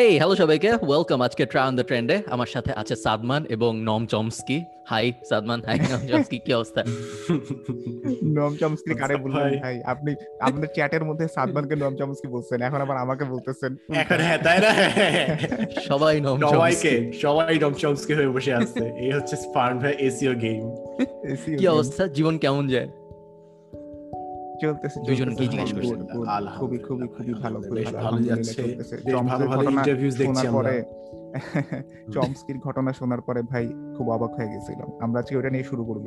এই 0.00 0.18
হ্যালো 0.18 0.34
সবাইকে। 0.36 0.70
ওয়েলকাম 0.88 1.18
আজকে 1.22 1.46
ট্রাই 1.46 1.64
অন 1.68 1.74
দ্য 1.76 1.84
ট্রেন্ডে 1.84 2.22
আমার 2.34 2.46
সাথে 2.46 2.72
আছে 2.80 2.96
সাদমান 3.04 3.42
এবং 3.54 3.72
Noam 3.88 4.06
Chomsky. 4.06 4.58
Hi 4.90 5.12
Sadman. 5.30 5.60
Hi 5.66 5.76
Noam 5.92 6.02
Chomsky. 6.10 6.38
কি 6.46 6.54
অবস্থা? 6.54 6.82
নম 8.38 8.52
চমস্কি 8.60 8.94
কারে 8.94 9.14
up, 9.14 9.22
বললেন? 9.22 9.42
ভাই? 9.42 9.58
ভাই 9.64 9.76
আপনি 9.92 10.10
আপনার 10.40 10.68
চ্যাটের 10.74 11.04
মধ্যে 11.04 11.26
সাদমানকে 11.28 11.74
নম 11.76 11.92
চমস্কি 12.00 12.28
বলছেন। 12.28 12.58
এখন 12.62 12.80
আবার 12.80 12.96
আমাকে 12.96 13.24
বলতেছেন। 13.24 13.72
এখন 14.02 14.18
হ্যাঁ 14.26 14.38
তাই 14.46 14.58
না? 14.64 14.70
সবাই 15.88 16.20
নম 16.20 16.36
সবাইকে 16.54 16.92
সবাই 17.24 17.58
ডম 17.58 17.72
চমস্কি 17.72 18.12
হয়ে 18.14 18.28
বসে 18.28 18.52
আছে। 18.54 18.84
এই 19.04 19.12
হচ্ছে 19.12 19.36
স্পার্ন 19.36 19.78
ভাই 19.78 19.94
এসিও 20.06 20.34
গেম। 20.34 20.62
কি 21.58 21.64
অবস্থা? 21.68 22.02
জীবন 22.06 22.38
কেমন 22.38 22.64
যায়? 22.68 22.88
চলতেছে 24.62 24.98
চলতেছে। 25.00 25.34
জিজ্ঞেস 25.42 25.70
Good, 25.72 26.04
করছেন। 26.12 26.58
খুবই 26.58 26.78
খুবই 26.78 27.08
খুবই 27.08 27.34
ভালো 27.34 27.60
খুবই 27.60 27.84
ভালো 27.84 28.18
যাচ্ছে। 28.22 28.62
ভালো 29.26 29.44
ভালো 29.46 29.70
ইন্টারভিউজ 29.70 30.14
দেখছি 30.16 30.46
আমরা। 30.46 30.72
চমস্কির 32.14 32.58
ঘটনা 32.58 32.92
শোনার 32.92 33.20
পরে 33.20 33.42
ভাই 33.42 33.64
খুব 33.96 34.10
অবাক 34.10 34.30
হয়ে 34.30 34.48
গেছিলাম। 34.48 34.88
আমরা 35.00 35.20
আজকে 35.20 35.36
ওটা 35.36 35.50
নিয়ে 35.50 35.64
শুরু 35.64 35.84
করব। 35.84 36.04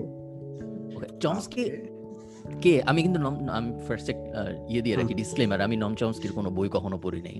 চমস্কি 1.19 1.63
কে? 2.61 2.81
আমি 2.85 3.03
কিন্তু 3.03 3.19
নম 3.21 3.35
আমি 3.49 3.69
ফার্স্ট 3.87 4.09
ইয়ে 4.69 4.81
দিয়ে 4.81 4.95
রাখি 4.95 5.13
ডিসক্লেমার 5.13 5.61
আমি 5.61 5.75
নম 5.75 5.93
চমস্কির 5.95 6.31
কোনো 6.31 6.49
বই 6.49 6.69
কখনো 6.69 6.97
পড়ি 6.97 7.21
নাই। 7.21 7.37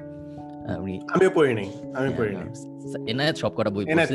আমি 0.76 0.94
আমিও 1.08 1.30
পড়ি 1.36 1.54
নাই 1.54 1.70
আমি 1.94 2.10
পড়ি 2.18 2.32
নাই। 2.36 2.48
এনায়েত 3.12 3.36
সব 3.36 3.52
কটা 3.56 3.70
বই 3.70 3.86
পড়ছে 3.86 4.14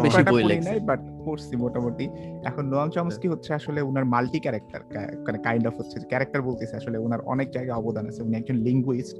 বেশি 0.00 0.22
বই 0.32 0.44
লেখছে। 0.44 0.80
বাট 0.80 1.00
পড়ছি 1.26 1.56
মোটামুটি। 1.64 2.04
এখন 2.48 2.64
নোয়াম 2.72 2.90
চমস্কি 2.96 3.28
হচ্ছে 3.32 3.50
আসলে 3.58 3.80
উনার 3.90 4.04
মাল্টি 4.04 4.40
ক্যারেক্টার 4.44 4.80
মানে 5.26 5.38
কাইন্ড 5.38 5.64
অফ 5.66 5.74
হচ্ছে 5.80 5.96
ক্যারেক্টার 6.12 6.40
বলতেছে 6.42 6.76
আসলে 6.76 6.98
উনার 6.98 7.20
অনেক 7.32 7.48
জায়গায় 7.50 7.76
অবদান 7.80 8.04
আছে। 8.10 8.22
উনি 8.22 8.34
একজন 8.36 8.56
লিঙ্গুইস্ট 8.66 9.16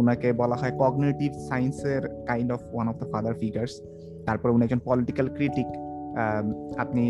উনাকে 0.00 0.28
বলা 0.32 0.56
হয় 0.56 0.72
কগনেটিভ 0.82 1.30
সায়েন্সের 1.48 2.02
kind 2.26 2.52
of 2.52 2.60
one 2.74 2.86
of 2.88 2.96
the 3.00 3.06
father 3.12 3.34
figures 3.34 3.74
তারপর 4.26 4.48
উনি 4.50 4.62
একজন 4.64 4.80
পলিটিক্যাল 4.84 5.28
ক্রিটিক 5.36 5.68
আপনি 6.78 7.04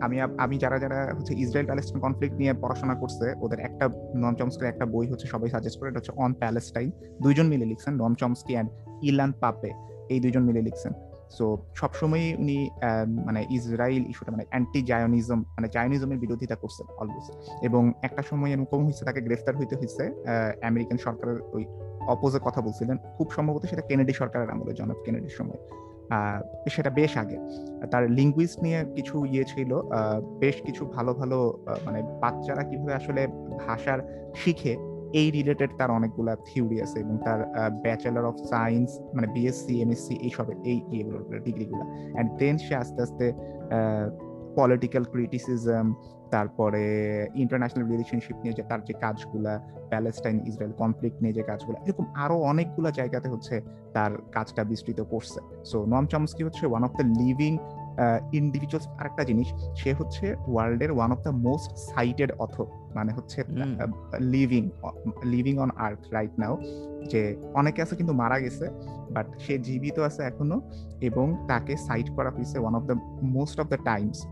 আমি 0.00 0.16
আমি 0.44 0.58
যারা 0.58 0.78
যারা 0.78 0.98
হচ্ছে 1.16 1.32
ইসরায়েল 1.34 1.66
প্যালেস্টাইন 1.66 2.00
কনফ্লিক্ট 2.00 2.36
নিয়ে 2.36 2.52
পড়াশোনা 2.52 2.94
করছে 2.94 3.26
ওদের 3.40 3.60
একটা 3.60 3.84
নম 4.14 4.34
চমস্কির 4.34 4.68
একটা 4.68 4.86
বই 4.86 5.06
হচ্ছে 5.06 5.26
সবাই 5.26 5.48
সাজেস্ট 5.50 5.76
করে 5.78 5.88
এটা 5.90 5.98
হচ্ছে 5.98 6.14
অন 6.16 6.30
প্যালেস্টাইন 6.32 6.88
দুইজন 7.22 7.46
মিলে 7.46 7.64
লিখছেন 7.64 7.92
নম 7.94 8.12
চমস্কি 8.14 8.52
অ্যান্ড 8.54 8.70
ইলান 9.02 9.32
পাপে। 9.40 9.70
এই 10.12 10.18
দুইজন 10.20 10.42
মিলে 10.48 10.62
লিখছেন। 10.62 10.92
সো 11.30 11.44
সবসময় 11.74 12.34
উনি 12.38 12.70
মানে 13.26 13.40
ইসরায়েল 13.50 14.02
ইস্যুটা 14.10 14.32
মানে 14.32 14.44
অ্যান্টি 14.50 14.82
জায়নিজম 14.82 15.38
মানে 15.56 15.68
জায়নিজমের 15.76 16.18
বিরোধিতা 16.18 16.54
করছেন 16.54 16.86
অলওয়েজ 17.00 17.26
এবং 17.62 17.92
একটা 18.02 18.22
সময় 18.22 18.50
এরকম 18.54 18.84
হয়েছে, 18.84 19.04
তাকে 19.04 19.20
গ্রেফতার 19.20 19.54
হইতে 19.56 19.74
হয়েছে 19.76 20.02
আমেরিকান 20.62 20.96
সরকারের 20.96 21.38
ওই 21.52 21.64
অপোজে 22.14 22.38
কথা 22.42 22.60
বলছিলেন। 22.60 22.96
খুব 23.16 23.30
সম্ভবত 23.30 23.62
সেটা 23.66 23.82
কেনেডি 23.82 24.12
সরকারের 24.12 24.50
আমলে 24.50 24.72
জন 24.74 24.90
এফ 24.90 25.00
কেনেডির 25.04 25.36
সময়। 25.38 25.60
সেটা 26.70 26.90
বেশ 26.90 27.16
আগে। 27.16 27.38
তার 27.92 28.10
লিঙ্গুইস্ট 28.10 28.58
নিয়ে 28.62 28.84
কিছু 28.96 29.16
ইয়ে 29.24 29.44
ছিল 29.44 29.70
বেশ 30.38 30.56
কিছু 30.62 30.86
ভালো 30.86 31.14
ভালো 31.14 31.64
মানে 31.86 32.02
বাচ্চারা 32.02 32.62
কীভাবে 32.62 32.94
আসলে 32.94 33.22
ভাষার 33.66 34.00
শিখে 34.34 34.89
এই 35.20 35.30
রিলেটেড 35.30 35.70
তার 35.78 35.90
অনেকগুলা 35.90 36.36
থিওরি 36.46 36.80
আছে 36.84 36.96
এবং 37.00 37.14
তার 37.26 37.40
ব্যাচেলার 37.84 38.24
অফ 38.24 38.36
সায়েন্স 38.52 38.90
মানে 39.14 39.26
বিএসসি 39.34 39.74
এমএসসি 39.82 40.14
এইসবের 40.26 40.56
এই 40.70 40.78
ইয়েগুলো 40.92 41.18
ডিগ্রিগুলো 41.46 41.84
অ্যান্ড 42.14 42.28
দেন 42.40 42.54
সে 42.58 42.74
আস্তে 42.82 43.00
আস্তে 43.02 43.26
পলিটিক্যাল 44.58 45.04
ক্রিটিসিজম 45.12 45.86
তারপরে 46.34 46.84
ইন্টারন্যাশনাল 47.34 47.84
রিলেশনশিপ 47.92 48.36
নিয়ে 48.42 48.54
যে 48.58 48.62
তার 48.70 48.80
যে 48.88 48.94
কাজগুলা 49.04 49.54
প্যালেস্টাইন 49.90 50.36
ইসরায়েল 50.50 50.74
কনফ্লিক্ট 50.82 51.22
নিয়ে 51.22 51.34
যে 51.38 51.42
কাজগুলো, 51.42 51.76
এরকম 51.86 52.06
আরও 52.14 52.36
অনেকগুলো 52.50 52.88
জায়গাতে 52.90 53.28
হচ্ছে 53.28 53.60
তার 53.94 54.12
কাজটা 54.32 54.62
বিস্তৃত 54.64 55.00
করছে। 55.12 55.40
সো 55.70 55.78
নম 55.86 56.04
চমস্কি 56.06 56.42
হচ্ছে 56.44 56.66
one 56.66 56.82
of 56.84 56.92
the 56.98 57.06
living 57.22 57.52
individuals 58.32 58.88
আরেকটা 59.00 59.24
জিনিস, 59.24 59.48
সে 59.80 59.90
হচ্ছে 59.92 60.26
ওয়ার্ল্ডের 60.52 60.90
one 60.96 61.12
of 61.12 61.18
the 61.26 61.30
most 61.30 61.70
cited 61.76 62.30
author 62.44 62.66
মানে 62.94 63.12
হচ্ছে 63.12 63.44
living 64.20 64.70
living 65.24 65.58
on 65.58 65.70
earth 65.76 66.12
right 66.12 66.30
now 66.38 66.58
যে 67.10 67.36
অনেকে 67.54 67.82
আছে 67.82 67.96
কিন্তু 67.96 68.14
মারা 68.14 68.40
গেছে 68.40 68.70
বাট 69.10 69.26
সে 69.38 69.58
জীবিত 69.58 69.98
আছে 69.98 70.22
এখনও 70.22 70.60
এবং 71.00 71.46
তাকে 71.48 71.76
সাইট 71.76 72.10
করা 72.10 72.30
হয়েছে 72.30 72.58
one 72.58 72.74
of 72.74 72.82
the 72.82 72.94
most 73.22 73.60
of 73.60 73.66
the 73.66 73.76
times 73.84 74.26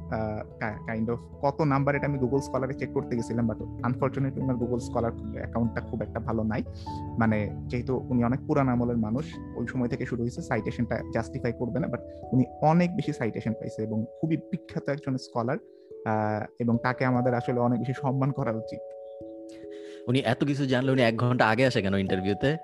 kind 0.86 1.10
of 1.10 1.18
কত 1.42 1.60
নাম্বার 1.60 1.94
এটা 1.94 2.06
আমি 2.06 2.18
গুগল 2.18 2.40
স্কলারে 2.40 2.74
চেক 2.74 2.90
করতে 2.92 3.16
গেছিলাম 3.16 3.46
বাট 3.46 3.62
আনফর্চুনেটলি 3.82 4.42
আমার 4.42 4.56
গুগল 4.56 4.78
স্কলার 4.78 5.12
অ্যাকাউন্টটা 5.36 5.80
খুব 5.80 6.02
একটা 6.02 6.20
ভালো 6.20 6.42
নাই। 6.42 6.62
মানে 7.18 7.50
যেহেতু 7.68 7.96
উনি 7.96 8.24
অনেক 8.24 8.40
পুরান 8.46 8.68
আমলের 8.68 8.96
মানুষ 8.96 9.24
ওই 9.56 9.66
সময় 9.66 9.88
থেকে 9.88 10.06
শুরু 10.06 10.22
হয়েছে 10.22 10.42
সাইটেশনটা 10.42 11.02
জাস্টিফাই 11.14 11.52
করবে 11.58 11.80
না 11.80 11.88
বাট 11.88 12.00
উনি 12.32 12.44
অনেক 12.62 12.96
বেশি 12.96 13.12
সাইটেশন 13.12 13.52
পাইছে 13.52 13.82
এবং 13.82 14.04
খুবই 14.20 14.36
বিখ্যাত 14.36 14.88
একজন 14.88 15.16
স্কলার 15.16 15.58
এবং 16.60 16.78
তাকে 16.82 17.04
আমাদের 17.04 17.34
আসলে 17.34 17.60
অনেক 17.60 17.78
বেশি 17.78 17.92
সম্মান 17.92 18.32
করা 18.32 18.50
উচিত। 18.50 18.78
উনি 20.08 20.18
এত 20.18 20.44
কিছু 20.44 20.66
জানলে 20.66 20.92
উনি 20.92 21.02
এক 21.02 21.16
ঘণ্টা 21.16 21.46
আগে 21.46 21.66
আসে 21.66 21.82
কেন 21.82 21.94
ইন্টারভিউতে 21.94 22.56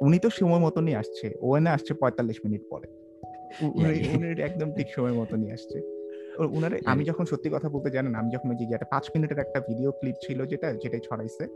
উনি 0.00 0.18
তো 0.18 0.30
সময় 0.30 0.58
মতনই 0.58 0.94
আসছে। 0.94 1.34
ওয়েনে 1.40 1.70
আসছে 1.70 1.94
পঁয়তাল্লিশ 1.94 2.40
মিনিট 2.44 2.62
পরে। 2.70 2.88
উনি. 3.66 4.42
একদম 4.42 4.72
ঠিক 4.72 4.86
সময় 4.88 5.12
মতনই 5.12 5.52
আসছে। 5.52 6.02
ও- 6.38 6.44
উনারে 6.44 6.80
আমি 6.84 7.04
যখন 7.04 7.24
সত্যি 7.24 7.50
কথা 7.50 7.68
বলতে 7.68 7.90
জানেন 7.90 8.14
আমি 8.14 8.30
যখন 8.30 8.50
ওই 8.50 8.56
যে 8.56 8.74
একটা 8.74 8.86
পাঁচ 8.90 9.08
মিনিটের 9.14 9.38
একটা 9.38 9.60
ভিডিও 9.60 9.90
ক্লিপ 9.90 10.14
ছিল 10.26 10.46
যেটা 10.46 10.72
যেটাই 10.72 11.00
ছড়াইছে 11.00 11.48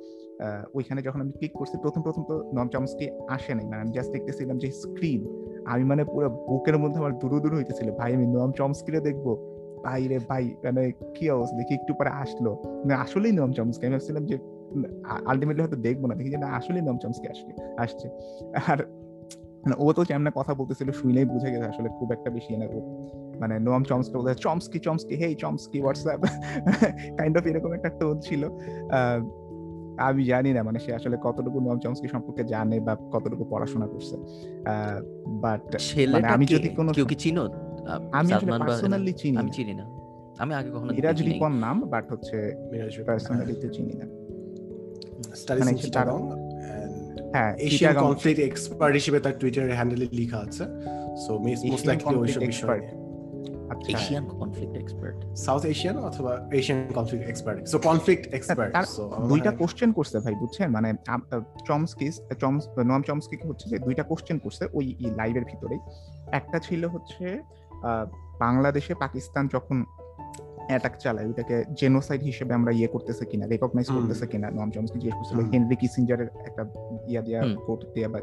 ওইখানে 0.75 1.03
যখন 1.03 1.21
আমি 1.21 1.33
ক্লিক 1.33 1.53
করছি 1.53 1.79
প্রথম 1.83 2.03
প্রথম 2.03 2.25
তো 2.25 2.53
নম 2.55 2.69
চমস্কি 2.69 3.11
আসে 3.29 3.55
নাই। 3.55 3.65
মানে 3.65 3.81
আমি 3.81 3.93
জাস্ট 3.93 4.13
দেখতেছিলাম 4.13 4.59
যে 4.59 4.71
স্ক্রিন 4.71 5.47
আমি 5.67 5.85
মানে 5.85 6.05
পুরো 6.05 6.31
বুকের 6.31 6.79
মধ্যে 6.79 6.99
আমার 6.99 7.19
দূর 7.19 7.41
দূর 7.41 7.57
হইতেছিল। 7.57 7.93
ভাই 7.93 8.15
আমি 8.15 8.27
নম 8.27 8.53
চমস্কিরে 8.53 9.01
দেখব। 9.01 9.56
ভাই 9.87 10.09
রে 10.09 10.19
ভাই 10.29 10.45
মানে 10.65 10.93
কি 11.15 11.31
অবস্থা? 11.31 11.57
দেখি 11.57 11.75
একটু 11.75 11.95
পরে 11.95 12.09
আসলো। 12.09 12.83
না 12.87 12.97
আসলেই 12.97 13.33
নম 13.33 13.53
চমস্কি 13.53 13.87
আমি 13.87 13.93
ভাবছিলাম 13.93 14.27
যে 14.27 14.39
আলটিমেটলি 15.27 15.63
হয়তো 15.63 15.77
দেখব 15.77 16.07
না। 16.07 16.15
দেখি 16.15 16.31
যে 16.31 16.37
না 16.37 16.47
আসলেই 16.47 16.83
নম 16.83 16.99
চমস্কি 16.99 17.29
আসলে 17.29 17.75
আসছে। 17.79 18.09
আর 18.67 18.85
মানে 19.67 19.75
ও 19.79 19.93
তো 19.93 20.05
যেমন 20.05 20.31
কথা 20.35 20.55
বলতেছিল 20.55 20.93
শুনেই 20.93 21.25
বুঝে 21.25 21.51
গেছে 21.51 21.65
আসলে 21.65 21.89
খুব 21.89 22.13
একটা 22.13 22.31
বেশি 22.31 22.57
না 22.57 22.67
মানে 23.41 23.59
নোয়াম 23.59 23.85
চমস্কি 23.85 24.15
বলতে 24.15 24.35
Chomsky 24.35 24.79
Chomsky 24.79 25.15
hey 25.15 25.35
Chomsky 25.35 25.81
what's up 25.81 26.21
kind 27.19 27.39
of 27.39 27.47
এরকম 27.47 27.73
একটা 27.73 27.89
টোন 27.89 28.21
ছিল। 28.21 28.49
আমি 29.99 30.25
জানি 30.25 30.53
না 30.53 30.63
মানে 30.63 30.79
সে 30.79 30.95
আসলে 30.95 31.17
কতটুকু 31.23 31.61
নোয়াম 31.61 31.79
চমস্কি 31.79 32.09
সম্পর্কে 32.09 32.45
জানে 32.45 32.81
বা 32.81 32.97
কতটুকু 33.13 33.45
পড়াশোনা 33.45 33.87
করছে। 33.87 34.17
বাট 35.29 35.77
ছেলেটা 35.79 36.29
আমি 36.29 36.47
যদি 36.47 36.69
কোনো- 36.69 36.93
কেউ 36.93 37.07
কি 37.07 37.15
চিনো? 37.15 37.49
আমি 38.19 38.31
পার্সোনালি 38.63 39.13
চিনি 39.21 39.37
আমি 39.41 39.51
চিনি 39.57 39.75
না। 39.81 39.85
আমি 40.43 40.53
আগে 40.59 40.71
কখনো 40.75 40.91
মিরাজ 40.97 41.19
রিপন 41.29 41.53
নাম 41.65 41.77
বাট 41.93 42.05
হচ্ছে 42.13 42.37
পার্সোনালি 43.09 43.55
তো 43.63 43.69
চিনি 43.77 43.95
না। 44.01 44.07
Studies 45.41 45.67
in 45.73 45.77
Chittagong. 45.85 46.21
হ্যাঁ 47.35 47.53
এশিয়ান 47.67 47.95
কনফ্লিক্ট 48.07 48.41
এক্সপার্ট 48.51 48.95
হিসেবে 49.01 49.19
তার 49.25 49.35
টুইটারে 49.41 49.75
হ্যান্ডেলে 49.79 50.07
লেখা 50.19 50.39
আছে। 50.47 50.65
সো 51.25 51.33
মোস্ট 51.39 51.85
লাইকলি 51.89 52.17
ওইসব 52.23 52.41
conflict 52.41 52.53
বিষয় 52.53 52.83
Asian 53.95 54.25
conflict 54.41 54.75
expert 54.83 55.17
south 55.47 55.63
Asian 55.75 55.97
অথবা 56.09 56.33
Asian 56.61 56.81
conflict 56.99 57.25
expert 57.33 57.59
so 57.73 57.77
conflict 57.89 58.25
expert 58.39 58.73
so 58.97 59.03
দুইটা 59.31 59.51
কোশ্চেন 59.61 59.91
করছে 59.97 60.17
ভাই 60.25 60.35
বুঝছেন? 60.43 60.69
মানে 60.77 60.89
চমস্কি 61.69 62.07
চমস 62.43 62.65
চমস্কি 63.09 63.37
হচ্ছে 63.49 63.67
যে 63.73 63.77
দুইটা 63.87 64.03
কোশ্চেন 64.11 64.37
করছে 64.45 64.65
ওই 64.79 64.87
লাইভের 65.19 65.45
ভিতরেই। 65.51 65.81
একটা 66.39 66.59
ছিল 66.67 66.83
হচ্ছে 66.95 67.27
বাংলাদেশে 68.39 68.95
পাকিস্তান 68.95 69.49
যখন 69.53 69.85
অ্যাটাক 70.69 70.99
চালায় 70.99 71.27
ওইটাকে 71.27 71.65
জেনোসাইড 71.77 72.23
হিসেবে 72.23 72.55
আমরা 72.55 72.73
ইয়ে 72.73 72.87
করতেছে 72.87 73.25
কিনা 73.25 73.47
রেকগনাইজ। 73.47 73.89
করতেছে 73.89 74.27
কিনা 74.27 74.51
নম 74.51 74.71
চমস্কি 74.71 74.99
জিজ্ঞেস 74.99 75.15
করছিল। 75.15 75.51
হেনরি 75.51 75.77
কিসিঞ্জারের 75.77 76.29
একটা 76.47 76.65
ইয়া 77.09 77.23
দিয়া। 77.23 77.43
কোট 77.67 77.85
দিয়া 77.95 78.09
বা 78.09 78.19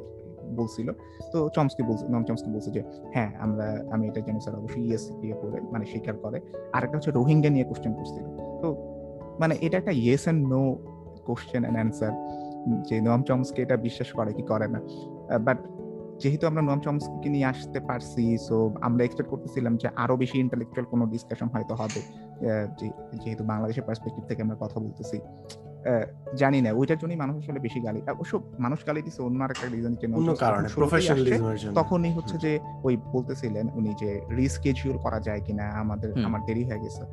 বলছিল 0.55 0.91
তো 1.33 1.49
চমস্কি 1.55 1.83
বলছে 1.83 2.07
নম 2.07 2.23
চমস্কি 2.23 2.51
বলছে 2.51 2.71
যে 2.71 2.83
হ্যাঁ 3.13 3.31
আমরা 3.39 3.83
আমি 3.91 4.07
এটা 4.07 4.21
জেনোসাইড 4.21 4.57
অবশ্যই 4.57 4.87
ইয়েস 4.87 5.11
ইয়ে 5.21 5.33
করে 5.33 5.61
মানে 5.61 5.85
স্বীকার 5.85 6.17
করে 6.17 6.41
আর 6.73 6.83
একটা 6.83 6.97
হচ্ছে 6.97 7.11
রোহিঙ্গা 7.11 7.49
নিয়ে 7.49 7.63
কোশ্চেন 7.63 7.93
করছিল 7.93 8.23
তো 8.61 8.75
মানে 9.39 9.57
এটা 9.61 9.77
একটা 9.77 9.91
yes 9.91 10.27
and 10.27 10.47
no 10.47 10.77
question 11.25 11.61
and 11.61 11.77
answer 11.77 12.11
যে 12.89 13.01
নোয়াম 13.01 13.23
চমস্কি 13.23 13.61
এটা 13.61 13.77
বিশ্বাস 13.77 14.11
করে 14.11 14.33
কি 14.33 14.41
করে 14.41 14.67
না 14.67 14.81
বাট 15.37 15.57
যেহেতু 16.21 16.47
আমরা 16.47 16.61
নোয়াম 16.61 16.79
চমস্কিকে 16.79 17.29
নিয়ে 17.29 17.45
আসতে 17.45 17.79
পারছি 17.79 18.37
সো 18.37 18.55
আমরা 18.81 19.03
এক্সপেক্ট 19.03 19.29
করতেছিলাম 19.31 19.77
যে 19.77 19.87
আরও 19.95 20.17
বেশি 20.17 20.39
ইন্টালেকচুয়াল 20.39 20.85
কোনো 20.91 21.05
ডিসকাশন 21.05 21.47
হয়তো 21.53 21.73
হবে 21.75 22.01
যেহেতু 23.23 23.43
বাংলাদেশের 23.43 23.83
পার্সপেক্টিভ 23.83 24.23
থেকে 24.27 24.41
আমরা 24.41 24.57
কথা 24.59 24.79
বলতেছি। 24.79 25.19
জানি 26.35 26.61
না 26.61 26.69
ওইটার 26.71 26.97
জন্যই 26.97 27.15
মানুষ 27.15 27.35
আসলে 27.37 27.59
বেশি 27.59 27.79
গালি 27.81 28.01
অবশ্য 28.11 28.43
মানুষ 28.59 28.79
গালি 28.87 29.01
দিচ্ছে 29.01 29.21
অন্য 29.23 29.43
আরেকটা 29.43 29.67
রিজন 29.67 29.93
তখনই 31.75 32.11
হচ্ছে 32.11 32.37
যে 32.37 32.59
ওই 32.83 32.97
বলতেছিলেন 32.97 33.69
উনি 33.73 33.91
যে 33.99 34.21
রিস্কেডিউল 34.35 34.97
করা 34.97 35.19
যায় 35.19 35.41
কিনা 35.41 35.63
আমাদের 35.63 36.25
আমার 36.25 36.41
দেরি 36.45 36.63
হয়ে 36.63 36.79
গেছে। 36.79 37.03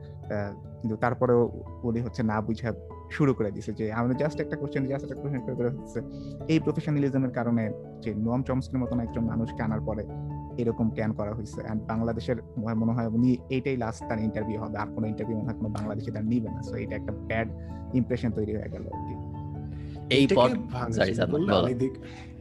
কিন্তু 0.81 0.97
তারপরেও 0.97 1.43
উনি 1.83 2.01
হচ্ছে 2.01 2.23
না 2.23 2.41
বুঝা 2.41 2.71
শুরু 3.11 3.35
করে 3.35 3.51
দিছে 3.51 3.73
যে 3.73 3.93
আমাদের 3.93 4.17
জাস্ট 4.17 4.41
একটা 4.41 4.57
কোশ্চেন 4.57 4.87
জাস্ট 4.87 5.11
একটা 5.11 5.23
কোশ্চেন 5.23 5.41
করে 5.41 5.55
করে 5.55 5.69
হচ্ছে। 5.69 6.01
এই 6.49 6.61
প্রফেশনালিজমের 6.61 7.31
কারণে 7.31 7.73
যে 8.01 8.15
নোয়াম 8.15 8.43
চমস্কির 8.43 8.79
মতন 8.79 9.01
একজন 9.01 9.25
মানুষকে 9.25 9.63
আনার 9.63 9.81
পরে 9.81 10.07
এরকম 10.59 10.91
ক্যান 10.91 11.13
করা 11.13 11.35
হয়েছে। 11.35 11.61
এন্ড 11.61 11.83
বাংলাদেশের 11.83 12.37
মনে- 12.59 12.77
মনে 12.77 12.93
হয় 12.93 13.07
উনি 13.07 13.37
এইটাই 13.51 13.77
লাস্ট 13.77 14.09
তার 14.09 14.21
ইন্টারভিউ 14.21 14.61
হবে। 14.61 14.79
আর 14.79 14.87
কোনো 14.87 15.07
ইন্টারভিউ 15.07 15.37
মনে 15.37 15.47
হয় 15.47 15.55
কোনো 15.55 15.69
বাংলাদেশে 15.69 16.11
তার 16.11 16.25
নিবে 16.25 16.49
না। 16.49 16.63
সো 16.63 16.75
এটা 16.75 16.97
একটা 16.97 17.13
ব্যাড 17.13 17.49
ইমপ্রেশন 17.95 18.31
তৈরি 18.31 18.57
হয়ে 18.57 18.71
গেল 18.71 18.87
আর 18.87 19.09
কি। 19.09 19.31
এই 20.15 20.25
এটাকে 20.25 20.41
ভাঙাচোরা 20.71 21.27
করলে 21.27 21.47
বলো। 21.47 21.63
অনেক 21.63 21.79
দিক 21.79 21.93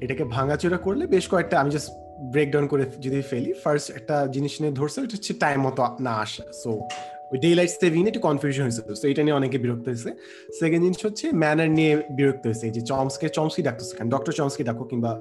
এটাকে 0.01 0.24
ভাঙাচোরা 0.24 0.77
করলে 0.77 1.07
বেশ 1.07 1.30
কয়েকটা 1.30 1.60
আমি 1.60 1.69
জাস্ট 1.69 1.89
ব্রেকডাউন 2.31 2.68
করে 2.68 2.86
যদি 3.01 3.21
ফেলি 3.21 3.54
ফার্স্ট 3.54 3.92
একটা 3.92 4.27
জিনিস 4.27 4.62
নিয়ে 4.62 4.74
ধরছে 4.74 5.01
ওটা 5.01 5.10
হচ্ছে 5.13 5.33
টাইম 5.33 5.62
মতো 5.62 5.88
না 6.00 6.12
আসে। 6.12 6.44
সো 6.54 6.81
ওই 7.31 7.38
ডে 7.44 7.50
লাইট 7.60 7.72
সেভিং 7.81 8.02
একটু 8.12 8.22
কনফিউশন 8.28 8.62
হয়েছে। 8.66 8.81
তো 9.02 9.06
এটা 9.12 9.22
নিয়ে 9.26 9.36
অনেকে 9.40 9.58
বিরক্ত 9.64 9.86
হয়েছে। 9.92 10.10
সেকেন্ড 10.60 10.81
জিনিস 10.86 11.02
হচ্ছে 11.08 11.26
ম্যানার 11.44 11.70
নিয়ে 11.78 11.92
বিরক্ত 12.18 12.44
হয়েছে। 12.50 12.66
যে 12.76 12.81
চমসকে 12.90 13.28
চমসকি 13.38 13.62
ডাকতেছে 13.68 13.94
কেন 13.98 14.08
ডক্টর 14.16 14.31
চমসকি 14.40 14.64
ডাকো 14.70 14.84
কিংবা 14.92 15.12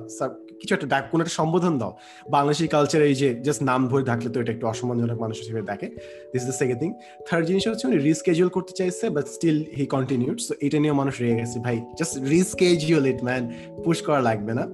কিছু 0.61 0.73
একটা 0.77 0.89
ডাক, 0.93 1.05
কোনো 1.13 1.21
একটা 1.25 1.35
সম্বোধন 1.41 1.75
দাও। 1.81 1.93
বাংলাদেশি 2.35 2.65
কালচারে 2.75 3.05
এই 3.11 3.17
যে 3.23 3.29
জাস্ট 3.47 3.63
নাম 3.71 3.81
ধরে 3.91 4.03
ডাকলে 4.11 4.29
তো 4.35 4.39
এটা 4.43 4.53
একটু 4.57 4.67
অসম্মানজনক 4.73 5.19
মানুষ 5.25 5.37
হিসেবে 5.43 5.61
দেখে 5.71 5.89
this 6.33 6.43
the 6.49 6.55
second 6.61 6.79
thing 6.83 6.91
third 7.29 7.45
জিনিস 7.51 7.63
হচ্ছে, 7.71 7.85
উনি 7.91 7.99
রিস্কেজুয়াল 8.11 8.51
করতে 8.57 8.73
চাইছে 8.81 9.05
but 9.17 9.27
still 9.35 9.59
he 9.79 9.85
continued 9.95 10.39
so 10.47 10.53
এটা 10.67 10.79
নিয়ে 10.83 10.95
মানুষ 11.01 11.15
রেগে 11.23 11.37
গেছে। 11.41 11.57
ভাই 11.67 11.77
just 11.99 12.15
reschedule 12.37 13.05
it 13.13 13.21
man 13.29 13.43
push 13.85 13.99
করা 14.07 14.21
লাগবে 14.29 14.53
না। 14.59 14.65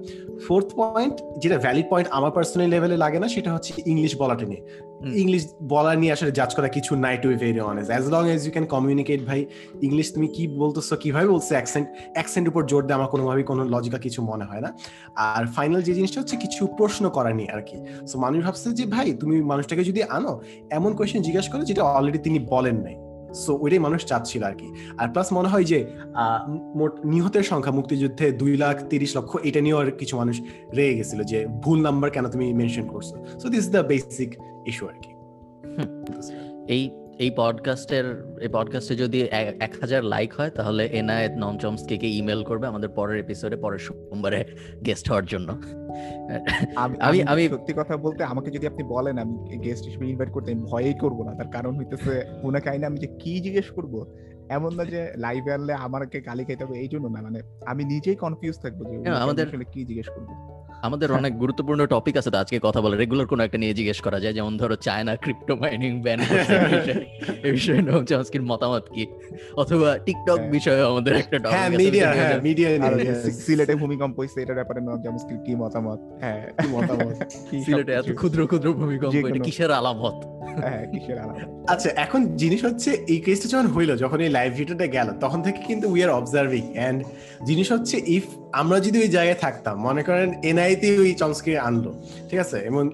ফোর্থ 0.45 0.69
পয়েন্ট 0.81 1.15
যেটা 1.41 1.57
ভ্যালিড 1.65 1.87
পয়েন্ট 1.91 2.07
আমার 2.17 2.31
পার্সোনাল 2.37 2.67
লেভেলে 2.73 2.97
লাগে 3.03 3.19
না, 3.23 3.27
সেটা 3.35 3.49
হচ্ছে 3.55 3.71
ইংলিশ 3.91 4.13
বলাটা 4.21 4.45
নিয়ে। 4.51 4.63
ইংলিশ 5.03 5.43
বলা 5.61 5.95
নিয়ে 5.95 6.11
আসলে 6.11 6.31
জাজ 6.31 6.55
করা 6.55 6.67
কিছু 6.67 6.95
নাই 6.95 7.17
to 7.17 7.27
very 7.29 7.59
honest 7.59 7.91
as 7.91 8.05
long 8.13 8.29
as 8.29 8.45
you 8.45 8.51
can 8.51 8.65
communicate 8.65 9.25
ভাই, 9.25 9.45
ইংলিশ 9.81 10.13
তুমি 10.13 10.27
কি 10.27 10.47
বলতেছো, 10.47 10.95
কীভাবে 10.95 11.27
বলছো 11.27 11.55
অ্যাকসেন্ট 11.55 11.87
অ্যাকসেন্ট 12.13 12.47
উপর 12.47 12.65
জোর 12.65 12.83
দেওয়া 12.83 12.99
আমার 12.99 13.09
কোনোভাবেই 13.11 13.43
কোনো 13.43 13.63
লজিক্যাল 13.63 14.01
কিছু 14.01 14.21
মনে 14.21 14.45
হয় 14.45 14.61
না। 14.61 14.69
আর 15.15 15.45
ফাইনাল 15.45 15.81
যে 15.81 15.93
জিনিসটা 15.93 16.21
হচ্ছে 16.21 16.35
কিছু 16.35 16.67
প্রশ্ন 16.77 17.09
করা 17.09 17.33
নিয়ে 17.33 17.51
আর 17.51 17.61
কি। 17.61 17.77
সো 18.07 18.19
মানুষ 18.19 18.45
ভাবছে 18.45 18.73
যে, 18.73 18.85
ভাই, 18.85 19.13
তুমি 19.13 19.41
মানুষটাকে 19.41 19.83
যদি 19.83 20.03
আনো, 20.03 20.41
এমন 20.71 20.93
কোয়েশ্চেন 20.93 21.21
জিজ্ঞাসা 21.21 21.51
করো 21.51 21.63
যেটা 21.63 21.83
অলরেডি 21.83 22.17
তিনি 22.17 22.39
বলেন 22.39 22.77
নাই। 22.77 22.95
সো 23.33 23.57
ওইটাই 23.61 23.79
মানুষ 23.79 24.05
চাচ্ছিল 24.05 24.43
আর 24.43 24.53
কি 24.53 24.67
আর 24.97 25.07
প্লাস 25.09 25.33
মনে 25.33 25.47
হয় 25.47 25.63
যে 25.63 25.87
আহ, 26.13 26.47
মোট 26.75 27.05
নিহতের 27.05 27.43
সংখ্যা 27.43 27.71
মুক্তিযুদ্ধে 27.71 28.31
দুই 28.31 28.57
লাখ 28.57 28.83
তিরিশ 28.89 29.17
লক্ষ 29.17 29.35
এটা 29.43 29.61
নিয়েও 29.61 29.77
আর 29.79 29.91
কিছু 29.91 30.17
মানুষ 30.17 30.41
রেগে 30.75 30.95
গেছিল 30.95 31.23
যে 31.23 31.45
ভুল 31.61 31.81
নাম্বার 31.81 32.09
কেন 32.09 32.27
তুমি 32.27 32.53
মেনশন 32.53 32.87
করছ? 32.87 33.09
So 33.39 33.49
this 33.49 33.69
the 33.69 33.77
basic 33.77 34.35
issue 34.65 34.87
আর 34.87 34.93
কি 35.01 35.11
এই 36.67 37.04
এই 37.19 37.31
পডকাস্টের 37.35 38.37
এই 38.41 38.47
পডকাস্টে 38.47 38.95
যদি 38.95 39.21
এক- 39.21 39.81
হাজার 39.81 40.03
লাইক 40.03 40.33
হয় 40.33 40.49
তাহলে 40.49 40.85
এনায়েত 40.85 41.31
নন 41.31 41.57
চমস্কে 41.57 41.97
ইমেল 42.01 42.43
করবে 42.43 42.67
আমাদের 42.67 42.89
পরের 42.89 43.19
এপিসোডে 43.19 43.55
পরের 43.55 43.79
সোমবারে 43.79 44.45
গেস্ট 44.85 45.09
হওয়ার 45.09 45.25
জন্য। 45.25 45.53
আমি 46.99 47.23
আমি- 47.23 47.49
সত্যি 47.49 47.73
কথা 47.73 47.97
বলতে 47.97 48.23
আমাকে 48.23 48.51
যদি 48.51 48.67
আপনি 48.67 48.83
বলেন 48.83 49.17
আমি 49.17 49.57
গেস্ট 49.57 49.85
হিসেবে 49.85 50.09
ইনভাইট 50.09 50.31
করতে 50.31 50.51
আমি 50.51 50.61
ভয়ই 50.61 50.93
করব 50.93 51.23
না। 51.23 51.35
তার 51.35 51.47
কারণ 51.47 51.77
হইতেছে 51.77 52.21
ওনাকে 52.43 52.69
আইনে 52.69 52.85
আমি 52.85 52.97
যে 52.97 53.07
কি 53.07 53.39
জিজ্ঞেস 53.39 53.71
করব 53.71 54.15
এমন 54.49 54.75
না 54.75 54.85
যে 54.85 55.13
লাইভে 55.17 55.53
আনলে 55.53 55.73
আমাকে 55.73 56.21
গালি 56.21 56.45
খাইতে 56.45 56.63
হবে 56.65 56.79
এই 56.79 56.87
জন্য 56.87 57.07
না। 57.07 57.21
মানে 57.21 57.39
আমি 57.65 57.83
নিজেই 57.83 58.15
কনফিউজ 58.15 58.59
থাকব 58.59 59.03
যে 59.03 59.09
আমাদের- 59.09 59.63
কি 59.71 59.85
জিজ্ঞেস 59.85 60.09
করব। 60.09 60.64
আমাদের 60.85 61.09
অনেক 61.11 61.33
গুরুত্বপূর্ণ 61.37 61.81
টপিক 61.85 62.15
আছে 62.17 62.29
তো 62.31 62.37
আজকে 62.37 62.57
কথা 62.59 62.79
বলে 62.81 62.95
রেগুলার 62.95 63.27
কোনো 63.27 63.41
একটা 63.43 63.57
নিয়ে 63.57 63.73
জিজ্ঞেস 63.73 63.99
করা 64.01 64.19
যায় 64.19 64.33
যেমন 64.33 64.53
ধরো 64.57 64.75
চায়না 64.77 65.13
ক্রিপ্টো 65.15 65.53
মাইনিং 65.55 65.91
ব্যান 66.01 66.19
এই 67.45 67.51
বিষয়ে 67.51 67.79
নন 67.81 68.03
চামস্কির 68.05 68.43
মতামত 68.43 68.85
কি? 68.93 69.03
অথবা 69.55 69.89
টিকটক 70.05 70.39
হ্যাঁ। 70.39 70.51
বিষয়ে 70.51 70.81
আমাদের 70.83 71.13
একটা 71.15 71.37
টপিক 71.37 71.53
হ্যাঁ 71.55 71.69
মিডিয়া 71.81 72.07
হ্যাঁ 72.11 72.35
মিডিয়া 72.41 72.69
নিয়ে। 72.95 73.13
সিলেটে 73.39 73.73
ভূমিকম্প 73.75 74.15
হইছে 74.19 74.37
এটার 74.41 74.55
ব্যাপারে 74.55 74.79
নব 74.81 74.97
চামস্কির 75.03 75.37
কি 75.45 75.53
মতামত? 75.55 75.99
হ্যাঁ। 76.21 76.41
কি 76.57 76.67
মতামত? 76.67 77.15
সিলেটে 77.65 77.91
এত 77.93 78.07
ক্ষুদ্র 78.19 78.39
ক্ষুদ্র 78.47 78.67
ভূমিকম্প 78.73 79.13
এটা 79.29 79.39
কিসের 79.39 79.71
আলামত? 79.71 80.17
হ্যাঁ 80.59 80.81
আলাদা 81.23 81.43
আচ্ছা 81.67 81.89
এখন 81.95 82.35
জিনিস 82.35 82.65
হচ্ছে, 82.65 82.91
এই 83.07 83.19
কেসটা 83.19 83.47
যখন 83.47 83.67
হইল, 83.67 83.97
যখন 83.97 84.21
এই 84.21 84.29
লাইভ 84.29 84.53
ভিডিওটা 84.53 84.87
গেল, 84.87 85.07
তখন 85.19 85.41
থেকে 85.41 85.59
কিন্তু 85.67 85.89
উই 85.89 86.03
আর 86.03 86.09
অবজার্ভিং 86.09 86.63
এন্ড 86.73 87.03
জিনিস 87.45 87.71
হচ্ছে 87.71 88.01
ইফ 88.07 88.23
আমরা 88.53 88.79
যদি 88.79 88.99
ওই 88.99 89.07
জায়গায় 89.07 89.39
থাকতাম, 89.39 89.81
মনে 89.81 90.03
করেন 90.03 90.33
এনআইতে 90.43 90.99
ওই 90.99 91.13
চমস্কি 91.13 91.57
আনলো, 91.57 91.91
ঠিক 92.29 92.39
আছে? 92.39 92.57
এবং 92.57 92.89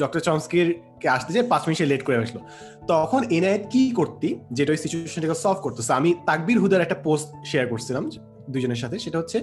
ডক্টর 0.00 0.20
চমস্কির 0.20 0.74
কে 1.00 1.08
আসতে 1.08 1.32
যে 1.32 1.42
পাঁচ 1.42 1.68
মিনিট 1.68 1.82
লেট 1.82 2.02
করে 2.02 2.16
আসলো। 2.16 2.40
তখন 2.86 3.22
এনআইট 3.30 3.64
কি 3.70 3.90
করতি, 3.90 4.38
যেটা 4.52 4.72
ওই 4.72 4.76
সিচুয়েশনটাকে 4.76 5.34
সলভ 5.34 5.58
করতো? 5.62 5.92
আমি 5.94 6.14
তাকবির 6.26 6.58
হুদার 6.58 6.80
একটা 6.80 6.94
পোস্ট 6.94 7.46
শেয়ার 7.46 7.66
করছিলাম 7.66 8.10
দুজনের 8.50 8.76
সাথে, 8.76 8.98
সেটা 8.98 9.18
হচ্ছে 9.18 9.40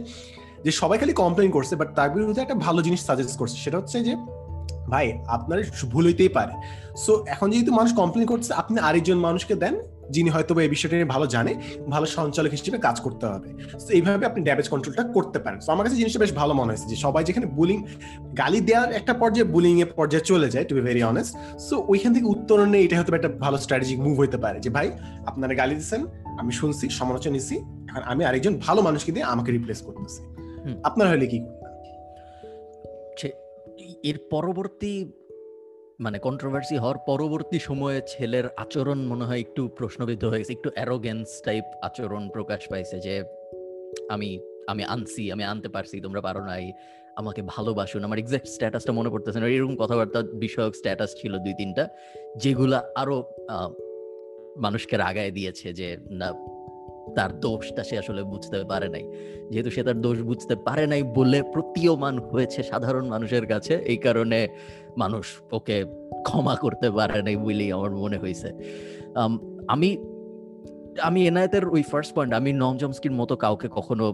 যে 0.64 0.72
সবাই 0.72 0.98
খালি 0.98 1.14
কমপ্লেন 1.14 1.52
করছে 1.52 1.76
বাট 1.76 1.96
তাকবির 1.96 2.26
হুদা 2.26 2.42
একটা 2.42 2.56
ভালো 2.56 2.82
জিনিস 2.82 3.02
সাজেস্ট 3.06 3.38
করছে। 3.38 3.56
সেটা 3.56 3.78
হচ্ছে 3.78 4.04
যে 4.04 4.16
ভাই 4.90 5.14
আপনার 5.28 5.58
ভুল 5.92 6.06
হইতেই 6.06 6.30
পারে। 6.30 6.54
সো 6.98 7.24
এখন 7.28 7.50
যেহেতু 7.52 7.72
মানুষ 7.72 7.94
কমপ্লেন 7.94 8.26
করছে 8.26 8.54
আপনি 8.54 8.80
আরেকজন 8.80 9.18
মানুষকে 9.18 9.56
দেন 9.56 9.76
যিনি 10.12 10.30
হয়তো 10.30 10.60
এই 10.60 10.70
বিষয়টা 10.70 10.96
নিয়ে 10.96 11.06
ভালো 11.06 11.28
জানে 11.28 11.56
ভালো 11.90 12.06
সঞ্চালক 12.06 12.52
হিসেবে 12.52 12.78
কাজ 12.78 13.00
করতে 13.00 13.26
হবে। 13.26 13.50
তো 13.88 13.94
এইভাবে 13.94 14.26
আপনি 14.26 14.44
ড্যামেজ 14.44 14.70
কন্ট্রোলটা 14.70 15.04
করতে 15.04 15.40
পারেন। 15.40 15.60
তো 15.66 15.72
আমার 15.72 15.84
কাছে 15.86 15.98
জিনিসটা 15.98 16.20
বেশ 16.20 16.34
ভালো 16.34 16.54
মনে 16.54 16.68
হয়েছে 16.68 16.88
যে 16.90 16.96
সবাই 16.96 17.24
যেখানে 17.24 17.46
বুলিং 17.46 17.84
গালি 18.38 18.62
দেওয়ার 18.62 18.92
একটা 18.92 19.14
পর্যায়ে 19.14 19.44
বুলিং 19.44 19.82
এর 19.82 19.90
পর্যায়ে 19.96 20.24
চলে 20.24 20.50
যায় 20.50 20.66
to 20.66 20.76
be 20.76 20.82
very 20.82 21.04
honest 21.04 21.60
so 21.60 21.86
ওইখান 21.88 22.14
থেকে 22.14 22.26
উত্তরণে 22.26 22.82
এটা 22.82 22.96
হয়তো 22.98 23.16
একটা 23.16 23.30
ভালো 23.30 23.58
স্ট্র্যাটেজিক 23.58 24.00
মুভ 24.00 24.20
হতে 24.20 24.38
পারে 24.38 24.60
যে 24.60 24.70
ভাই 24.70 24.92
আপনারা 25.26 25.54
গালি 25.54 25.76
দিচ্ছেন 25.76 26.06
আমি 26.40 26.52
শুনছি 26.52 26.90
সমালোচনা 26.90 27.34
নিছি 27.34 27.56
এখন 27.90 28.02
আমি 28.02 28.26
আরেকজন 28.26 28.54
ভালো 28.58 28.82
মানুষকে 28.82 29.12
দিয়ে 29.12 29.26
আমাকে 29.26 29.52
রিপ্লেস 29.52 29.82
করতেছি। 29.82 30.22
আপনার 30.84 31.08
হলে 31.10 31.28
কি 31.28 31.40
করবেন 31.40 31.59
এর 34.04 34.18
পরবর্তী 34.30 35.06
মানে 36.00 36.20
কন্ট্রোভার্সি 36.20 36.78
হওয়ার 36.78 36.98
পরবর্তী 37.08 37.60
সময়ে 37.60 38.02
ছেলের 38.08 38.46
আচরণ 38.58 39.00
মনে 39.06 39.26
হয় 39.26 39.40
একটু 39.40 39.68
প্রশ্নবিদ্ধ 39.68 40.26
হয়ে 40.26 40.40
গেছে, 40.40 40.54
একটু 40.54 40.70
অ্যারোগেন্স 40.76 41.42
টাইপ 41.42 41.66
আচরণ 41.82 42.30
প্রকাশ 42.30 42.68
পাইছে 42.70 43.00
যে, 43.00 43.24
আমি 44.10 44.40
আমি 44.68 44.84
আনছি, 44.84 45.32
আমি 45.32 45.44
আনতে 45.44 45.70
পারছি, 45.70 46.02
তোমরা 46.02 46.22
পারো 46.22 46.46
নাই, 46.46 46.72
আমাকে 47.16 47.42
ভালোবাসুন। 47.42 48.04
আমার 48.04 48.20
এক্সাক্ট 48.20 48.48
স্ট্যাটাসটা 48.48 48.92
মনে 48.92 49.10
পড়তেছে 49.10 49.40
না, 49.40 49.48
এরকম 49.48 49.76
কথাবার্তা 49.76 50.22
বিষয়ক 50.22 50.76
স্ট্যাটাস 50.76 51.16
ছিল 51.16 51.38
দুই 51.38 51.54
তিনটা 51.54 51.88
যেগুলা 52.38 52.84
আরও 52.96 53.16
মানুষকে 54.58 54.98
রাগায় 54.98 55.32
দিয়েছে 55.32 55.74
যে, 55.74 55.98
না 56.12 56.28
তার 57.16 57.40
দোষটা 57.40 57.84
সে 57.84 57.96
আসলে 57.98 58.24
বুঝতে 58.24 58.58
পারে 58.72 58.88
নাই। 58.90 59.04
যেহেতু 59.52 59.70
সে 59.72 59.82
তার 59.84 60.02
দোষ 60.02 60.18
বুঝতে 60.22 60.56
পারে 60.56 60.88
নাই 60.88 61.04
বলে 61.04 61.40
প্রতীয়মান 61.54 62.16
হয়েছে 62.20 62.64
সাধারণ 62.64 63.06
মানুষের 63.08 63.46
কাছে, 63.48 63.74
এই 63.92 63.98
কারণে 63.98 64.48
মানুষ 64.98 65.26
ওকে 65.52 65.86
ক্ষমা 66.24 66.56
করতে 66.56 66.92
পারে 66.92 67.22
নাই 67.22 67.36
বলেই 67.36 67.72
আমার 67.72 67.92
মনে 67.92 68.18
হয়েছে। 68.18 68.50
আমি 69.68 69.98
আমি 71.02 71.20
এনায়েতের 71.28 71.66
ওই 71.68 71.84
ফার্স্ট 71.84 72.12
পয়েন্ট 72.16 72.34
আমি 72.34 72.54
নম 72.54 72.78
জমস্কির 72.78 73.12
মতো 73.12 73.36
কাউকে 73.36 73.68
কখনো 73.78 74.06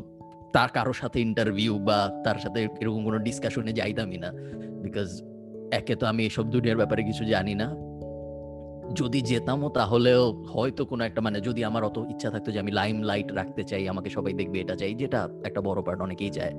তার 0.53 0.69
কারও 0.69 0.93
সাথে 0.93 1.17
ইন্টারভিউ 1.19 1.74
বা 1.79 1.98
তার 2.25 2.36
সাথে 2.36 2.67
এরকম 2.81 3.01
কোনো 3.03 3.17
ডিসকাশনে 3.17 3.74
যাইতামই 3.74 4.17
না। 4.17 4.29
বিকজ 4.84 5.10
একে 5.72 5.96
তো 5.96 6.05
আমি 6.05 6.25
এসব 6.25 6.46
দুনিয়ার 6.50 6.77
ব্যাপারে 6.77 7.03
কিছু 7.03 7.25
জানি 7.25 7.55
না। 7.55 7.67
যদি 8.99 9.19
যেতামও 9.31 9.69
তাহলেও 9.79 10.23
হয়তো 10.53 10.81
কোনো 10.91 11.01
একটা 11.09 11.21
মানে 11.25 11.37
যদি 11.47 11.61
আমার 11.69 11.83
অত 11.89 11.97
ইচ্ছা 12.13 12.29
থাকতো 12.33 12.49
যে 12.53 12.59
আমি 12.63 12.71
লাইম 12.79 12.97
লাইট 13.09 13.29
রাখতে 13.39 13.61
চাই, 13.69 13.83
আমাকে 13.93 14.09
সবাই 14.09 14.33
দেখবে 14.39 14.57
এটা 14.63 14.75
চাই, 14.81 14.91
যেটা 15.01 15.19
একটা 15.47 15.61
বড় 15.67 15.79
পার্ট 15.85 15.99
অনেকেই 16.01 16.31
চায়। 16.37 16.53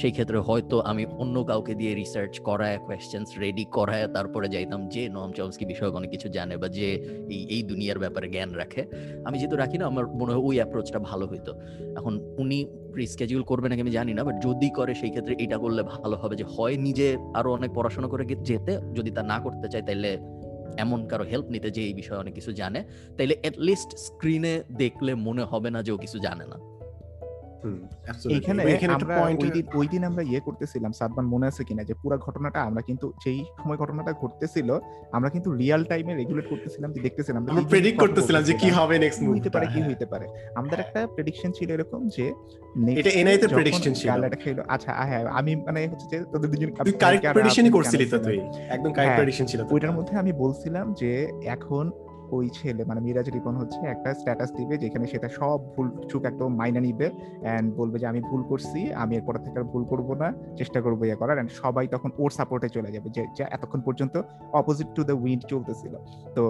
সেই 0.00 0.12
ক্ষেত্রে 0.16 0.38
হয়তো 0.48 0.76
আমি 0.90 1.02
অন্য 1.22 1.36
কাউকে 1.50 1.72
দিয়ে 1.80 1.92
রিসার্চ 1.94 2.34
করায় 2.48 2.76
কোয়েশ্চেন্স 2.86 3.28
রেডি 3.42 3.64
করায়, 3.76 4.06
তারপরে 4.16 4.46
যাইতাম 4.54 4.80
যে 4.94 5.02
নোয়াম 5.14 5.32
চমস্কি 5.38 5.64
বিষয়ে 5.72 5.90
অনেক 5.98 6.10
কিছু 6.14 6.28
জানে 6.36 6.54
বা 6.62 6.68
যে 6.78 6.88
এই 7.34 7.42
এই 7.54 7.62
দুনিয়ার 7.70 7.98
ব্যাপারে 7.98 8.26
জ্ঞান 8.34 8.50
রাখে। 8.60 8.82
আমি 9.26 9.36
যেহেতু 9.40 9.56
রাখি 9.62 9.76
না, 9.80 9.84
আমার 9.92 10.04
মনে 10.20 10.30
হয় 10.32 10.42
ওই 10.48 10.56
অ্যাপ্রোচটা 10.60 10.98
ভালো 11.10 11.24
হইতো। 11.26 11.52
এখন 11.98 12.14
উনি 12.42 12.58
রিস্কেডিউল 13.02 13.42
করবে 13.50 13.66
নাকি 13.68 13.82
আমি 13.86 13.94
জানি 13.98 14.12
না 14.18 14.22
বাট 14.28 14.36
যদি 14.46 14.68
করে 14.78 14.92
সেই 15.00 15.10
ক্ষেত্রে 15.14 15.34
এটা 15.44 15.56
করলে 15.64 15.82
ভালো 15.94 16.16
হবে 16.22 16.34
যে 16.40 16.44
হয় 16.54 16.74
নিজে 16.86 17.06
আরও 17.38 17.48
অনেক 17.58 17.70
পড়াশোনা 17.76 18.08
করে 18.12 18.24
যেতে, 18.50 18.72
যদি 18.98 19.10
তা 19.16 19.22
না 19.22 19.36
করতে 19.44 19.66
চায় 19.72 19.84
তাইলে 19.88 20.10
এমন 20.76 21.06
কারও 21.06 21.24
হেল্প 21.24 21.46
নিতে 21.50 21.70
যে 21.70 21.82
এই 21.82 21.94
বিষয়ে 21.94 22.18
অনেক 22.18 22.34
কিছু 22.34 22.52
জানে, 22.52 22.84
তাইলে 23.16 23.36
অ্যাটলিস্ট 23.42 23.96
স্ক্রিনে 23.96 24.62
দেখলে 24.72 25.14
মনে 25.14 25.44
হবে 25.44 25.70
না 25.70 25.82
যে 25.82 25.92
ও 25.92 25.96
কিছু 25.96 26.18
জানে 26.18 26.46
না. 26.46 26.67
এইখানে 28.30 28.62
এখানে 28.62 28.92
একটা 28.92 29.04
আমরা 29.04 29.16
ওই 29.74 29.86
দিন 29.88 30.04
আমরা 30.04 30.22
ইয়ে 30.22 30.40
করতেছিলাম 30.40 30.92
সাদমান 30.92 31.26
মনে 31.26 31.46
আছে 31.46 31.64
কিনা 31.64 31.84
যে 31.84 31.94
পুরো 31.94 32.18
ঘটনাটা 32.18 32.62
আমরা 32.62 32.82
কিন্তু 32.82 33.12
যেই 33.24 33.44
সময় 33.58 33.76
ঘটনাটা 33.76 34.12
ঘটতেছিল 34.12 34.78
আমরা 35.12 35.30
কিন্তু 35.30 35.52
রিয়েল 35.52 35.84
টাইমে 35.84 36.14
রেগুলেট 36.14 36.46
করতেছিলাম 36.48 36.92
যে 36.92 37.00
দেখতেছিলাম 37.00 37.40
আমরা 37.42 37.70
প্রেডিক্ট 37.70 38.00
করতেছিলাম 38.00 38.42
যে 38.42 38.52
কি 38.52 38.68
হবে 38.70 38.98
নেক্সট 38.98 39.20
মুভ 39.22 39.30
হইতে 39.34 39.50
পারে 39.50 39.66
কি 39.66 39.80
হইতে 39.82 40.06
পারে। 40.06 40.26
আমাদের 40.54 40.78
একটা 40.80 41.06
প্রেডিকশন 41.06 41.52
ছিল 41.52 41.70
এরকম 41.70 42.08
যে 42.08 42.32
এটা 42.96 43.10
day 43.10 43.24
NI 43.24 43.36
তে 43.36 43.46
যখন 43.46 43.56
prediction 43.58 43.92
ছিল। 43.94 44.08
গালাটা 44.08 44.36
খেলো 44.36 44.62
আচ্ছা 44.68 44.90
হ্যাঁ 44.92 45.24
আমি 45.30 45.56
মানে 45.56 45.88
হচ্ছে 45.88 46.06
যে 46.12 46.24
তোদের 46.32 46.50
দুজন 46.50 46.68
তুই 46.84 46.92
কারেক্ট 46.92 47.24
প্রেডিকশনই 47.32 47.70
করছিলি 47.70 48.06
তো 48.06 48.18
তুই। 48.18 48.38
একদম 48.68 48.90
কারেক্ট 48.92 48.98
হ্যাঁ, 48.98 49.18
প্রেডিকশন 49.18 49.46
ছিল 49.46 49.60
ওইটার 49.70 49.92
মধ্যে 49.92 50.16
আমি 50.16 50.32
বলছিলাম 50.32 50.94
যে 50.94 51.10
এখন 51.46 51.84
ওই 52.30 52.46
ছেলে 52.48 52.82
মানে 52.84 53.00
মিরাজ 53.00 53.28
রিপন 53.30 53.54
হচ্ছে 53.56 53.80
একটা 53.94 54.14
স্ট্যাটাস 54.14 54.50
দিবে 54.58 54.74
যেখানে 54.78 55.06
সেটা 55.06 55.28
সব 55.28 55.58
ভুল 55.74 55.86
চুক 56.10 56.22
একদম 56.24 56.50
মাইনা 56.56 56.80
নিবে 56.80 57.10
অ্যান্ড 57.42 57.66
বলবে 57.76 57.98
যে 57.98 58.06
আমি 58.06 58.20
ভুল 58.20 58.42
করছি, 58.42 58.80
আমি 59.02 59.12
এরপর 59.16 59.34
থেকে 59.44 59.56
আর 59.58 59.66
ভুল 59.72 59.84
করব 59.84 60.08
না, 60.14 60.28
চেষ্টা 60.56 60.78
করব 60.80 61.04
ইয়ে 61.04 61.16
করার 61.16 61.34
অ্যান্ড 61.34 61.50
সবাই 61.50 61.86
তখন 61.94 62.10
ওর 62.18 62.30
সাপোর্টে 62.30 62.68
চলে 62.68 62.90
যাবে 62.94 63.08
যে 63.16 63.22
যে 63.36 63.44
এতক্ষণ 63.56 63.80
পর্যন্ত 63.80 64.14
অপোজিট 64.52 64.88
টু 64.96 65.02
দ্য 65.04 65.14
উইন্ড 65.22 65.42
চলতেছিল। 65.52 65.94
তো 66.36 66.42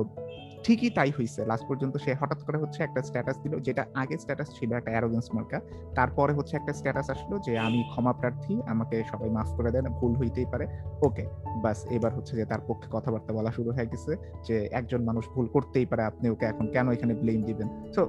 ঠিকই 0.65 0.91
তাই 0.99 1.11
হয়েছে 1.17 1.41
লাস্ট 1.51 1.65
পর্যন্ত 1.69 1.95
সে 2.05 2.11
হঠাৎ 2.21 2.41
করে 2.47 2.59
হচ্ছে 2.63 2.81
একটা 2.87 3.01
স্ট্যাটাস 3.09 3.37
দিল, 3.45 3.55
যেটা 3.67 3.83
আগে 4.03 4.15
স্ট্যাটাস 4.23 4.49
ছিল 4.57 4.71
একটা 4.81 4.91
অ্যারোগেন্স 4.95 5.27
মার্কা 5.35 5.59
তারপরে 5.99 6.33
হচ্ছে 6.39 6.55
একটা 6.61 6.73
স্ট্যাটাস 6.79 7.07
আসলো 7.15 7.35
যে 7.47 7.53
আমি 7.67 7.81
ক্ষমা 7.93 8.13
প্রার্থী, 8.21 8.55
আমাকে 8.73 8.97
সবাই 9.11 9.31
মাফ 9.37 9.51
করে 9.59 9.71
দেন, 9.75 9.85
ভুল 9.99 10.13
হইতেই 10.21 10.49
পারে। 10.53 10.65
ওকে 11.07 11.25
বাস 11.65 11.79
এবার 11.97 12.13
হচ্ছে 12.17 12.33
যে 12.39 12.45
তার 12.51 12.63
পক্ষে 12.69 12.89
কথাবার্তা 12.97 13.31
বলা 13.39 13.51
শুরু 13.57 13.71
হয়ে 13.77 13.89
গেছে 13.93 14.13
যে 14.47 14.57
একজন 14.79 15.01
মানুষ 15.09 15.25
ভুল 15.35 15.47
করতেই 15.55 15.87
পারে, 15.91 16.03
আপনি 16.11 16.27
ওকে 16.35 16.45
এখন 16.53 16.67
কেন 16.75 16.87
এখানে 16.97 17.15
ব্লেম 17.23 17.41
দিবেন? 17.49 17.69
তো 17.97 18.03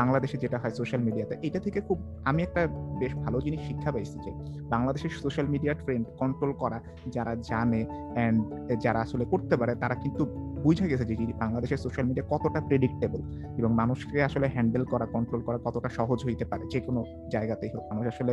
বাংলাদেশে 0.00 0.36
যেটা 0.44 0.58
হয় 0.62 0.74
সোশ্যাল 0.80 1.02
মিডিয়াতে 1.06 1.34
এটা 1.46 1.60
থেকে 1.66 1.78
খুব, 1.88 1.98
আমি 2.28 2.40
একটা 2.46 2.62
বেশ 3.00 3.12
ভালো 3.24 3.38
জিনিস 3.46 3.60
শিক্ষা 3.68 3.90
পাইছি 3.94 4.16
যে 4.24 4.30
বাংলাদেশের 4.74 5.12
সোশ্যাল 5.24 5.46
মিডিয়া 5.54 5.74
ট্রেন্ড 5.82 6.04
কন্ট্রোল 6.20 6.52
করা, 6.62 6.78
যারা 7.14 7.32
জানে 7.50 7.80
অ্যান্ড 8.16 8.38
যারা 8.84 9.00
আসলে 9.06 9.24
করতে 9.32 9.54
পারে, 9.60 9.72
তারা 9.82 9.96
কিন্তু 10.04 10.22
বুঝে 10.64 10.86
গেছে 10.90 11.04
যে 11.08 11.14
বাংলাদেশের 11.44 11.80
সোশ্যাল 11.84 12.04
মিডিয়া 12.08 12.26
কতটা 12.32 12.60
প্রেডিক্টেবল 12.68 13.20
এবং 13.58 13.70
মানুষকে 13.80 14.16
আসলে 14.28 14.46
হ্যান্ডেল 14.54 14.84
করা 14.92 15.06
কন্ট্রোল 15.14 15.40
করা 15.46 15.58
কতটা 15.66 15.88
সহজ 15.98 16.18
হইতে 16.26 16.44
পারে 16.50 16.64
যে 16.72 16.80
কোনো 16.86 17.00
জায়গাতেই 17.34 17.70
হোক। 17.74 17.82
মানুষ 17.90 18.04
আসলে 18.14 18.32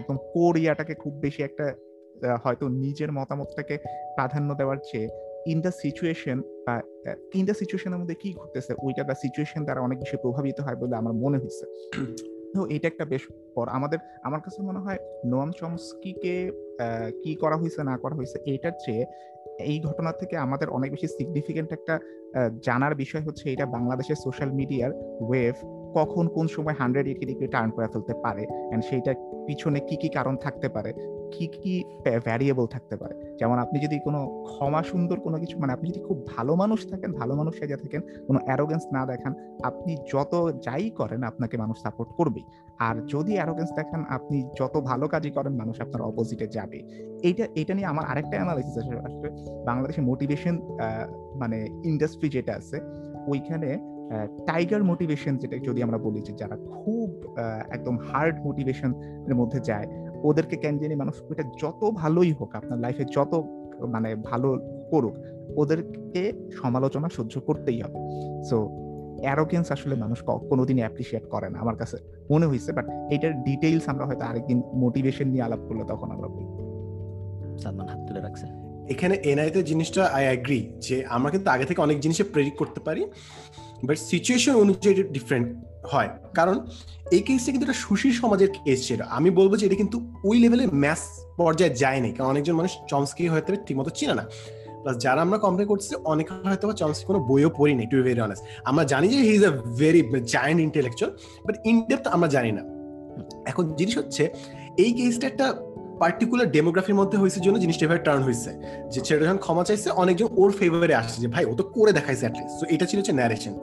একদম 0.00 0.16
কোরিয়াটাকে 0.34 0.94
খুব 1.02 1.12
বেশি 1.24 1.40
একটা 1.48 1.66
হয়তো 2.44 2.64
নিজের 2.84 3.10
মতামতটাকে 3.18 3.74
প্রাধান্য 4.16 4.48
দেওয়ার 4.60 4.78
চেয়ে 4.88 5.08
ইন 5.52 5.58
দ্য 5.64 5.72
সিচুয়েশন 5.82 6.38
বা 6.66 6.74
ইন 7.40 7.44
দ্য 7.48 7.54
সিচুয়েশনের 7.60 7.98
মধ্যে 8.00 8.16
কি 8.22 8.28
ঘটতেছে, 8.38 8.72
ওইটা 8.84 9.02
বা 9.08 9.14
সিচুয়েশন 9.24 9.60
দ্বারা 9.66 9.80
অনেক 9.86 9.96
বেশি 10.02 10.16
প্রভাবিত 10.24 10.58
হয় 10.66 10.78
বলে 10.80 10.94
আমার 11.00 11.14
মনে 11.22 11.36
হয়েছে 11.42 11.64
তো 12.56 12.66
এটা 12.66 12.88
একটা 12.88 13.04
বেশ 13.04 13.22
পর 13.54 13.68
আমাদের, 13.68 13.98
আমার 14.22 14.40
কাছে 14.40 14.62
মনে 14.62 14.78
হয় 14.78 14.98
নোয়াম 15.24 15.50
চমস্কিকে 15.52 16.52
কি 17.22 17.34
করা 17.34 17.56
হয়েছে 17.56 17.84
না 17.84 17.98
করা 17.98 18.14
হয়েছে 18.14 18.38
এইটার 18.44 18.72
চেয়ে 18.84 19.06
এই 19.58 19.80
ঘটনা 19.80 20.12
থেকে 20.12 20.36
আমাদের 20.36 20.68
অনেক 20.68 20.90
বেশি 20.90 21.06
সিগনিফিকেন্ট 21.08 21.72
একটা 21.72 21.98
জানার 22.62 22.94
বিষয় 22.94 23.22
হচ্ছে 23.22 23.52
এটা 23.52 23.66
বাংলাদেশের 23.66 24.16
সোশ্যাল 24.16 24.50
মিডিয়ার 24.50 24.90
ওয়েভ 25.20 25.54
কখন 25.94 26.28
কোন 26.28 26.46
সময় 26.48 26.74
হান্ড্রেড 26.74 27.06
এইটি 27.06 27.26
ডিগ্রি 27.26 27.48
টার্ন 27.48 27.70
করে 27.70 27.88
ফেলতে 27.92 28.14
পারে 28.24 28.46
অ্যান্ড 28.50 28.84
সেইটা 28.84 29.12
পিছনে 29.46 29.80
কি 29.80 29.96
কি 29.96 30.08
কারণ 30.08 30.36
থাকতে 30.36 30.68
পারে। 30.68 30.90
কি 31.34 31.46
কি 31.54 31.74
ভ্যারিয়েবল 32.26 32.66
থাকতে 32.74 32.94
পারে। 33.02 33.14
যেমন 33.40 33.56
আপনি 33.64 33.76
যদি 33.86 33.96
কোনো 34.06 34.20
ক্ষমা 34.48 34.80
সুন্দর 34.90 35.16
কোনো 35.26 35.36
কিছু 35.42 35.54
মানে 35.62 35.72
আপনি 35.76 35.86
যদি 35.92 36.00
খুব 36.08 36.18
ভালো 36.34 36.52
মানুষ 36.62 36.80
থাকেন, 36.90 37.10
ভালো 37.20 37.32
মানুষ 37.40 37.52
সেজে 37.60 37.78
থাকেন, 37.82 38.02
কোনো 38.26 38.38
অ্যারোগেন্স 38.46 38.84
না 38.96 39.02
দেখান, 39.12 39.32
আপনি 39.70 39.92
যত 40.12 40.32
যাই 40.66 40.90
করেন, 41.00 41.20
আপনাকে 41.30 41.54
মানুষ 41.62 41.76
সাপোর্ট 41.84 42.10
করবেই। 42.18 42.46
আর 42.86 42.94
যদি 43.12 43.32
অ্যারোগেন্স 43.38 43.70
দেখেন, 43.78 44.00
আপনি 44.16 44.36
যত 44.58 44.74
ভালো 44.90 45.06
কাজই 45.12 45.32
করেন, 45.36 45.52
মানুষ 45.62 45.76
আপনার 45.84 46.02
অপোজিটে 46.10 46.46
যাবে 46.56 46.78
এইটা 47.28 47.44
এটা 47.60 47.72
নিয়ে 47.76 47.88
আমার 47.92 48.04
আরেকটা 48.10 48.34
অ্যানালাইসিস 48.38 48.76
আছে 48.82 48.94
আসলে 49.08 49.28
বাংলাদেশে 49.68 50.00
মোটিভেশন 50.10 50.54
মানে 51.42 51.58
ইন্ডাস্ট্রি 51.90 52.28
যেটা 52.36 52.52
আছে, 52.60 52.76
ওইখানে 53.32 53.68
টাইগার 54.48 54.82
মোটিভেশন 54.90 55.34
যেটা 55.42 55.56
যদি 55.68 55.80
আমরা 55.86 55.98
বলি, 56.06 56.20
যে 56.28 56.32
যারা 56.40 56.56
খুব 56.74 57.08
একদম 57.76 57.96
হার্ড 58.08 58.36
মোটিভেশন 58.46 58.90
এর 59.28 59.34
মধ্যে 59.40 59.58
যায় 59.70 59.88
ওদেরকে 60.22 60.56
কেন 60.56 60.78
জানি 60.78 60.94
মানুষ 60.94 61.22
এটা 61.30 61.42
যত 61.42 61.90
ভালোই 61.94 62.32
হোক 62.32 62.54
আপনার 62.54 62.78
লাইফে 62.78 63.04
যত 63.04 63.34
মানে 63.86 64.14
ভালো 64.14 64.58
করুক 64.90 65.14
ওদেরকে 65.56 66.32
সমালোচনা 66.62 67.08
সহ্য 67.08 67.40
করতেই 67.40 67.82
হবে। 67.82 67.98
সো 68.44 68.68
অ্যারোগেন্স 69.22 69.72
আসলে 69.72 69.94
মানুষ 69.94 70.22
কোনোদিনই 70.24 70.80
অ্যাপ্রিসিয়েট 70.80 71.28
করে 71.28 71.50
না 71.50 71.58
আমার 71.58 71.76
কাছে 71.76 71.96
মনে 72.30 72.46
হয়েছে 72.46 72.72
বাট 72.72 72.86
এটার 73.10 73.42
ডিটেইলস 73.42 73.88
আমরা 73.88 74.06
হয়তো 74.06 74.24
আরেকদিন 74.24 74.62
মোটিভেশন 74.74 75.28
নিয়ে 75.28 75.42
আলাপ 75.42 75.58
করলে 75.68 75.84
তখন 75.84 76.10
আমরা 76.10 76.28
বলব। 76.28 76.66
সালমান 77.58 77.88
হাত 77.88 78.08
তুলে 78.08 78.20
রাখছে 78.20 78.46
এখানে 78.88 79.14
এনআইতে 79.14 79.62
জিনিসটা 79.62 80.04
আই 80.04 80.24
অ্যাগ্রি 80.24 80.72
যে 80.80 81.06
আমরা 81.06 81.30
কিন্তু 81.30 81.50
আগে 81.50 81.64
থেকে 81.64 81.80
অনেক 81.82 82.00
জিনিসে 82.00 82.24
প্রেডিক্ট 82.24 82.58
করতে 82.58 82.80
পারি 82.80 83.04
বাট 83.84 83.98
সিচুয়েশন 83.98 84.54
অনুযায়ী 84.54 85.02
ডিফারেন্ট 85.02 85.48
হয়। 85.92 86.08
কারণ 86.34 86.66
এই 87.10 87.20
কেসটা 87.20 87.50
কিন্তু 87.52 87.66
একটা 87.66 87.78
সুশীল 87.80 88.12
সমাজের 88.12 88.48
কেস 88.64 88.86
ছিল। 88.88 89.02
আমি 89.08 89.30
বলব 89.30 89.56
যে 89.56 89.66
এটা 89.66 89.74
কিন্তু 89.74 90.12
ওই 90.24 90.38
লেভেলে 90.40 90.66
ম্যাথ 90.66 90.98
পর্যায়ে 91.36 91.74
যায়নি। 91.74 92.12
কারণ 92.12 92.28
অনেকজন 92.28 92.54
মানুষ 92.54 92.78
চমস্কি 92.88 93.28
হয়তো 93.28 93.56
ঠিকমতো 93.66 93.90
চিনে 93.90 94.14
না। 94.14 94.24
প্লাস 94.82 94.96
যারা 94.98 95.20
আমরা 95.22 95.38
কমপ্লেন 95.38 95.68
করছি, 95.68 95.94
অনেকে 96.04 96.32
হয়তো 96.44 96.72
চমস্কি 96.72 97.04
কোনো 97.06 97.18
বইও 97.18 97.50
পড়ি 97.50 97.74
নাই 97.74 97.86
টু 97.86 98.02
ভেরি 98.02 98.20
অনেস্ট 98.20 98.44
আমরা 98.64 98.84
জানি 98.84 99.08
যে 99.08 99.16
he 99.16 99.34
is 99.34 99.44
a 99.44 99.50
very 99.50 100.02
giant 100.24 100.62
intellectual 100.62 101.16
but 101.46 101.56
in 101.64 101.82
depth 101.88 102.06
আমরা 102.06 102.28
জানি 102.28 102.52
না। 102.52 102.62
এখন 103.46 103.74
জিনিস 103.74 103.98
হচ্ছে, 103.98 104.30
এই 104.78 104.92
কেসটা 104.92 105.26
একটা 105.26 105.54
পার্টিকুলার 105.98 106.50
ডেমোগ্রাফির 106.50 106.94
মধ্যে 106.94 107.18
হয়েছে 107.18 107.40
জন্য 107.40 107.60
জিনিসটা 107.60 107.86
এভাবে 107.86 108.00
টার্ন 108.00 108.22
হয়েছে। 108.22 108.50
যে 108.92 109.00
ছেলেটা 109.00 109.26
যখন 109.26 109.38
ক্ষমা 109.38 109.64
চাইছে, 109.64 109.90
অনেকজন 109.90 110.28
ওর 110.36 110.52
ফেভারে 110.52 110.94
আসছে 110.94 111.20
যে, 111.20 111.28
ভাই, 111.28 111.44
ও 111.44 111.54
তো 111.54 111.62
করে 111.62 111.92
দেখাইছে 111.92 112.20
অ্যাটলিস্ট 112.20 112.60
তো 112.60 112.66
এটা 112.74 112.86
ছিল 112.86 112.98
হচ্ছে 112.98 113.12
ন্যারেশন 113.12 113.54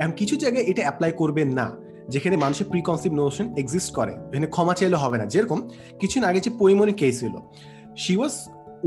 এখন 0.00 0.12
কিছু 0.20 0.34
জায়গায় 0.42 0.64
এটা 0.70 0.82
অ্যাপ্লাই 0.86 1.10
করবে 1.20 1.42
না, 1.58 1.66
যেখানে 2.14 2.36
মানুষের 2.44 2.66
প্রি 2.70 2.80
কনসিভ 2.88 3.10
নোশন 3.20 3.46
এক্সিস্ট 3.62 3.90
করে 3.98 4.12
এখানে 4.32 4.48
ক্ষমা 4.54 4.74
চাইলে 4.78 4.96
হবে 5.04 5.16
না। 5.20 5.24
যেরকম 5.32 5.58
কিছুদিন 6.00 6.24
আগে 6.30 6.40
যে 6.46 6.50
পরিমণি 6.60 6.94
কেস 7.00 7.16
হলো 7.24 7.40
শি 8.02 8.14
ওয়াজ 8.18 8.34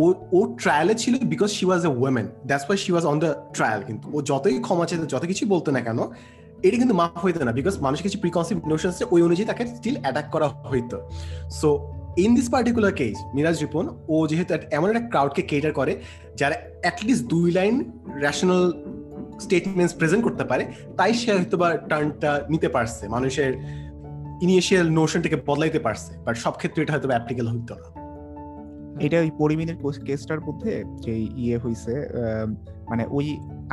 ও 0.03 0.05
ও 0.37 0.39
ট্রায়ালে 0.61 0.93
ছিল 1.03 1.13
because 1.33 1.49
she 1.57 1.63
was 1.69 1.81
a 1.89 1.91
women 1.99 2.25
that's 2.49 2.65
why 2.67 2.77
she 2.83 2.89
was 2.93 3.05
on 3.11 3.17
the 3.23 3.29
trial 3.55 3.81
কিন্তু। 3.89 4.05
ও 4.15 4.17
যতই 4.29 4.57
ক্ষমা 4.65 4.85
চাইতে, 4.89 5.05
যত 5.13 5.23
কিছু 5.31 5.43
বলতো 5.53 5.69
না 5.75 5.81
কেন, 5.87 5.99
এটা 6.65 6.77
কিন্তু 6.81 6.95
মাফ 7.01 7.19
হইতো 7.25 7.37
না 7.47 7.53
বিকজ 7.59 7.73
মানুষের 7.85 8.05
কিছু 8.07 8.17
প্রিকনসিভ 8.23 8.55
নোশন 8.71 8.89
আছে 8.93 9.03
ওই 9.13 9.21
অনুযায়ী 9.27 9.47
তাকে 9.51 9.63
স্টিল 9.77 9.97
অ্যাটাক 10.03 10.27
করা 10.33 10.47
হইতো। 10.71 10.97
So 11.59 11.69
in 12.23 12.31
this 12.37 12.47
particular 12.53 12.93
case 12.99 13.17
Miraj 13.35 13.57
Ripon, 13.63 13.85
ও 14.13 14.15
যেহেতু 14.29 14.51
এমন 14.77 14.87
একটা 14.91 15.03
ক্রাউডকে 15.11 15.41
কেটার 15.51 15.73
করে, 15.79 15.93
যারা 16.39 16.55
অ্যাটলিস্ট 16.83 17.23
দুই 17.33 17.47
লাইন 17.57 17.75
রেশনাল 18.25 18.63
স্টেটমেন্টস 19.45 19.93
প্রেজেন্ট 19.99 20.23
করতে 20.27 20.43
পারে, 20.51 20.63
তাই 20.99 21.11
সে 21.19 21.29
হয়তো 21.37 21.55
বা 21.61 21.69
টার্নটা 21.89 22.31
নিতে 22.53 22.69
পারছে, 22.75 23.03
মানুষের 23.15 23.51
ইনিশিয়াল 24.45 24.87
নোশনটাকে 24.97 25.37
বদলাইতে 25.47 25.79
পারছে 25.85 26.11
বাট 26.25 26.35
সব 26.43 26.53
ক্ষেত্রে 26.59 26.79
এটা 26.83 26.93
হয়তো 26.93 27.07
অ্যাপ্লিকেবল 27.13 27.47
হইতো 27.53 27.73
না। 27.81 27.87
এটা 29.05 29.17
ওই 29.25 29.31
পরিমিনের 29.41 29.77
কেসটার 30.07 30.41
মধ্যে 30.47 30.71
যে 31.05 31.13
ইয়ে 31.43 31.57
হইছে 31.63 31.93
মানে 32.91 33.03
ওই 33.17 33.25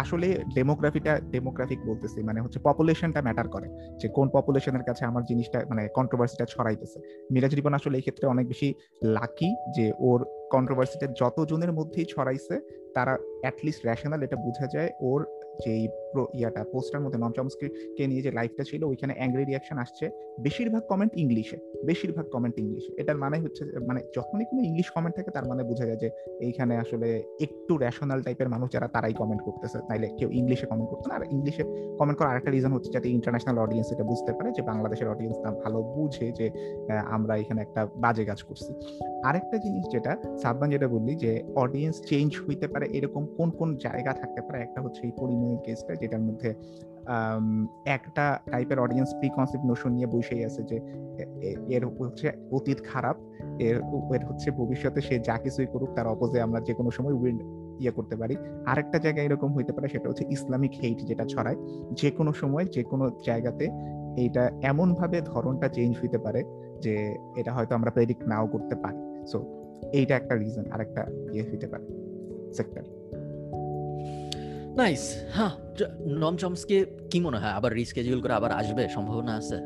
আসলে 0.02 0.28
ডেমোগ্রাফিটা 0.56 1.12
ডেমোগ্রাফিক 1.34 1.80
বলতেছি 1.90 2.18
মানে 2.28 2.38
হচ্ছে 2.44 2.58
পপুলেশনটা 2.68 3.20
ম্যাটার 3.26 3.48
করে, 3.54 3.68
যে 4.00 4.06
কোন 4.16 4.26
পপুলেশনের 4.36 4.84
কাছে 4.88 5.02
আমার 5.10 5.22
জিনিসটা 5.30 5.58
মানে 5.70 5.82
কন্ট্রোভার্সিটা 5.98 6.44
ছড়াইতেছে। 6.54 6.98
মিরাজ 7.32 7.52
রিপন 7.54 7.74
আসলে 7.78 7.94
এই 7.98 8.04
ক্ষেত্রে 8.06 8.24
অনেক 8.34 8.44
বেশি 8.52 8.68
লাকি 9.16 9.50
যে 9.76 9.86
ওর 10.08 10.20
কন্ট্রোভার্সিটা 10.54 11.06
যতজনের 11.20 11.72
মধ্যেই 11.78 12.06
ছড়াইছে, 12.12 12.54
তারা 12.96 13.12
অ্যাটলিস্ট 13.42 13.80
রেশনাল 13.88 14.20
এটা 14.26 14.36
বোঝা 14.46 14.66
যায়, 14.74 14.90
ওর 15.08 15.20
যে 15.64 15.72
ইয়াটা 16.38 16.62
পোস্টার 16.72 17.00
মধ্যে 17.04 17.18
নন 17.18 17.32
কে 17.96 18.04
নিয়ে 18.10 18.22
যে 18.26 18.30
লাইফটা 18.38 18.62
ছিল, 18.70 18.82
ওইখানে 18.84 19.12
অ্যাংরি 19.18 19.44
রিয়াকশন 19.44 19.76
আসছে। 19.84 20.04
বেশিরভাগ 20.40 20.82
কমেন্ট 20.88 21.12
ইংলিশে 21.22 21.56
বেশিরভাগ 21.86 22.26
কমেন্ট 22.34 22.56
ইংলিশে 22.62 22.90
এটার 23.00 23.18
মানে 23.24 23.36
হচ্ছে 23.44 23.62
মানে 23.88 24.00
যখনই 24.16 24.44
কোনো 24.50 24.60
ইংলিশ 24.68 24.88
কমেন্ট 24.94 25.14
থাকে, 25.16 25.30
তার 25.36 25.46
মানে 25.50 25.62
বোঝা 25.70 25.84
যায় 25.88 26.00
যে, 26.04 26.08
এইখানে 26.46 26.72
আসলে 26.76 27.08
একটু 27.40 27.72
র্যাশনাল 27.76 28.20
টাইপের 28.22 28.48
মানুষ 28.48 28.68
যারা, 28.74 28.88
তারাই 28.94 29.14
কমেন্ট 29.20 29.42
করতেছে। 29.46 29.78
তাইলে 29.88 30.06
কেউ 30.18 30.28
ইংলিশে 30.40 30.66
কমেন্ট 30.70 30.88
করতো 30.90 31.06
না। 31.08 31.14
আর 31.18 31.24
ইংলিশে 31.30 31.62
কমেন্ট 31.98 32.16
করার 32.18 32.30
আরেকটা 32.32 32.50
রিজন 32.50 32.72
হচ্ছে 32.72 32.90
যাতে 32.90 33.08
ইন্টারন্যাশনাল 33.16 33.56
অডিয়েন্স 33.64 33.88
এটা 33.92 34.04
বুঝতে 34.04 34.32
পারে 34.32 34.48
যে, 34.56 34.62
বাংলাদেশের 34.70 35.08
অডিয়েন্স 35.08 35.36
না 35.44 35.50
ভালো 35.62 35.78
বুঝে 35.94 36.26
যে 36.38 36.46
আমরা 37.16 37.32
এখানে 37.42 37.60
একটা 37.66 37.80
বাজে 38.04 38.24
কাজ 38.24 38.40
করছি। 38.42 38.70
আরেকটা 39.24 39.56
জিনিস 39.58 39.84
যেটা 39.92 40.12
সাবমান 40.42 40.68
যেটা 40.70 40.88
বললি 40.88 41.12
যে 41.24 41.30
অডিয়েন্স 41.56 41.96
চেঞ্জ 42.10 42.30
হইতে 42.46 42.66
পারে 42.68 42.86
এরকম 42.98 43.22
কোন 43.36 43.48
কোন 43.50 43.68
জায়গা 43.76 44.12
থাকতে 44.20 44.40
পারে, 44.46 44.58
একটা 44.62 44.80
হচ্ছে 44.84 45.00
এই 45.06 45.12
পরিমণির 45.50 45.64
কেসটা 45.66 45.92
যেটার 45.94 46.22
মধ্যে 46.28 46.50
একটা 47.96 48.24
টাইপের 48.52 48.78
অডিয়েন্স 48.78 49.10
প্রি 49.18 49.28
কনসেপ্ট 49.36 49.64
নোশন 49.66 49.90
নিয়ে 49.96 50.08
বসেই 50.14 50.42
আছে 50.44 50.62
যে 50.70 50.76
এর 51.76 51.82
হচ্ছে 51.86 52.26
অতীত 52.52 52.78
খারাপ, 52.90 53.16
এর 53.58 53.76
এর 54.16 54.22
হচ্ছে 54.28 54.48
ভবিষ্যতে 54.50 55.00
সে 55.00 55.14
যা 55.18 55.36
কিছুই 55.38 55.68
করুক 55.72 55.90
তার 55.96 56.06
অপোজে 56.06 56.38
আমরা 56.40 56.60
যে 56.60 56.74
কোনো 56.74 56.90
সময় 56.90 57.12
উইন 57.12 57.38
ইয়ে 57.80 57.90
করতে 57.90 58.14
পারি। 58.16 58.34
আরেকটা 58.66 58.98
জায়গায় 58.98 59.26
এরকম 59.26 59.50
হইতে 59.56 59.72
পারে 59.72 59.88
সেটা 59.88 60.06
হচ্ছে 60.08 60.24
ইসলামিক 60.30 60.72
হেইট 60.82 60.98
যেটা 61.02 61.24
ছড়ায়। 61.24 61.58
যে 61.92 62.08
কোনো 62.10 62.32
সময় 62.32 62.64
যে 62.64 62.82
কোনো 62.82 63.04
জায়গাতে 63.26 63.66
এইটা 64.16 64.42
এমন 64.62 64.88
ভাবে 64.94 65.18
ধরনটা 65.20 65.68
চেঞ্জ 65.68 65.92
হইতে 66.02 66.18
পারে 66.18 66.40
যে, 66.80 66.94
এটা 67.36 67.50
হয়তো 67.52 67.72
আমরা 67.74 67.90
প্রেডিক্ট 67.90 68.22
নাও 68.28 68.46
করতে 68.46 68.74
পারি। 68.74 69.00
সো 69.26 69.38
এইটা 69.92 70.14
একটা 70.16 70.34
রিজন 70.34 70.66
আরেকটা 70.70 71.02
ইয়ে 71.32 71.44
হইতে 71.50 71.66
পারে 71.66 71.84
সেক্টর 72.52 72.84
নাইস 74.80 75.02
হ্যাঁ 75.36 75.52
নম 76.22 76.36
চমসকে 76.36 76.84
কি 77.10 77.20
মনে 77.20 77.38
হয়? 77.38 77.52
আবার 77.52 77.72
রিস্কেডিউল 77.72 78.20
করে 78.20 78.34
আবার 78.34 78.52
আসবে? 78.52 78.88
সম্ভাবনা 78.88 79.32
আছে? 79.36 79.56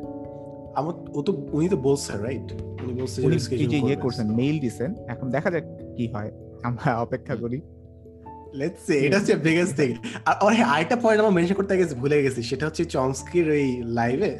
আমার 0.74 0.94
ও 1.12 1.22
তো 1.22 1.32
উনি 1.52 1.68
তো 1.68 1.76
বলছে 1.76 2.12
রাইট 2.18 2.48
উনি 2.82 2.92
বলছে 3.00 3.18
উনি 3.22 3.36
যে 3.72 3.78
ইয়ে 3.78 3.96
করছেন 3.96 4.26
মেইল 4.30 4.58
দিছেন। 4.58 4.94
এখন 5.08 5.30
দেখা 5.30 5.50
যাক 5.50 5.64
কি 5.96 6.08
হয়। 6.14 6.30
আমরা 6.62 6.88
অপেক্ষা 6.96 7.36
করি। 7.36 7.60
লেটস 8.54 8.86
সে 8.86 8.94
এটা 9.06 9.16
হচ্ছে 9.18 9.34
বিগেস্ট 9.36 9.76
থিং 9.76 9.90
আর 10.26 10.52
হ্যাঁ 10.52 10.68
আরেকটা 10.74 10.96
পয়েন্ট 10.96 11.20
আমার 11.20 11.32
মেনশন 11.32 11.54
করতে 11.54 11.78
গেছি 11.78 11.94
ভুলে 11.94 12.16
গেছি। 12.22 12.42
সেটা 12.42 12.66
হচ্ছে 12.66 12.84
চমস্কির 12.84 13.50
ওই 13.50 13.82
লাইভে 13.82 14.38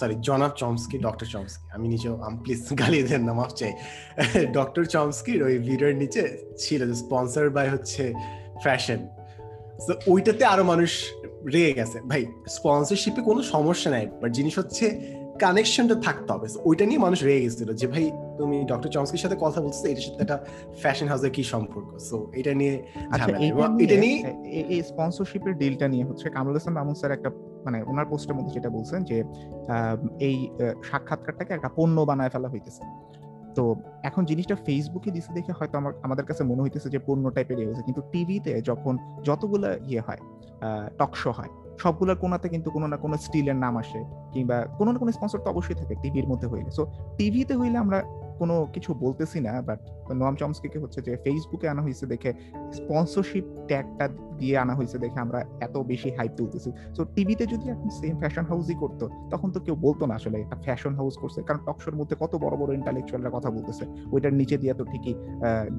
সরি 0.00 0.14
জনাব 0.20 0.52
চমস্কি 0.56 0.98
ডক্টর 0.98 1.26
চমস্কি 1.26 1.64
আমি 1.74 1.88
নিজেও 1.88 2.14
আম 2.20 2.34
প্লিজ 2.42 2.60
গালি 2.74 3.02
দেন 3.02 3.22
না 3.22 3.32
মাফ 3.32 3.52
চাই। 3.52 3.72
ডক্টর 4.58 4.84
চমস্কির 4.84 5.42
ওই 5.42 5.58
ভিডিওর 5.58 5.94
নিচে 5.94 6.22
ছিল 6.58 6.80
যে 6.86 6.94
স্পন্সর 6.94 7.50
বাই 7.50 7.68
হচ্ছে 7.68 8.14
ফ্যাশন 8.62 9.00
ওইটাতে 10.06 10.44
আরও 10.44 10.64
মানুষ 10.64 10.90
রেগে 11.46 11.72
গেছে। 11.72 12.00
ভাই 12.08 12.26
স্পন্সরশিপে 12.48 13.20
কোনো 13.22 13.42
সমস্যা 13.42 13.90
নাই 13.90 14.06
বাট 14.22 14.32
জিনিস 14.32 14.58
হচ্ছে 14.58 15.00
কানেকশনটা 15.38 15.94
থাকতে 15.94 16.32
হবে। 16.32 16.48
ওইটা 16.64 16.86
নিয়ে 16.86 16.98
মানুষ 16.98 17.22
রেগে 17.22 17.40
গেছিল 17.40 17.72
যে 17.74 17.86
ভাই 17.86 18.10
তুমি 18.38 18.64
ডক্টর 18.64 18.88
চমস্কির 18.88 19.18
সাথে 19.18 19.36
কথা 19.40 19.60
বলছো 19.60 19.88
এটার 19.88 20.02
সাথে 20.02 20.22
একটা 20.22 20.44
ফ্যাশন 20.80 21.08
হাউসের 21.08 21.30
কি 21.30 21.42
সম্পর্ক? 21.44 21.98
সো 21.98 22.30
এটা 22.32 22.54
নিয়ে 22.54 22.82
আচ্ছা 23.10 23.30
এবং 23.30 23.82
এটা 23.82 23.96
নিয়ে 23.96 24.22
নিয়ে 24.22 24.62
এই 24.70 24.82
স্পন্সরশিপের 24.82 25.54
ডিলটা 25.56 25.88
নিয়ে 25.88 26.04
হচ্ছে 26.04 26.30
কামরুল 26.30 26.54
হাসান 26.54 26.72
মামুন 26.72 26.94
স্যার 26.94 27.12
একটা 27.12 27.30
মানে 27.64 27.82
ওনার 27.82 28.04
পোস্টের 28.04 28.34
মধ্যে 28.34 28.52
যেটা 28.54 28.68
বলছেন 28.68 29.04
যে 29.04 29.22
আহ, 29.68 29.96
এই 30.18 30.48
সাক্ষাৎকারটাকে 30.82 31.54
একটা 31.54 31.68
পণ্য 31.76 32.00
বানায় 32.00 32.28
ফেলা 32.28 32.48
হইতেছে। 32.48 32.82
তো 33.56 33.64
এখন 34.08 34.22
জিনিসটা 34.30 34.56
ফেসবুকে 34.66 35.10
দিছে 35.14 35.30
দেখে 35.38 35.52
হয়তো 35.58 35.74
আমার, 35.80 35.92
আমাদের 36.06 36.24
কাছে 36.28 36.42
মনে 36.50 36.60
হইতেছে 36.64 36.88
যে 36.94 36.98
পণ্য 37.06 37.24
টাইপের 37.36 37.56
ইয়ে 37.58 37.66
হয়েছে। 37.68 37.84
কিন্তু 37.88 38.02
টিভিতে 38.12 38.52
যখন 38.70 38.94
যতগুলো 39.26 39.68
ইয়ে 39.90 40.02
হয় 40.06 40.20
টক 41.00 41.12
শো 41.22 41.30
হয়, 41.38 41.50
সবগুলোর 41.82 42.18
কোনাতে 42.22 42.46
কিন্তু 42.54 42.68
কোনো 42.74 42.86
না 42.92 42.96
কোনো 43.04 43.14
স্টিলের 43.24 43.58
নাম 43.64 43.74
আসে, 43.82 44.00
কিংবা 44.34 44.56
কোনো 44.78 44.88
না 44.92 44.98
কোনো 45.02 45.10
স্পন্সর 45.16 45.40
তো 45.44 45.48
অবশ্যই 45.54 45.76
থাকে 45.80 45.94
টিভির 46.02 46.26
মধ্যে 46.30 46.46
হইলে। 46.52 46.70
সো 46.78 46.82
টিভিতে 47.18 47.54
হইলে 47.60 47.76
আমরা 47.84 47.98
কোনো 48.40 48.54
কিছু 48.74 48.90
বলতেছি 49.04 49.38
না 49.46 49.52
বাট 49.68 49.80
নোয়াম 50.20 50.36
চমস্কিকে 50.42 50.78
হচ্ছে 50.82 50.98
যে 51.06 51.12
ফেসবুকে 51.24 51.66
আনা 51.72 51.82
হয়েছে 51.86 52.04
দেখে 52.12 52.30
স্পন্সরশিপ 52.78 53.44
ট্যাগটা 53.70 54.06
দিয়ে 54.40 54.54
আনা 54.62 54.74
হয়েছে 54.78 54.96
দেখে 55.04 55.18
আমরা 55.24 55.38
এত 55.66 55.74
বেশি 55.90 56.08
হাইপ 56.18 56.32
তুলতেছি। 56.38 56.70
সো 56.96 57.02
টিভিতে 57.14 57.44
যদি 57.52 57.66
এখন 57.74 57.88
সেম 58.00 58.14
ফ্যাশন 58.22 58.44
হাউসই 58.50 58.76
করতো, 58.82 59.04
তখন 59.32 59.48
তো 59.54 59.58
কেউ 59.66 59.76
বলতো 59.86 60.02
না 60.10 60.14
আসলে 60.20 60.36
একটা 60.44 60.56
ফ্যাশন 60.64 60.92
হাউস 61.00 61.14
করছে, 61.22 61.38
কারণ 61.48 61.60
টকশোর 61.68 61.94
মধ্যে 62.00 62.14
কত 62.22 62.32
বড় 62.44 62.54
বড় 62.60 62.70
ইন্টালেকচুয়ালরা 62.80 63.30
কথা 63.36 63.48
বলতেছে, 63.56 63.84
ওইটার 64.14 64.32
নিচে 64.40 64.56
দিয়ে 64.62 64.74
তো 64.78 64.84
ঠিকই 64.92 65.14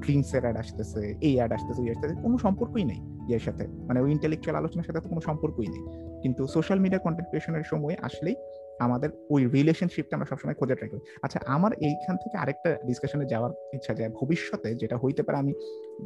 ড্রিঙ্কস 0.02 0.30
এর 0.36 0.42
অ্যাড 0.46 0.56
আসতেছে, 0.62 1.00
এই 1.26 1.34
অ্যাড 1.38 1.50
আসতেছে, 1.56 1.80
ওই 1.84 1.90
আসতেছে, 1.94 2.14
কোনো 2.24 2.36
সম্পর্কই 2.44 2.84
নেই 2.90 3.00
ইয়ের 3.28 3.42
সাথে। 3.46 3.64
মানে 3.88 3.98
ওই 4.04 4.10
ইন্টেলেকচুয়াল 4.16 4.56
আলোচনার 4.60 4.86
সাথে 4.88 5.00
তো 5.04 5.08
কোনো 5.12 5.22
সম্পর্কই 5.28 5.68
নেই। 5.74 5.84
কিন্তু 6.22 6.42
সোশ্যাল 6.56 6.78
মিডিয়া 6.84 7.00
কন্টেন্ট 7.06 7.28
ক্রিয়েশনের 7.30 7.66
সময় 7.72 7.96
আসলেই 8.08 8.36
আমাদের 8.80 9.10
ওই 9.30 9.42
রিলেশনশিপটা 9.48 10.14
আমরা 10.16 10.26
সবসময় 10.26 10.54
খোঁজে 10.54 10.74
ট্রাই 10.74 10.90
করি 10.90 11.02
আচ্ছা 11.22 11.38
আমার 11.46 11.72
এইখান 11.80 12.14
থেকে 12.16 12.36
আরেকটা 12.36 12.70
ডিসকাশনে 12.86 13.26
যাওয়ার 13.26 13.52
ইচ্ছা 13.74 13.92
যায় 13.94 14.10
ভবিষ্যতে 14.10 14.68
যেটা 14.74 14.96
হইতে 14.96 15.22
পারে 15.22 15.36
আমি 15.38 15.52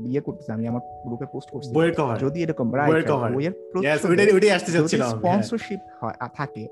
ইয়ে 0.06 0.20
করতেছি 0.20 0.50
আমি 0.52 0.64
আমার 0.66 0.82
গ্রুপে 1.06 1.26
পোস্ট 1.32 1.48
করছি 1.50 1.68
যদি 2.20 2.38
এরকম 2.42 2.66
রাইট. 2.74 2.90
বইয়ের 2.90 3.06
চাচ্ছিলাম 4.74 5.08
হ্যাঁ। 5.08 5.20
স্পন্সরশিপ 5.20 5.80
থাকে 6.34 6.62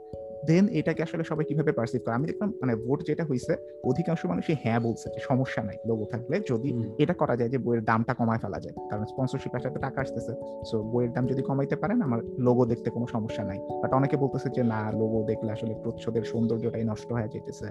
দেন 0.46 0.68
এটাকে 0.68 1.02
আসলে 1.02 1.24
সবাই 1.24 1.44
কীভাবে 1.44 1.72
পারসিভ 1.72 2.04
করে? 2.04 2.14
আমি 2.14 2.26
দেখলাম 2.26 2.52
মানে 2.60 2.76
ভোট 2.76 3.02
যেটা 3.06 3.24
হয়েছে 3.24 3.56
অধিকাংশ 3.84 4.26
মানুষই 4.26 4.54
হ্যাঁ 4.62 4.80
বলছে 4.80 5.08
যে 5.08 5.20
সমস্যা 5.20 5.62
নাই 5.62 5.76
লোগো 5.86 6.04
থাকলে 6.04 6.40
যদি 6.50 6.94
এটা 6.98 7.14
করা 7.14 7.36
যায় 7.36 7.50
যে 7.50 7.58
বইয়ের 7.58 7.84
দামটা 7.84 8.14
কমায় 8.14 8.38
ফেলা 8.38 8.60
যায়। 8.60 8.88
কারণ 8.90 9.04
স্পন্সরশিপ 9.04 9.58
সাথে 9.62 9.78
টাকা 9.78 10.00
আসতেছে। 10.00 10.32
সো 10.70 10.82
বইয়ের 10.82 11.12
দাম 11.12 11.26
যদি 11.26 11.42
কমাইতে 11.42 11.76
পারেন 11.76 12.02
আমার 12.02 12.24
লোগো 12.38 12.66
দেখতে 12.66 12.90
কোনো 12.90 13.06
সমস্যা 13.06 13.44
নাই। 13.44 13.58
বাট 13.82 13.92
অনেকে 13.92 14.16
বলতেছে 14.16 14.48
যে 14.48 14.62
না 14.62 14.92
লোগো 14.92 15.24
দেখলে 15.26 15.52
আসলে 15.52 15.74
প্রচ্ছদের 15.82 16.22
সৌন্দর্যটাই 16.22 16.84
নষ্ট 16.84 17.12
হয়ে 17.12 17.28
যেতেছে 17.28 17.66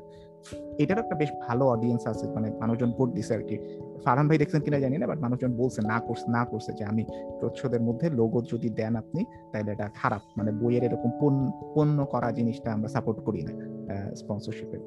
এটার 0.79 0.97
একটা 0.97 1.15
বেশ 1.15 1.29
ভালো 1.47 1.65
অডিয়েন্স 1.65 2.07
আছে 2.07 2.27
মানে 2.27 2.51
মানুষজন 2.51 2.91
ভোট 2.91 3.13
দিছে 3.13 3.33
আর 3.33 3.43
কি। 3.43 3.57
ফারহান 4.05 4.27
ভাই 4.27 4.37
দেখছেন 4.37 4.61
কিনা 4.61 4.79
জানি 4.79 4.97
না 4.97 5.07
বাট 5.07 5.19
মানুষজন 5.19 5.57
বলছে 5.57 5.81
না 5.81 5.99
করছে 5.99 6.31
না 6.31 6.45
করছে 6.45 6.73
যে 6.73 6.83
আমি 6.83 7.03
প্রচ্ছদের 7.39 7.81
মধ্যে 7.81 8.09
লোগো 8.09 8.41
যদি 8.41 8.69
দেন 8.69 8.95
আপনি 8.95 9.25
তাহলে 9.51 9.71
এটা 9.71 9.89
খারাপ। 9.95 10.21
মানে 10.37 10.51
বইয়ের 10.51 10.83
এরকম 10.83 11.11
পণ্য- 11.19 12.05
করা 12.05 12.31
জিনিসটা 12.31 12.73
আমরা 12.73 12.87
সাপোর্ট 12.87 13.19
করি 13.19 13.41
না 13.41 13.77
স্পন্সরশিপের 14.15 14.79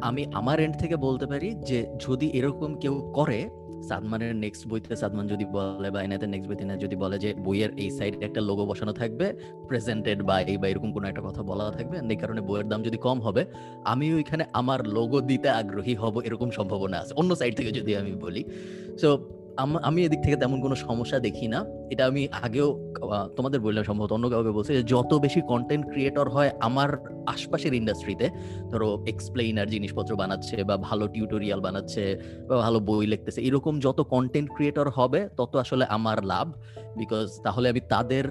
আমি 0.00 0.26
আমার 0.32 0.60
এন্ড 0.60 0.76
থেকে 0.76 0.96
বলতে 0.96 1.26
পারি 1.26 1.54
যে 1.54 1.86
যদি 2.08 2.26
এরকম 2.26 2.74
কেউ 2.74 3.12
করে 3.14 3.48
সাদমানের 3.88 4.32
নেক্সট 4.44 4.62
বইতে 4.68 4.96
সাদমান 5.02 5.26
যদি 5.32 5.44
বলে 5.56 5.88
বা 5.94 5.98
এনাতে 6.06 6.26
নেক্সট 6.26 6.48
বইতে 6.50 6.64
না 6.70 6.74
যদি 6.84 6.96
বলে 6.96 7.16
যে 7.18 7.30
বইয়ের 7.46 7.70
এই 7.82 7.90
সাইডে 7.90 8.16
একটা 8.26 8.40
লোগো 8.48 8.64
বসানো 8.70 8.92
থাকবে 8.92 9.26
প্রেজেন্টেড 9.68 10.18
বা 10.28 10.36
এই 10.52 10.56
বা 10.56 10.66
এরকম 10.68 10.90
কোনো 10.96 11.06
একটা 11.08 11.22
কথা 11.28 11.42
বলা 11.50 11.64
থাকবে 11.70 11.96
এই 12.14 12.18
কারণে 12.22 12.40
বইয়ের 12.48 12.66
দাম 12.68 12.80
যদি 12.82 12.98
কম 13.06 13.18
হবে, 13.26 13.42
আমি 13.92 14.06
ওইখানে 14.14 14.44
আমার 14.52 14.80
লোগো 14.96 15.18
দিতে 15.30 15.48
আগ্রহী 15.60 15.94
হব 16.02 16.14
এরকম 16.28 16.48
সম্ভাবনা 16.50 16.96
আছে। 17.02 17.12
অন্য 17.20 17.30
সাইড 17.40 17.52
থেকে 17.58 17.70
যদি 17.78 17.92
আমি 18.00 18.12
বলি। 18.24 18.42
সো 19.00 19.08
আমি 19.58 20.00
এদিক 20.04 20.20
থেকে 20.24 20.36
তেমন 20.36 20.58
কোনো 20.60 20.74
সমস্যা 20.74 21.18
দেখি 21.18 21.46
না। 21.48 21.60
এটা 21.92 22.02
আমি 22.06 22.22
আগেও 22.46 22.68
তোমাদের 23.36 23.60
বললাম 23.60 23.84
সম্ভবত 23.84 24.10
অন্য 24.12 24.26
কাউকে 24.30 24.52
বলছে 24.58 24.72
যে 24.78 24.82
যত 24.94 25.10
বেশি 25.24 25.40
কন্টেন্ট 25.52 25.84
ক্রিয়েটর 25.92 26.26
হয় 26.28 26.50
আমার 26.60 26.90
আশপাশের 27.26 27.74
ইন্ডাস্ট্রিতে 27.74 28.26
ধরো 28.70 28.88
এক্সপ্লেইনার 29.12 29.68
জিনিসপত্র 29.68 30.12
বানাচ্ছে 30.16 30.56
বা 30.68 30.76
ভালো 30.88 31.04
টিউটোরিয়াল 31.08 31.60
বানাচ্ছে 31.66 32.04
বা 32.48 32.56
ভালো 32.56 32.78
বই 32.80 33.06
লিখতেছে, 33.06 33.40
এরকম 33.48 33.74
যত 33.80 33.98
কন্টেন্ট 34.14 34.48
ক্রিয়েটর 34.56 34.88
হবে, 34.88 35.20
তত 35.36 35.52
আসলে 35.56 35.84
আমার 35.96 36.18
লাভ। 36.24 36.46
বিকজ 37.00 37.26
তাহলে 37.44 37.66
আমি 37.72 37.80
তাদের 37.94 38.24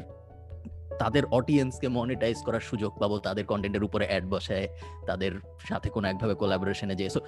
তাদের 1.02 1.24
অডিয়েন্সকে 1.38 1.88
মনিটাইজ 1.88 2.38
করার 2.46 2.64
সুযোগ 2.70 2.92
পাবো, 3.02 3.16
তাদের 3.20 3.46
কন্টেন্টের 3.52 3.84
উপরে 3.84 4.06
অ্যাড 4.10 4.26
বসায়, 4.30 4.68
তাদের 5.06 5.32
সাথে 5.70 5.88
কোনো 5.90 6.06
একভাবে 6.08 6.36
কোলাবোরেশনে 6.42 6.96
যে 6.96 7.06
সো 7.10 7.20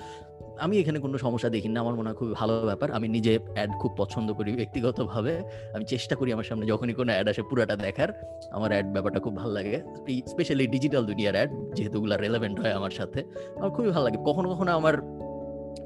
আমি 0.59 0.79
এখানে 0.79 0.99
কোনো 0.99 1.17
সমস্যা 1.17 1.49
দেখি 1.49 1.67
না 1.67 1.79
আমার 1.79 1.95
মনে 1.95 2.09
হয় 2.09 2.17
খুব 2.17 2.33
ভালো 2.33 2.65
ব্যাপার। 2.65 2.91
আমি 2.91 3.07
নিজে 3.07 3.39
অ্যাড 3.53 3.69
খুব 3.79 3.91
পছন্দ 3.97 4.33
করি 4.33 4.51
ব্যক্তিগতভাবে। 4.51 5.41
আমি 5.75 5.85
চেষ্টা 5.85 6.15
করি 6.15 6.33
আমার 6.33 6.43
সামনে 6.43 6.65
যখনই 6.65 6.93
কোনো 6.93 7.11
অ্যাড 7.11 7.29
আসে 7.29 7.41
পুরাটা 7.41 7.75
দেখার। 7.75 8.09
আমার 8.51 8.71
অ্যাড 8.71 8.91
ব্যাপারটা 8.91 9.19
খুব 9.19 9.37
ভালো 9.37 9.53
লাগে। 9.53 9.81
স্পেশালি 10.27 10.67
ডিজিটাল 10.67 11.05
দুনিয়ার 11.05 11.35
অ্যাড 11.35 11.49
যেহেতু 11.73 11.97
ওগুলা 11.97 12.17
রেলেভেন্ট 12.17 12.59
হয় 12.59 12.71
আমার 12.71 12.89
সাথে 12.89 13.23
আমার 13.55 13.69
খুবই 13.69 13.89
ভালো 13.89 14.05
লাগে। 14.05 14.17
কখনো 14.25 14.49
কখনো 14.49 14.71
আমার 14.71 15.15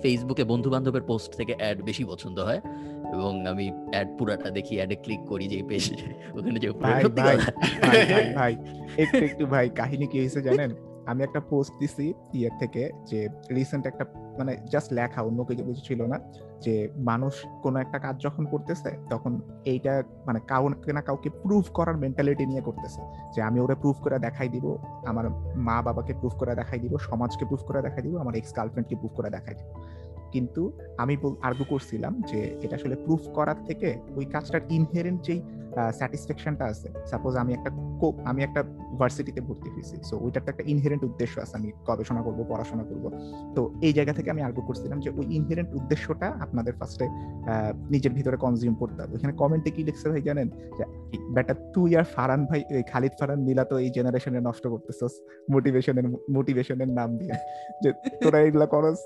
ফেসবুকে 0.02 0.44
বন্ধু 0.44 0.70
বান্ধবের 0.70 1.02
পোস্ট 1.02 1.36
থেকে 1.36 1.56
অ্যাড 1.58 1.82
বেশি 1.82 2.04
পছন্দ 2.04 2.40
হয় 2.40 2.62
এবং 3.14 3.48
আমি 3.48 3.72
অ্যাড 3.92 4.08
পুরাটা 4.18 4.50
দেখি 4.50 4.76
অ্যাডে 4.76 4.96
ক্লিক 4.96 5.20
করি 5.28 5.48
যে 5.48 5.64
পেজ 5.68 5.94
ওখানে 6.38 6.60
যে 6.60 6.70
ভাই 8.36 8.58
একটু 8.98 9.18
একটু 9.18 9.46
ভাই 9.46 9.70
কাহিনী 9.70 10.08
কি 10.08 10.20
হয়েছে 10.20 10.42
জানেন? 10.42 10.72
আমি 11.06 11.24
একটা 11.24 11.40
পোস্ট 11.40 11.74
দিছি 11.80 12.14
ইয়ার 12.34 12.52
থেকে 12.60 12.92
যে 13.06 13.28
রিসেন্ট 13.56 13.88
একটা 13.88 14.06
মানে 14.40 14.58
জাস্ট 14.72 14.94
লেখা, 14.94 15.22
অন্য 15.22 15.44
কিছু 15.44 15.76
ছিল 15.84 16.06
না। 16.06 16.20
যে 16.62 16.90
মানুষ 16.98 17.34
কোন 17.64 17.76
একটা 17.76 18.00
কাজ 18.00 18.22
যখন 18.22 18.46
করতেছে, 18.46 18.98
তখন 19.10 19.42
এইটা 19.66 20.04
মানে 20.26 20.40
কাউকে 20.48 20.94
না 20.94 21.02
কাউকে 21.02 21.30
প্রুফ 21.30 21.70
করার 21.70 21.98
মেন্টালিটি 21.98 22.46
নিয়ে 22.46 22.62
করতেছে। 22.62 23.02
যে 23.36 23.42
আমি 23.42 23.60
ওরা 23.60 23.76
প্রুফ 23.76 23.98
করে 23.98 24.20
দেখাই 24.20 24.50
দিব, 24.50 24.78
আমার 25.06 25.30
মা 25.56 25.82
বাবাকে 25.82 26.14
প্রুফ 26.14 26.34
করে 26.34 26.56
দেখাই 26.56 26.80
দিব, 26.80 26.98
সমাজকে 26.98 27.46
প্রুফ 27.46 27.64
করে 27.64 27.82
দেখাই 27.82 28.02
দিব, 28.02 28.18
আমার 28.18 28.36
এক্স 28.36 28.56
গার্লফ্রেন্ডকে 28.56 28.96
প্রুফ 28.96 29.12
করে 29.12 29.30
দেখাই 29.30 29.56
দিব। 29.56 29.84
কিন্তু 30.34 30.62
আমি 31.04 31.14
আর্গু 31.48 31.66
করছিলাম 31.74 32.14
যে 32.30 32.40
এটা 32.64 32.76
আসলে 32.80 32.96
প্রুফ 33.06 33.24
করার 33.38 33.60
থেকে 33.68 33.90
ওই 34.20 34.26
কাজটার 34.34 34.62
ইনহেরেন্ট 34.78 35.20
যেই 35.28 35.42
স্যাটিসফ্যাকশনটা 36.00 36.66
আছে 36.72 36.88
সাপোজ 37.12 37.34
আমি 37.44 37.52
একটা 37.58 37.70
আমি 38.32 38.42
একটা 38.48 38.62
ভার্সিটিতে 39.00 39.42
ভর্তি 39.48 39.70
হয়েছি 39.74 39.96
সো 40.10 40.16
ওইটার 40.26 40.42
তো 40.46 40.50
একটা 40.54 40.64
ইনহেরেন্ট 40.74 41.04
উদ্দেশ্য 41.10 41.36
আছে, 41.44 41.54
আমি 41.60 41.70
গবেষণা 41.90 42.22
করব, 42.28 42.40
পড়াশোনা 42.52 42.84
করব। 42.90 43.06
তো 43.56 43.62
এই 43.88 43.94
জায়গা 43.98 44.14
থেকে 44.18 44.30
আমি 44.34 44.42
আর্গু 44.48 44.62
করছিলাম 44.70 44.98
যে 45.06 45.10
ওই 45.20 45.26
ইনহেরেন্ট 45.38 45.70
উদ্দেশ্যটা 45.80 46.28
আপনাদের 46.46 46.74
ফার্স্টে 46.80 47.08
নিজের 47.94 48.14
ভিতরে 48.18 48.38
কনজিউম 48.46 48.76
করতে 48.82 49.00
হবে। 49.02 49.14
ওখানে 49.18 49.34
কমেন্টে 49.42 49.70
কি 49.76 49.82
লিখছে 49.88 50.06
ভাই 50.12 50.22
জানেন? 50.30 50.48
যে 50.78 50.84
বেটা 51.36 51.54
তুই 51.76 51.90
আর 52.00 52.06
ফারান 52.16 52.42
ভাই 52.50 52.60
খালিদ 52.92 53.14
ফারান 53.20 53.40
মিলা 53.48 53.64
তো 53.72 53.76
এই 53.84 53.90
জেনারেশনে 53.98 54.40
নষ্ট 54.50 54.64
করতেছস 54.74 55.14
মোটিভেশনের 55.54 56.06
মোটিভেশনের 56.36 56.90
নাম 57.00 57.10
দিয়ে। 57.20 57.36
যে 57.84 57.90
তোরা 58.24 58.40
এগুলা 58.48 58.68
করস 58.74 59.00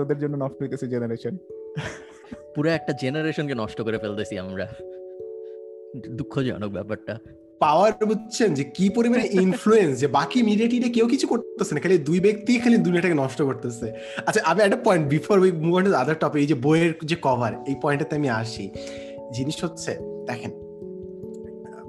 তোদের 0.00 0.18
জন্য 0.18 0.44
নষ্ট 0.44 0.62
হইতেছে 0.62 0.86
জেনারেশন 0.88 1.34
পুরো 2.56 2.68
একটা 2.70 2.92
জেনারেশনকে 3.02 3.54
নষ্ট 3.54 3.82
করে 3.82 3.98
ফেলতেছি 3.98 4.38
আমরা। 4.38 4.66
দুঃখজনক 6.08 6.70
ব্যাপারটা। 6.70 7.18
পাওয়ার 7.58 7.92
বুঝছেন 8.04 8.54
যে 8.54 8.64
কি 8.64 8.90
পরিমাণে 8.90 9.28
ইনফ্লুয়েন্স 9.32 10.00
যে 10.00 10.06
বাকি 10.06 10.42
মিডিয়া 10.42 10.68
টিডিয়া 10.68 10.92
কেউ 10.92 11.06
কিছু 11.08 11.26
করতেছে 11.26 11.74
না 11.74 11.80
খালি 11.80 11.98
দুই 11.98 12.20
ব্যক্তি 12.20 12.58
খালি 12.58 12.76
দুনিয়াটাকে 12.76 13.14
নষ্ট 13.14 13.42
করতেছে। 13.42 13.92
আচ্ছা 14.26 14.40
আমি 14.44 14.62
একটা 14.62 14.76
point 14.76 15.08
before 15.08 15.38
we 15.38 15.52
move 15.52 15.74
on 15.74 15.84
to 15.84 15.94
other 15.94 16.18
topic 16.20 16.40
এই 16.40 16.46
যে 16.46 16.54
বইয়ের 16.54 16.92
যে 17.04 17.16
কভার 17.22 17.52
এই 17.68 17.76
পয়েন্টটাতে 17.82 18.16
আমি 18.16 18.28
আসি। 18.42 18.70
জিনিস 19.34 19.64
হচ্ছে 19.64 19.92
দেখেন 20.26 20.69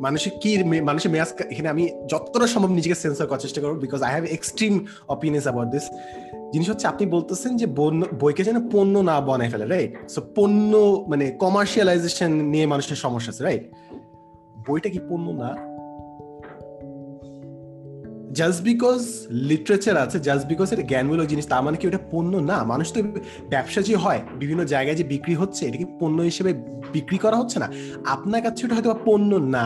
মানুষের 0.01 0.31
কি 0.41 0.63
মানুষের 0.81 1.11
মেয়াজ 1.11 1.33
এখানে 1.49 1.69
আমি 1.69 1.89
যতটা 2.07 2.47
সম্ভব 2.47 2.69
নিজেকে 2.69 2.95
সেন্সর 2.95 3.25
করার 3.27 3.41
চেষ্টা 3.41 3.61
করব 3.61 3.75
because 3.79 4.01
I 4.01 4.11
have 4.11 4.23
extreme 4.25 4.85
opinions 5.07 5.45
about 5.47 5.67
this 5.67 5.85
জিনিস 6.53 6.69
হচ্ছে 6.69 6.87
আপনি 6.87 7.05
বলতেছেন 7.05 7.57
যে 7.57 7.65
বইকে 8.19 8.43
যেন 8.43 8.69
পণ্য 8.69 8.97
না 8.99 9.21
বানায় 9.21 9.49
ফেলে 9.49 9.65
রাইট 9.65 9.91
সো 10.09 10.19
পণ্য 10.35 10.71
মানে 11.07 11.31
কমার্শিয়ালাইজেশন 11.31 12.31
নিয়ে 12.31 12.65
মানুষের 12.65 12.95
সমস্যা 12.95 13.31
আছে 13.31 13.43
রাইট 13.43 13.63
বইটা 14.69 14.89
কি 14.89 14.99
পণ্য 15.09 15.29
না? 15.31 15.49
জাস্ট 18.39 18.59
বিকজ 18.63 19.01
লিটারেচার 19.49 19.95
আছে 19.97 20.17
জাস্ট 20.27 20.45
বিকজ 20.47 20.67
এটা 20.73 20.85
জ্ঞানমূলক 20.91 21.27
জিনিস, 21.27 21.45
তার 21.47 21.61
মানে 21.65 21.77
কি 21.77 21.85
ওটা 21.87 22.01
পণ্য? 22.11 22.33
না, 22.51 22.57
মানুষ 22.63 22.87
তো 22.93 22.99
ব্যবসা 23.49 23.81
যে 23.81 23.95
হয়, 23.95 24.21
বিভিন্ন 24.39 24.61
জায়গায় 24.63 24.95
যে 24.95 25.03
বিক্রি 25.03 25.33
হচ্ছে, 25.35 25.61
এটা 25.67 25.77
কি 25.77 25.87
পণ্য 25.99 26.17
হিসেবে 26.21 26.51
বিক্রি 26.93 27.17
করা 27.17 27.37
হচ্ছে 27.37 27.57
না? 27.59 27.67
আপনার 28.05 28.41
কাছে 28.41 28.61
ওটা 28.65 28.75
হয়তো 28.75 28.91
পণ্য 29.05 29.31
না 29.55 29.65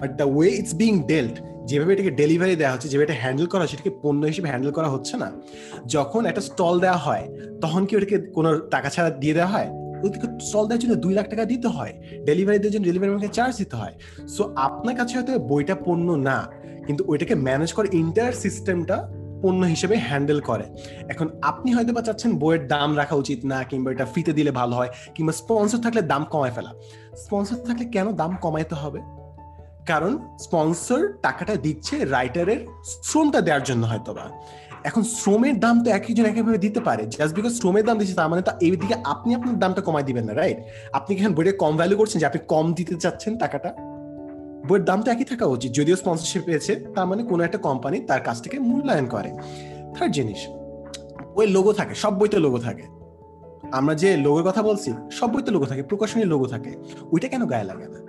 but 0.00 0.10
the 0.20 0.26
way 0.36 0.48
it's 0.48 0.74
being 0.74 0.92
dealt 1.02 1.36
যেভাবে 1.68 1.92
এটাকে 1.92 2.10
ডেলিভারি 2.10 2.56
দেওয়া 2.56 2.72
হচ্ছে, 2.72 2.88
যেভাবে 2.88 3.04
এটা 3.04 3.16
হ্যান্ডেল 3.22 3.46
করা 3.46 3.62
হচ্ছে 3.62 3.76
সেটাকে 3.76 3.92
পণ্য 4.02 4.22
হিসেবে 4.26 4.48
হ্যান্ডেল 4.48 4.72
করা 4.72 4.88
হচ্ছে 4.88 5.14
না। 5.22 5.28
যখন 5.86 6.22
একটা 6.30 6.40
স্টল 6.40 6.74
দেওয়া 6.80 6.96
হয়, 6.96 7.24
তখন 7.60 7.86
কি 7.86 7.92
ওটাকে 7.96 8.16
কোনো 8.36 8.50
টাকা 8.74 8.88
ছাড়া 8.94 9.10
দিয়ে 9.22 9.34
দেওয়া 9.34 9.50
হয়? 9.54 9.68
ওদেরকে 10.04 10.28
স্টল 10.48 10.64
দেওয়ার 10.68 10.82
জন্য 10.84 10.94
দুই 10.94 11.12
লাখ 11.14 11.26
টাকা 11.30 11.44
দিতে 11.44 11.68
হয়। 11.68 11.92
ডেলিভারি 12.26 12.58
দেওয়ার 12.58 12.74
জন্য 12.74 12.84
ডেলিভারি 12.84 13.28
চার্জ 13.38 13.54
দিতে 13.56 13.76
হয়। 13.76 13.94
সো 14.34 14.42
আপনার 14.66 14.94
কাছে 14.96 15.12
হয়তো 15.16 15.32
বইটা 15.50 15.74
পণ্য 15.86 16.08
না 16.28 16.38
কিন্তু 16.86 17.04
ওইটাকে 17.08 17.34
ম্যানেজ 17.34 17.72
করে 17.72 17.88
ইন্টার 17.92 18.32
সিস্টেমটা 18.32 19.08
পণ্য 19.42 19.64
হিসেবে 19.64 19.96
হ্যান্ডেল 19.96 20.40
করে। 20.40 20.64
এখন 21.08 21.26
আপনি 21.42 21.72
হয়তো 21.72 21.92
বা 21.92 22.02
চাচ্ছেন 22.02 22.38
বইয়ের 22.38 22.68
দাম 22.68 22.96
রাখা 22.96 23.14
উচিত 23.14 23.44
না, 23.44 23.62
কিংবা 23.62 23.92
এটা 23.92 24.04
ফ্রিতে 24.04 24.32
দিলে 24.32 24.50
ভালো 24.50 24.74
হয়, 24.76 24.88
কিংবা 25.14 25.32
স্পন্সর 25.32 25.78
থাকলে 25.78 26.02
দাম 26.02 26.24
কমায় 26.24 26.50
ফেলা। 26.50 26.72
স্পন্সর 27.16 27.56
থাকলে 27.56 27.84
কেন 27.84 28.12
দাম 28.12 28.36
কমাইতে 28.36 28.74
হবে? 28.74 29.00
কারণ 29.86 30.18
স্পন্সর 30.38 31.00
টাকাটা 31.22 31.56
দিচ্ছে 31.56 32.04
রাইটারের 32.04 32.60
শ্রমটা 33.02 33.40
দেওয়ার 33.40 33.62
জন্য 33.62 33.86
হয়তো 33.86 34.14
বা 34.14 34.26
এখন 34.84 35.02
শ্রমের 35.02 35.60
দাম 35.60 35.84
তো 35.84 35.90
একজন 35.90 36.24
একইভাবে 36.26 36.58
দিতে 36.58 36.80
পারে। 36.80 37.02
জাস্ট 37.06 37.34
বিকজ 37.36 37.52
শ্রমের 37.60 37.84
দাম 37.84 37.98
দিচ্ছে, 37.98 38.14
তার 38.14 38.28
মানে 38.28 38.42
তো 38.42 38.52
এই 38.60 38.70
দিকে 38.70 38.94
আপনি 39.04 39.34
আপনার 39.34 39.58
দামটা 39.58 39.80
কমাই 39.80 40.02
দিবেন 40.02 40.24
না 40.24 40.34
রাইট 40.34 40.58
আপনি 40.92 41.10
কি 41.16 41.22
বইটা 41.28 41.52
কম 41.52 41.76
ভ্যালু 41.76 41.96
করছেন 41.96 42.18
যে 42.20 42.26
আপনি 42.26 42.40
কম 42.48 42.72
দিতে 42.72 42.94
চাচ্ছেন 42.94 43.38
টাকাটা? 43.38 43.93
বইয়ের 44.68 44.84
দাম 44.84 45.02
তো 45.02 45.10
একই 45.10 45.24
থাকা 45.24 45.46
উচিত। 45.46 45.72
যদিও 45.72 45.96
স্পন্সরশিপ 45.96 46.42
পেয়েছে, 46.44 46.84
তার 46.94 47.06
মানে 47.06 47.22
কোনো 47.22 47.44
একটা 47.44 47.58
কোম্পানি 47.58 48.00
তার 48.00 48.20
কাছ 48.20 48.42
থেকে 48.42 48.58
মূল্যায়ন 48.58 49.06
করে। 49.06 49.30
থার্ড 49.98 50.12
জিনিস, 50.12 50.46
ওই 51.36 51.46
লোগো 51.46 51.72
থাকে, 51.72 51.94
সব 51.94 52.18
বইতে 52.18 52.38
লোগো 52.38 52.58
থাকে। 52.58 52.82
আমরা 53.72 53.94
যে 53.94 54.16
লোগোর 54.16 54.42
কথা 54.42 54.62
বলছি, 54.62 54.92
সব 55.10 55.32
বইতে 55.32 55.50
লোগো 55.50 55.66
থাকে, 55.66 55.82
প্রকাশনীর 55.82 56.26
লোগো 56.26 56.46
থাকে। 56.46 56.76
ওইটা 57.12 57.28
কেন 57.28 57.46
গায়ে 57.46 57.64
লাগে 57.64 57.88
না? 57.88 58.04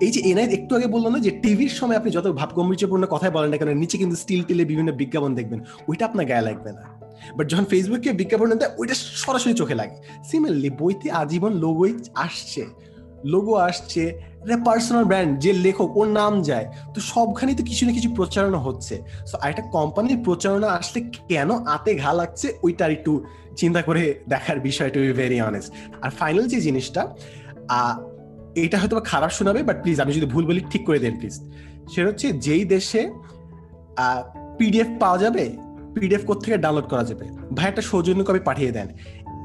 এই 0.00 0.10
যে 0.10 0.20
এনআই 0.20 0.44
একটু 0.44 0.76
আগে 0.76 0.86
বলল 0.86 1.08
না 1.08 1.18
যে 1.18 1.30
টিভির 1.30 1.68
সময় 1.68 1.96
আপনি 1.96 2.10
যত 2.10 2.26
ভাব 2.26 2.50
গম্ভীর্যপূর্ণ 2.52 3.06
কথাই 3.06 3.30
বলেন 3.30 3.50
না 3.50 3.56
কেন, 3.56 3.78
নিচে 3.78 3.98
কিন্তু 3.98 4.16
স্টিল 4.16 4.42
টিলে 4.42 4.64
বিভিন্ন 4.64 4.92
বিজ্ঞাপন 4.92 5.34
দেখবেন, 5.34 5.60
ওইটা 5.88 6.06
আপনার 6.06 6.26
গায়ে 6.26 6.40
লাগবে 6.40 6.72
না। 6.72 6.82
বাট 7.36 7.48
যখন 7.48 7.64
ফেসবুকে 7.64 8.12
বিজ্ঞাপন 8.12 8.54
দেয় 8.54 8.70
ওইটা 8.78 8.94
সরাসরি 8.94 9.54
চোখে 9.54 9.74
লাগে। 9.74 9.96
সিমিলারলি 10.24 10.70
বইতে 10.70 11.10
আজীবন 11.10 11.52
লোগোই 11.52 11.98
আসছে। 12.14 12.66
লোগো 13.24 13.54
আসছে 13.54 14.29
পার্সোনাল 14.66 15.04
ব্র্যান্ড 15.04 15.30
যে 15.38 15.50
লেখক, 15.64 15.90
ওর 15.96 16.08
নাম 16.20 16.32
যায়। 16.42 16.66
তো 16.94 16.98
সবখানেই 17.00 17.54
তো 17.54 17.62
কিছু 17.64 17.82
না 17.86 17.92
কিছু 17.92 18.08
প্রচারণা 18.14 18.58
হচ্ছে। 18.58 18.94
সো 19.26 19.36
একটা 19.42 19.62
কোম্পানির 19.76 20.18
প্রচারণা 20.24 20.68
আসলে 20.80 21.00
কেন 21.28 21.50
আতে 21.74 21.90
ঘা 21.94 22.12
লাগছে 22.12 22.46
ওইটার 22.62 22.90
একটু 22.90 23.12
চিন্তা 23.56 23.80
করে 23.82 24.02
দেখার 24.28 24.58
বিষয় 24.60 24.90
টু 24.90 25.00
ভেরি 25.00 25.38
অনেস্ট 25.40 25.70
আর 26.02 26.10
ফাইনাল 26.10 26.44
যে 26.52 26.58
জিনিসটা 26.60 27.02
এটা 28.54 28.76
হয়তো 28.78 28.96
খারাপ 29.00 29.30
শোনাবে 29.30 29.60
বাট 29.62 29.76
প্লিজ 29.82 29.98
আমি 30.00 30.12
যদি 30.12 30.26
ভুল 30.26 30.44
বলি, 30.46 30.60
ঠিক 30.70 30.82
করে 30.86 30.98
দেন 30.98 31.14
প্লিজ 31.18 31.36
সেটা 31.92 32.08
হচ্ছে 32.08 32.26
যেই 32.46 32.64
দেশে 32.64 33.02
পিডিএফ 34.58 34.90
পাওয়া 35.00 35.18
যাবে 35.18 35.44
পিডিএফ 35.94 36.24
থেকে 36.32 36.56
ডাউনলোড 36.58 36.86
করা 36.88 37.04
যাবে? 37.04 37.24
ভাই, 37.54 37.66
একটা 37.68 37.82
সৌজন্য 37.82 38.24
কপি 38.24 38.38
পাঠিয়ে 38.38 38.70
দেন। 38.70 38.88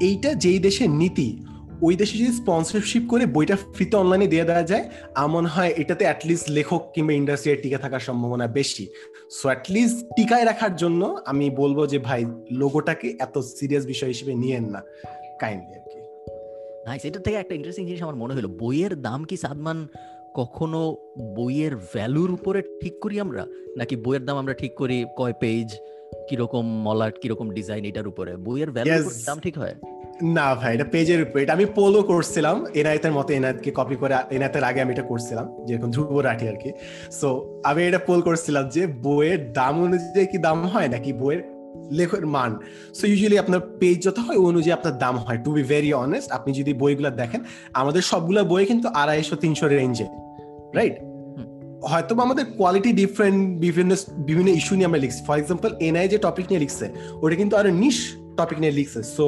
এইটা 0.00 0.30
যেই 0.34 0.58
দেশের 0.58 0.90
নীতি 0.90 1.28
ওই 1.82 1.96
দেশে 1.96 2.18
যদি 2.18 2.32
স্পন্সরশিপ 2.32 3.02
করে 3.08 3.26
বইটা 3.26 3.56
ফ্রিতে 3.56 3.96
অনলাইনে 3.96 4.26
দিয়ে 4.26 4.44
দেওয়া 4.44 4.62
যায় 4.62 4.90
এমন 5.16 5.46
হয় 5.46 5.74
এটাতে 5.76 6.04
অ্যাটলিস্ট 6.04 6.50
লেখক 6.50 6.92
কিংবা 6.94 7.12
ইন্ডাস্ট্রির 7.12 7.62
টিকে 7.62 7.78
থাকার 7.78 8.00
সম্ভাবনা 8.00 8.46
বেশি। 8.46 8.86
সো 9.30 9.48
অ্যাটলিস্ট 9.48 10.06
টিকায় 10.16 10.44
রাখার 10.44 10.76
জন্য 10.76 11.22
আমি 11.26 11.50
বলব 11.50 11.86
যে, 11.86 11.98
ভাই 11.98 12.24
লোগোটাকে 12.50 13.16
এত 13.20 13.38
সিরিয়াস 13.38 13.86
বিষয় 13.86 14.08
হিসেবে 14.08 14.34
নিয়েন 14.34 14.64
না 14.64 14.82
কাইন্ডলি 15.40 15.74
আর 15.74 15.80
কি। 15.80 15.98
নাইস 16.86 17.04
এটা 17.04 17.20
থেকে 17.20 17.36
একটা 17.36 17.54
ইন্টারেস্টিং 17.54 17.86
জিনিস 17.86 18.02
আমার 18.02 18.14
মনে 18.14 18.34
হলো, 18.34 18.48
বইয়ের 18.48 19.02
দাম 19.02 19.24
কি 19.24 19.36
সাদমান 19.36 19.88
কখনো 20.34 20.96
বইয়ের 21.36 21.76
ভ্যালুর 21.76 22.30
উপরে 22.30 22.62
ঠিক 22.62 23.00
করি 23.00 23.20
আমরা? 23.20 23.46
নাকি 23.76 23.96
বইয়ের 23.96 24.24
দাম 24.24 24.36
আমরা 24.36 24.54
ঠিক 24.54 24.74
করি, 24.74 25.04
কয় 25.16 25.32
পেজ 25.40 25.76
কীরকম 26.28 26.66
মলাট 26.66 27.14
কীরকম 27.22 27.50
ডিজাইন 27.50 27.84
এটার 27.84 28.08
উপরে? 28.08 28.36
বইয়ের 28.36 28.70
ভ্যালু 28.70 29.10
দাম 29.26 29.38
ঠিক 29.40 29.58
হয়? 29.58 29.74
না 30.22 30.54
ভাই 30.54 30.74
এটা 30.74 30.84
পেজের 30.84 31.22
উপরে। 31.22 31.42
এটা 31.42 31.52
আমি 31.52 31.64
পোলো 31.64 32.02
করছিলাম 32.02 32.66
এনায়েতের 32.66 33.12
মতো 33.12 33.34
এনায়েতকে 33.34 33.70
কপি 33.74 33.96
করে 33.96 34.14
এনায়েতের 34.30 34.64
আগে 34.64 34.80
আমি 34.80 34.92
এটা 34.92 35.02
করছিলাম 35.02 35.64
যেরকম 35.64 35.90
ধ্রুব 35.90 36.20
রাঠি 36.20 36.48
আর 36.48 36.54
কি। 36.54 36.72
সো 37.10 37.60
আমি 37.64 37.84
এটা 37.84 37.98
পোল 37.98 38.20
করছিলাম 38.22 38.68
যে 38.68 38.86
বইয়ের 38.86 39.52
দাম 39.52 39.82
অনুযায়ী 39.82 40.26
কি 40.26 40.38
দাম 40.38 40.66
হয় 40.66 40.88
নাকি 40.88 41.12
বইয়ের 41.12 41.42
লেখের 41.92 42.26
মান? 42.26 42.58
সো 42.94 43.06
ইউজুয়ালি 43.06 43.38
আপনার 43.38 43.60
পেজ 43.80 44.04
যত 44.04 44.18
হয় 44.18 44.36
অনুযায়ী 44.36 44.72
আপনার 44.72 44.98
দাম 44.98 45.18
হয়। 45.18 45.38
টু 45.44 45.52
বি 45.52 45.62
ভেরি 45.62 45.92
অনেস্ট 45.92 46.30
আপনি 46.30 46.54
যদি 46.54 46.74
বইগুলো 46.74 47.10
দেখেন 47.10 47.40
আমাদের 47.74 48.02
সবগুলো 48.02 48.44
বই 48.44 48.64
কিন্তু 48.64 48.88
আড়াইশো 48.88 49.36
তিনশো 49.36 49.68
রেঞ্জে 49.68 50.06
রাইট 50.74 50.94
হয়তো 51.92 52.12
আমাদের 52.26 52.44
কোয়ালিটি 52.58 52.90
ডিফারেন্ট 53.02 53.38
বিভিন্ন 53.64 53.92
বিভিন্ন 54.28 54.48
ইস্যু 54.60 54.74
নিয়ে 54.76 54.88
আমরা 54.90 55.00
লিখছি। 55.04 55.20
ফর 55.28 55.36
এক্সাম্পল 55.42 55.70
এনআই 55.88 56.06
যে 56.12 56.18
টপিক 56.26 56.44
নিয়ে 56.50 56.62
লিখছে 56.64 56.86
ওটা 57.22 57.34
কিন্তু 57.40 57.54
আরও 57.60 57.70
নিশ 57.84 57.98
টপিক 58.40 58.58
নিয়ে 58.62 58.74
লিখছে। 58.78 59.00
সো 59.16 59.24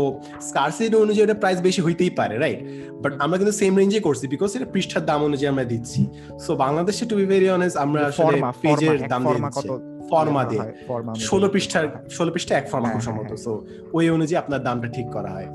স্কারসিটি 0.49 0.97
অনুযায়ী 1.05 1.25
এটা 1.27 1.37
প্রাইস 1.43 1.59
বেশি 1.69 1.81
হইতেই 1.87 2.13
পারে 2.19 2.35
রাইট 2.45 2.61
বাট 3.03 3.13
আমরা 3.25 3.37
কিন্তু 3.41 3.55
সেম 3.61 3.73
রেঞ্জে 3.81 4.01
করছি 4.07 4.25
বিকজ 4.35 4.51
এটা 4.57 4.69
পৃষ্ঠার 4.75 5.03
দাম 5.11 5.21
অনুযায়ী 5.29 5.49
আমরা 5.53 5.65
দিচ্ছি। 5.73 6.01
সো 6.45 6.51
বাংলাদেশে 6.65 7.05
টু 7.11 7.15
বি 7.21 7.27
ভেরি 7.33 7.49
অনেস্ট 7.57 7.77
আমরা 7.85 8.01
আসলে 8.11 8.37
পেজের 8.65 8.99
দাম 9.13 9.21
দিচ্ছি। 9.29 9.69
ফর্মা 10.11 10.43
দিয়ে। 10.51 10.63
ষোলো 11.29 11.47
পৃষ্ঠার 11.55 11.85
ষোলো 12.17 12.31
পৃষ্ঠা 12.35 12.53
এক 12.61 12.67
ফর্মা 12.73 12.89
খুব 12.95 13.03
সম্ভবত। 13.09 13.33
সো 13.45 13.53
ওই 13.97 14.05
অনুযায়ী 14.17 14.39
আপনার 14.43 14.61
দামটা 14.67 14.89
ঠিক 14.97 15.07
করা 15.17 15.31
হয়। 15.37 15.49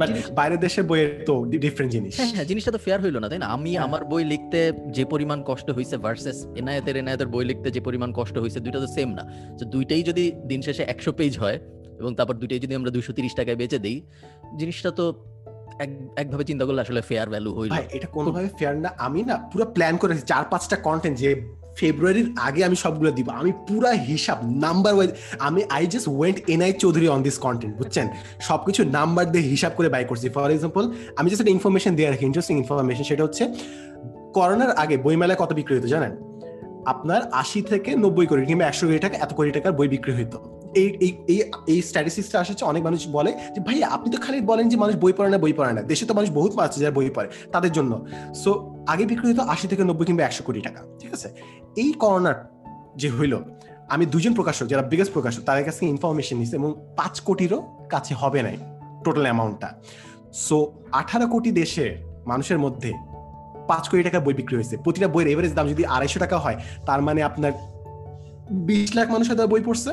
বাট 0.00 0.08
বাইরের 0.38 0.60
দেশের 0.66 0.84
বইয়ের 0.90 1.10
তো 1.28 1.34
ডিফারেন্ট 1.64 1.90
জিনিস। 1.96 2.14
হ্যাঁ 2.18 2.32
হ্যাঁ 2.36 2.46
জিনিসটা 2.50 2.70
তো 2.76 2.80
ফেয়ার 2.86 3.00
হইল 3.04 3.16
না 3.22 3.28
তাই 3.30 3.40
না? 3.44 3.48
আমি 3.56 3.72
আমার 3.86 4.02
বই 4.12 4.22
লিখতে 4.32 4.60
যে 4.96 5.04
পরিমাণ 5.12 5.38
কষ্ট 5.50 5.68
হয়েছে 5.76 5.96
ভার্সেস 6.04 6.38
এনায়েতের 6.60 6.96
এনায়েতের 7.02 7.28
বই 7.34 7.44
লিখতে 7.50 7.68
যে 7.76 7.80
পরিমাণ 7.86 8.10
কষ্ট 8.18 8.36
হয়েছে 8.42 8.58
দুইটা 8.64 8.78
তো 8.84 8.88
সেম 8.96 9.08
না। 9.18 9.24
তো 9.58 9.62
দুইটাই 9.74 10.02
যদি 10.10 10.24
দিন 10.50 10.60
শেষে 10.66 10.82
একশো 10.92 11.10
পেজ 11.18 11.32
হয় 11.42 11.58
এবং 12.00 12.10
তারপর 12.18 12.34
দুইটাই 12.40 12.60
যদি 12.64 12.74
আমরা 12.78 12.90
দুইশো 12.96 13.12
তিরিশ 13.18 13.32
টাকায় 13.38 13.58
বেচে 13.60 13.78
দিই 13.84 13.98
জিনিসটা 14.60 14.90
তো 14.98 15.04
একভাবে 16.22 16.44
চিন্তা 16.50 16.64
করলে 16.68 16.80
আসলে 16.86 17.00
ফেয়ার 17.10 17.28
ভ্যালু 17.32 17.50
হইল। 17.58 17.72
এটা 17.96 18.08
কোনোভাবে 18.16 18.48
ফেয়ার 18.58 18.74
না। 18.84 18.90
আমি 19.06 19.20
না 19.30 19.36
পুরো 19.52 19.64
প্ল্যান 19.76 19.94
করেছি 20.02 20.22
চার 20.32 20.44
পাঁচটা 20.52 20.76
কন্টেন্ট 20.88 21.16
যে 21.22 21.30
ফেব্রুয়ারির 21.78 22.28
আগে 22.46 22.60
আমি 22.68 22.76
সবগুলো 22.84 23.10
দিব। 23.18 23.28
আমি 23.40 23.52
পুরা 23.68 23.92
হিসাব 24.08 24.38
নাম্বার 24.64 24.92
ওয়াইজ 24.96 25.10
আমি 25.46 25.60
I 25.76 25.84
just 25.92 26.08
went 26.16 26.38
N 26.54 26.60
I 26.66 26.72
Chowdhury 26.82 27.06
on 27.14 27.20
this 27.26 27.36
content 27.46 27.72
বুঝছেন? 27.80 28.06
সবকিছু 28.48 28.80
নাম্বার 28.98 29.24
দিয়ে 29.32 29.44
হিসাব 29.52 29.72
করে 29.78 29.88
বাই 29.94 30.04
করছি। 30.10 30.26
ফর 30.36 30.48
এক্সাম্পল 30.56 30.84
আমি 31.18 31.26
জাস্ট 31.30 31.42
একটা 31.42 31.54
ইনফরমেশন 31.56 31.92
দিয়ে 31.98 32.08
রাখি 32.12 32.24
ইন্টারেস্টিং 32.30 32.54
ইনফরমেশন 32.62 33.04
সেটা 33.10 33.22
হচ্ছে, 33.26 33.44
করোনার 34.36 34.72
আগে 34.82 34.96
বইমেলায় 35.04 35.38
কত 35.42 35.50
বিক্রি 35.58 35.74
হতো 35.78 35.88
জানেন? 35.94 36.12
আপনার 36.92 37.22
আশি 37.42 37.60
থেকে 37.70 37.90
নব্বই 38.04 38.26
কোটি 38.30 38.42
কিংবা 38.50 38.64
একশো 38.70 38.84
কোটি 38.88 39.00
টাকা, 39.06 39.16
এত 39.24 39.30
কোটি 39.38 39.50
টাকার 39.56 39.72
বই 39.78 39.88
বিক্রি 39.94 40.12
হইতো। 40.18 40.38
এই 40.80 40.88
এই 41.04 41.38
এই 41.72 41.78
স্ট্যাটিস্টিক্সটা 41.88 42.36
আসছে, 42.42 42.64
অনেক 42.72 42.82
মানুষ 42.88 43.00
বলে 43.16 43.30
যে, 43.54 43.60
ভাই, 43.66 43.76
আপনি 43.96 44.08
তো 44.14 44.18
খালি 44.24 44.38
বলেন 44.50 44.66
যে 44.72 44.76
মানুষ 44.82 44.94
বই 45.02 45.12
পড়ে 45.18 45.30
না, 45.34 45.38
বই 45.44 45.54
পড়ে 45.58 45.72
না। 45.76 45.82
দেশে 45.90 46.04
তো 46.08 46.14
মানুষ 46.18 46.30
বহুত 46.38 46.52
আছে 46.66 46.78
যারা 46.82 46.94
বই 46.98 47.10
পড়ে, 47.16 47.28
তাদের 47.54 47.72
জন্য। 47.76 47.92
সো 48.42 48.50
আগে 48.92 49.04
বিক্রি 49.10 49.26
হতো 49.32 49.42
আশি 49.54 49.66
থেকে 49.70 49.82
নব্বই 49.90 50.06
কিংবা 50.08 50.22
একশো 50.28 50.42
কোটি 50.46 50.60
টাকা, 50.66 50.80
ঠিক 51.00 51.10
আছে? 51.16 51.28
এই 51.76 51.92
করোনার 51.92 52.34
যে 52.96 53.10
হইল 53.10 53.38
আমি 53.88 54.06
দুজন 54.06 54.34
প্রকাশক 54.34 54.66
যারা 54.66 54.82
বিগেস্ট 54.82 55.12
প্রকাশক 55.12 55.42
তাদের 55.42 55.64
কাছে 55.64 55.86
ইনফরমেশন 55.86 56.36
নিচ্ছে 56.36 56.56
এবং 56.56 56.74
পাঁচ 56.96 57.20
কোটিরও 57.20 57.86
কাছে 57.88 58.14
হবে 58.14 58.42
নাই 58.42 58.56
টোটাল 59.04 59.22
অ্যামাউন্টটা 59.22 59.68
সো 60.32 60.72
আঠারো 60.92 61.26
কোটি 61.26 61.50
দেশের 61.50 61.90
মানুষের 62.26 62.58
মধ্যে 62.58 62.92
পাঁচ 63.68 63.88
কোটি 63.88 64.02
টাকার 64.02 64.20
বই 64.20 64.34
বিক্রি 64.34 64.56
হয়েছে। 64.56 64.76
প্রতিটা 64.76 65.08
বইয়ের 65.08 65.32
এভারেজ 65.32 65.54
দাম 65.54 65.68
যদি 65.68 65.84
আড়াইশো 65.84 66.18
টাকা 66.18 66.38
হয় 66.38 66.56
তার 66.86 67.02
মানে 67.02 67.22
আপনার 67.22 67.52
বিশ 68.50 68.94
লাখ 68.94 69.10
মানুষ 69.10 69.28
হয়তো 69.28 69.46
বই 69.46 69.60
পড়ছে। 69.60 69.90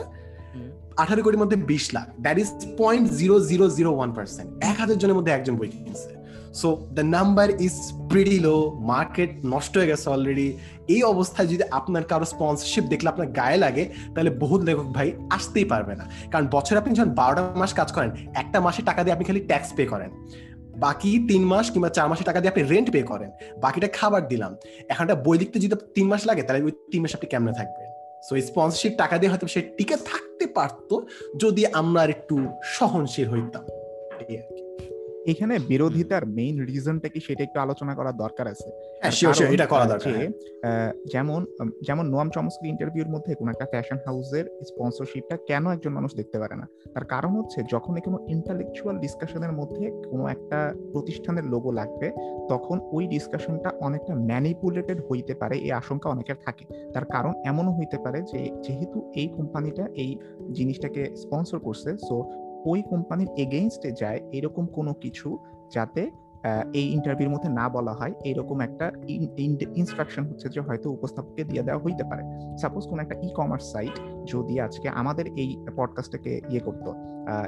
আঠারো 0.98 1.24
কোটির 1.24 1.40
মধ্যে 1.40 1.56
বিশ 1.56 1.94
lakh. 1.94 2.22
That 2.22 2.38
is 2.38 2.50
point 2.78 3.12
zero 3.12 3.40
zero 3.40 3.70
zero 3.70 3.92
one 3.92 4.12
percent 4.12 4.64
এক 4.64 4.80
হাজার 4.80 4.98
জনের 4.98 5.16
মধ্যে 5.16 5.32
একজন 5.32 5.56
বই 5.56 5.68
কিনছে। 5.68 6.23
So 6.54 6.88
the 6.92 7.02
number 7.02 7.50
is 7.62 7.76
pretty 8.10 8.40
low 8.40 8.78
market 8.80 9.30
নষ্ট 9.46 9.78
হয়ে 9.78 9.88
গেছে 9.88 10.10
অলরেডি 10.10 10.58
এই 10.88 11.04
অবস্থায় 11.04 11.48
যদি 11.48 11.64
আপনার 11.72 12.04
কারও 12.04 12.26
স্পন্সরশিপ 12.26 12.84
দেখলে 12.84 13.10
আপনার 13.10 13.28
গায়ে 13.28 13.58
লাগে, 13.58 13.90
তাহলে 14.16 14.30
বহুত 14.30 14.62
লেখক 14.64 14.84
ভাই 14.84 15.12
আসতেই 15.30 15.66
পারবে 15.66 15.96
না। 15.96 16.06
কারণ 16.32 16.48
বছরে 16.52 16.78
আপনি 16.78 16.94
যখন 16.94 17.10
বারোটা 17.10 17.54
মাস 17.56 17.74
কাজ 17.74 17.92
করেন, 17.92 18.12
একটা 18.34 18.62
মাসে 18.62 18.82
টাকা 18.82 19.04
দিয়ে 19.04 19.14
আপনি 19.14 19.26
খালি 19.26 19.40
ট্যাক্স 19.40 19.74
পে 19.76 19.86
করেন। 19.86 20.10
বাকি 20.80 21.26
তিন 21.28 21.44
মাস 21.44 21.72
কিংবা 21.72 21.90
চার 21.90 22.10
মাসের 22.10 22.26
টাকা 22.26 22.40
দিয়ে 22.40 22.50
আপনি 22.50 22.64
রেন্ট 22.64 22.92
পে 22.92 23.02
করেন। 23.02 23.32
বাকিটা 23.58 23.88
খাবার 23.88 24.28
দিলাম। 24.28 24.56
এখন 24.90 25.04
একটা 25.04 25.16
বই 25.16 25.38
লিখতে 25.38 25.60
যদি 25.60 25.76
তিন 25.94 26.08
মাস 26.08 26.26
লাগে, 26.26 26.42
তাহলে 26.42 26.64
ওই 26.64 26.72
তিন 26.92 27.02
মাস 27.02 27.16
আপনি 27.16 27.28
কেমনে 27.30 27.54
থাকবেন? 27.54 27.90
সো 28.30 28.42
স্পন্সরশিপ 28.42 28.92
টাকা 28.98 29.18
দিয়ে 29.18 29.30
হয়তো 29.30 29.48
সে 29.48 29.62
টিকে 29.78 29.96
থাকতে 29.96 30.48
পারতো, 30.48 31.08
যদি 31.38 31.66
আমরা 31.66 32.04
একটু 32.06 32.46
সহনশীল 32.64 33.30
হইতাম। 33.30 33.64
এই 34.30 34.38
আর 34.38 34.44
কি। 34.56 34.63
এখানে 35.28 35.60
বিরোধিতার 35.60 36.28
মেইন 36.28 36.66
রিজনটা 36.66 37.10
কি 37.10 37.20
সেটা 37.20 37.44
একটু 37.44 37.60
আলোচনা 37.60 37.96
করার 37.96 38.18
দরকার 38.18 38.48
আছে। 38.48 38.70
হ্যাঁ 39.02 39.52
এটা 39.52 39.66
করা 39.66 39.86
দরকার 39.86 40.14
হ্যাঁ। 40.14 40.94
যেমন 41.06 41.46
যেমন 41.82 42.10
নোয়াম 42.10 42.30
চমস্কি 42.30 42.70
ইন্টারভিউর 42.70 43.08
মধ্যে 43.08 43.36
কোনো 43.36 43.52
একটা 43.52 43.66
ফ্যাশন 43.66 43.98
হাউসের 44.06 44.46
স্পন্সরশিপটা 44.46 45.38
কেন 45.48 45.68
একজন 45.72 45.94
মানুষ 45.94 46.16
দেখতে 46.16 46.40
পারে 46.40 46.56
না? 46.56 46.68
তার 46.94 47.06
কারণ 47.06 47.30
হচ্ছে 47.30 47.64
যখন 47.72 48.00
কোনো 48.00 48.26
ইন্টালেকচুয়াল 48.30 48.98
ডিসকাশনের 48.98 49.52
মধ্যে 49.52 49.92
কোনো 50.10 50.28
একটা 50.28 50.74
প্রতিষ্ঠানের 50.92 51.46
লোগো 51.46 51.72
লাগবে 51.72 52.12
তখন 52.50 52.80
ওই 52.92 53.08
ডিসকাশনটা 53.08 53.70
অনেকটা 53.80 54.16
ম্যানিপুলেটেড 54.16 55.02
হইতে 55.12 55.34
পারে 55.34 55.58
এই 55.58 55.72
আশঙ্কা 55.72 56.10
অনেকের 56.10 56.36
থাকে। 56.46 56.66
তার 56.94 57.06
কারণ 57.06 57.34
এমনও 57.46 57.72
হইতে 57.72 57.98
পারে 57.98 58.22
যে 58.22 58.50
যেহেতু 58.64 59.12
এই 59.16 59.28
কোম্পানিটা 59.28 59.88
এই 59.96 60.20
জিনিসটাকে 60.52 61.16
স্পন্সর 61.16 61.60
করছে 61.60 61.98
সো 61.98 62.43
ওই 62.66 62.82
কোম্পানির 62.82 63.28
এগেইনস্টে 63.38 63.92
যায় 63.92 64.20
এরকম 64.32 64.66
কোনো 64.66 64.94
কিছু 64.94 65.38
যাতে 65.74 66.12
এই 66.74 66.94
ইন্টারভিউর 66.94 67.30
মধ্যে 67.30 67.50
না 67.50 67.70
বলা 67.70 67.94
হয়। 67.94 68.14
এরকম 68.24 68.62
একটা 68.62 68.92
ইনস্ট্রাকশন 69.76 70.24
হচ্ছে 70.24 70.50
যে 70.50 70.62
হয়তো 70.62 70.92
উপস্থাপককে 70.92 71.44
দিয়ে 71.44 71.64
দেওয়া 71.64 71.84
হইতে 71.84 72.04
পারে। 72.04 72.24
সাপোজ 72.58 72.88
কোনো 72.88 73.02
একটা 73.02 73.16
ই 73.22 73.30
কমার্স 73.30 73.72
সাইট 73.72 74.00
যদি 74.26 74.60
আজকে 74.60 74.90
আমাদের 74.90 75.26
এই 75.28 75.66
পডকাস্টটাকে 75.76 76.42
ইয়ে 76.50 76.60
করতো 76.60 76.94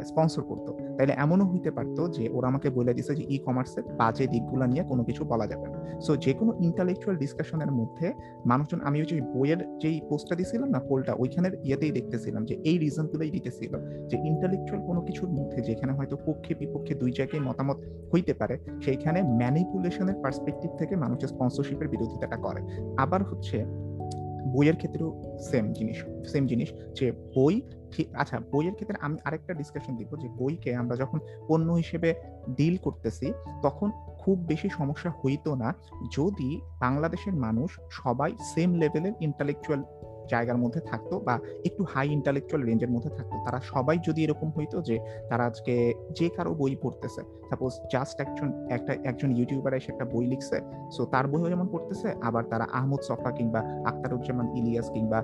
স্পন্সর 0.10 0.44
করতো। 0.44 0.72
তাহলে 0.98 1.14
এমনও 1.24 1.46
হইতে 1.52 1.72
পারতো 1.72 2.02
যে 2.08 2.24
ওরা 2.30 2.48
আমাকে 2.48 2.70
বলে 2.70 2.94
দিছে 2.94 3.16
যে 3.16 3.24
ই 3.36 3.38
কমার্সের 3.46 3.84
বাজে 4.00 4.28
দিকগুলো 4.28 4.66
নিয়ে 4.66 4.84
কোনো 4.84 5.04
কিছু 5.04 5.22
বলা 5.26 5.48
যাবে 5.48 5.68
না। 5.74 5.78
সো 6.06 6.12
যে 6.16 6.34
কোনো 6.34 6.52
ইন্টালেকচুয়াল 6.60 7.16
ডিসকাশনের 7.18 7.72
মধ্যে 7.72 8.08
মানুষজন, 8.46 8.80
আমি 8.88 8.98
ওই 9.02 9.06
যে 9.06 9.16
বইয়ের 9.36 9.62
যেই 9.82 10.02
পোস্টটা 10.10 10.36
দিছিলাম 10.36 10.70
না 10.70 10.80
পোলটা 10.80 11.14
ওইখানের 11.14 11.54
ইয়েতেই 11.64 11.92
দেখতেছিলাম 11.92 12.46
যে 12.46 12.56
এই 12.70 12.78
রিজনগুলোই 12.78 13.32
দিতেছিল 13.32 13.74
যে 14.10 14.18
ইন্টালেকচুয়াল 14.32 14.82
কোনো 14.90 15.02
কিছুর 15.02 15.30
মধ্যে, 15.30 15.62
যেখানে 15.62 15.92
হয়তো 15.94 16.16
পক্ষে, 16.26 16.52
বিপক্ষে 16.56 16.94
দুই 16.96 17.12
জায়গায় 17.12 17.44
মতামত 17.48 17.78
হইতে 18.14 18.34
পারে, 18.34 18.56
সেইখানে 18.86 19.20
ম্যানিপুলেশনের 19.24 20.16
পার্সপেক্টিভ 20.24 20.72
থেকে 20.78 20.96
মানুষের 20.96 21.28
স্পন্সরশিপের 21.28 21.88
বিরোধিতাটা 21.88 22.38
করে। 22.38 22.62
আবার 22.98 23.24
হচ্ছে 23.24 23.66
বইয়ের 24.54 24.76
ক্ষেত্রেও 24.76 25.10
সেম 25.52 25.66
জিনিস 25.74 25.98
সেম 26.32 26.44
জিনিস 26.48 26.70
যে 26.94 27.12
বই 27.36 27.62
আচ্ছা 28.22 28.38
বইয়ের 28.52 28.74
ক্ষেত্রে 28.74 28.98
আমি 29.02 29.18
আরেকটা 29.26 29.54
ডিসকাশন 29.54 29.94
দিব 29.96 30.12
যে 30.22 30.28
বইকে 30.40 30.76
আমরা 30.76 30.96
যখন 30.96 31.20
পণ্য 31.48 31.68
হিসেবে 31.74 32.10
ডিল 32.58 32.76
করতেছি, 32.78 33.28
তখন 33.64 33.92
খুব 34.20 34.38
বেশি 34.48 34.70
সমস্যা 34.70 35.12
হইতো 35.22 35.56
না 35.56 35.70
যদি 36.18 36.50
বাংলাদেশের 36.80 37.36
মানুষ 37.46 37.70
সবাই 37.92 38.32
সেম 38.56 38.70
লেভেলের 38.74 39.14
ইন্টালেকচুয়াল 39.22 39.84
জায়গার 40.30 40.58
মধ্যে 40.58 40.82
থাকতো 40.82 41.20
বা 41.20 41.40
একটু 41.66 41.86
হাই 41.94 42.08
ইন্টালেকচুয়াল 42.10 42.62
রেঞ্জের 42.66 42.90
মধ্যে 42.90 43.10
থাকতো। 43.10 43.36
তারা 43.46 43.60
সবাই 43.64 43.98
যদি 44.08 44.20
এরকম 44.24 44.52
হইতো 44.58 44.82
যে 44.82 44.96
তারা 45.30 45.44
আজকে 45.46 45.94
যে 46.12 46.30
কারও 46.30 46.54
বই 46.54 46.76
পড়তেছে 46.82 47.22
সাপোজ 47.50 47.74
জাস্ট 47.92 48.20
একজন, 48.20 48.68
একটা, 48.70 48.94
একজন 49.04 49.30
ইউটিউবার 49.38 49.74
এসে 49.74 49.92
একটা 49.92 50.06
বই 50.06 50.26
লিখছে 50.26 50.58
সো 50.92 51.06
তার 51.06 51.28
বইও 51.28 51.50
যেমন 51.50 51.68
পড়তেছে, 51.68 52.08
আবার 52.22 52.44
তারা 52.44 52.66
আহমদ 52.74 53.02
সফা 53.02 53.32
কিংবা 53.32 53.60
আখতারুজ্জামান 53.86 54.58
ইলিয়াস 54.58 54.90
কিংবা 54.90 55.20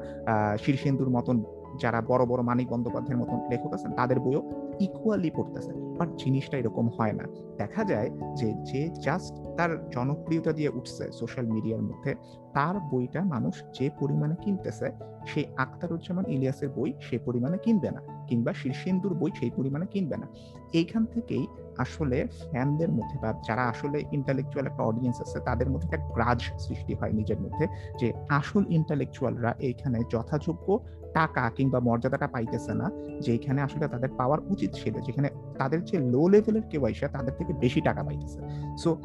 শীর্ষেন্দুর 0.59 1.09
মতন 1.09 1.43
যারা 1.79 2.01
বড় 2.01 2.25
বড় 2.25 2.41
মানিক 2.41 2.69
বন্দ্যোপাধ্যায়ের 2.69 3.21
মতন 3.21 3.49
লেখক 3.49 3.73
আছেন, 3.73 3.91
তাদের 3.91 4.19
বইও 4.19 4.51
ইকুয়ালি 4.79 5.31
পড়তেছে। 5.35 5.71
বাট 5.73 6.09
জিনিসটা 6.17 6.57
এরকম 6.57 6.89
হয় 6.99 7.11
না। 7.11 7.23
দেখা 7.57 7.83
যায় 7.83 8.09
যে 8.35 8.53
যে 8.63 8.89
জাস্ট 9.01 9.33
তার 9.57 9.89
জনপ্রিয়তা 9.89 10.51
দিয়ে 10.53 10.69
উঠছে 10.69 11.11
সোশ্যাল 11.11 11.45
মিডিয়ার 11.45 11.81
মধ্যে, 11.81 12.15
তার 12.53 12.79
বইটা 12.79 13.21
মানুষ 13.23 13.63
যে 13.79 13.89
পরিমাণে 13.99 14.35
কিনতেছে, 14.41 14.91
সেই 15.25 15.45
আখতারুজ্জামান 15.57 16.25
ইলিয়াসের 16.25 16.69
বই 16.69 16.93
সে 17.01 17.17
পরিমাণে 17.17 17.57
কিনবে 17.57 17.91
না, 17.91 18.01
কিংবা 18.27 18.53
শীর্ষেন্দুর 18.53 19.13
বই 19.13 19.31
সেই 19.39 19.49
পরিমাণে 19.49 19.85
কিনবে 19.85 20.17
না। 20.17 20.27
এইখান 20.73 21.05
থেকেই 21.05 21.47
আসলে 21.77 22.27
ফ্যানদের 22.51 22.89
মধ্যে 22.89 23.17
বা 23.21 23.33
যারা 23.47 23.61
আসলে 23.61 24.03
ইন্টালেকচুয়াল 24.11 24.67
একটা 24.67 24.83
অডিয়েন্স 24.83 25.21
আছে, 25.21 25.39
তাদের 25.39 25.69
মধ্যে 25.69 25.87
একটা 25.87 26.09
গ্রাজ 26.13 26.41
সৃষ্টি 26.59 26.93
হয় 26.93 27.11
নিজের 27.11 27.41
মধ্যে, 27.41 27.67
যে 27.99 28.13
আসল 28.29 28.63
ইন্টালেকচুয়ালরা 28.69 29.55
এইখানে 29.59 29.99
যথাযোগ্য 30.09 30.79
টাকা 31.13 31.49
কিংবা 31.49 31.79
মর্যাদাটা 31.79 32.27
পাইতেছে 32.27 32.73
না 32.73 32.91
যেখানে 33.21 33.61
আসলে 33.61 33.87
তাদের 33.87 34.09
পাওয়ার 34.17 34.39
উচিত 34.49 34.71
ছিল, 34.73 34.99
যেখানে 34.99 35.29
তাদের 35.57 35.83
যে 35.83 35.99
লো 35.99 36.27
লেভেলের 36.27 36.61
কেউ 36.61 36.81
তাদের 37.13 37.33
থেকে 37.37 37.53
বেশি 37.53 37.81
টাকা 37.81 38.03
পাইতেছে। 38.03 38.39
সো 38.77 38.97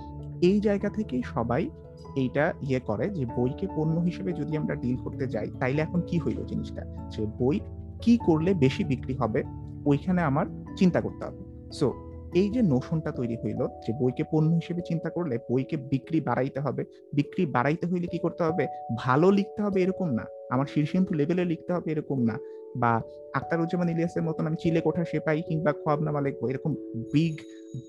এই 0.42 0.60
জায়গা 0.60 0.88
থেকেই 0.88 1.22
সবাই 1.34 1.70
এইটা 2.16 2.52
ইয়ে 2.62 2.80
করে 2.80 3.10
যে 3.10 3.26
বইকে 3.26 3.66
পণ্য 3.76 4.00
হিসেবে 4.00 4.32
যদি 4.32 4.56
আমরা 4.56 4.74
ডিল 4.74 4.96
করতে 4.96 5.26
যাই, 5.26 5.50
তাইলে 5.60 5.82
এখন 5.82 6.00
কি 6.06 6.18
হইল 6.18 6.44
জিনিসটা? 6.44 6.82
যে 7.10 7.26
বই 7.38 7.60
কি 8.02 8.18
করলে 8.26 8.54
বেশি 8.54 8.84
বিক্রি 8.84 9.14
হবে, 9.14 9.42
ওইখানে 9.86 10.22
আমার 10.22 10.46
চিন্তা 10.76 11.00
করতে 11.00 11.24
হবে। 11.24 11.70
সো 11.72 12.05
এই 12.40 12.48
যে 12.50 12.62
নোশনটা 12.62 13.12
তৈরি 13.12 13.36
হইল 13.44 13.66
যে 13.86 13.92
বইকে 14.00 14.24
পণ্য 14.30 14.54
হিসেবে 14.54 14.82
চিন্তা 14.86 15.10
করলে 15.10 15.38
বইকে 15.50 15.76
বিক্রি 15.76 16.20
বাড়াইতে 16.20 16.60
হবে, 16.60 16.84
বিক্রি 17.14 17.46
বাড়াইতে 17.46 17.86
হইলে 17.86 18.06
কি 18.06 18.18
করতে 18.18 18.44
হবে? 18.44 18.66
ভালো 18.96 19.30
লিখতে 19.30 19.62
হবে 19.62 19.82
এরকম 19.82 20.08
না। 20.14 20.24
আমার 20.50 20.66
শীর্ষেন্দু 20.66 21.14
লেভেলে 21.14 21.44
লিখতে 21.44 21.72
হবে 21.72 21.92
এরকম 21.92 22.18
না। 22.22 22.38
বা 22.76 22.92
আক্তার 22.96 23.40
আক্তারুজ্জামান 23.40 23.88
ইলিয়াসের 23.88 24.22
মতন 24.22 24.46
আমি 24.46 24.56
চিলে 24.62 24.80
কোঠা 24.80 25.04
সেপাই 25.04 25.42
কিংবা 25.48 25.72
খোয়াবনামা 25.72 26.20
লিখব। 26.20 26.48
এরকম 26.48 26.74
বিগ 27.12 27.34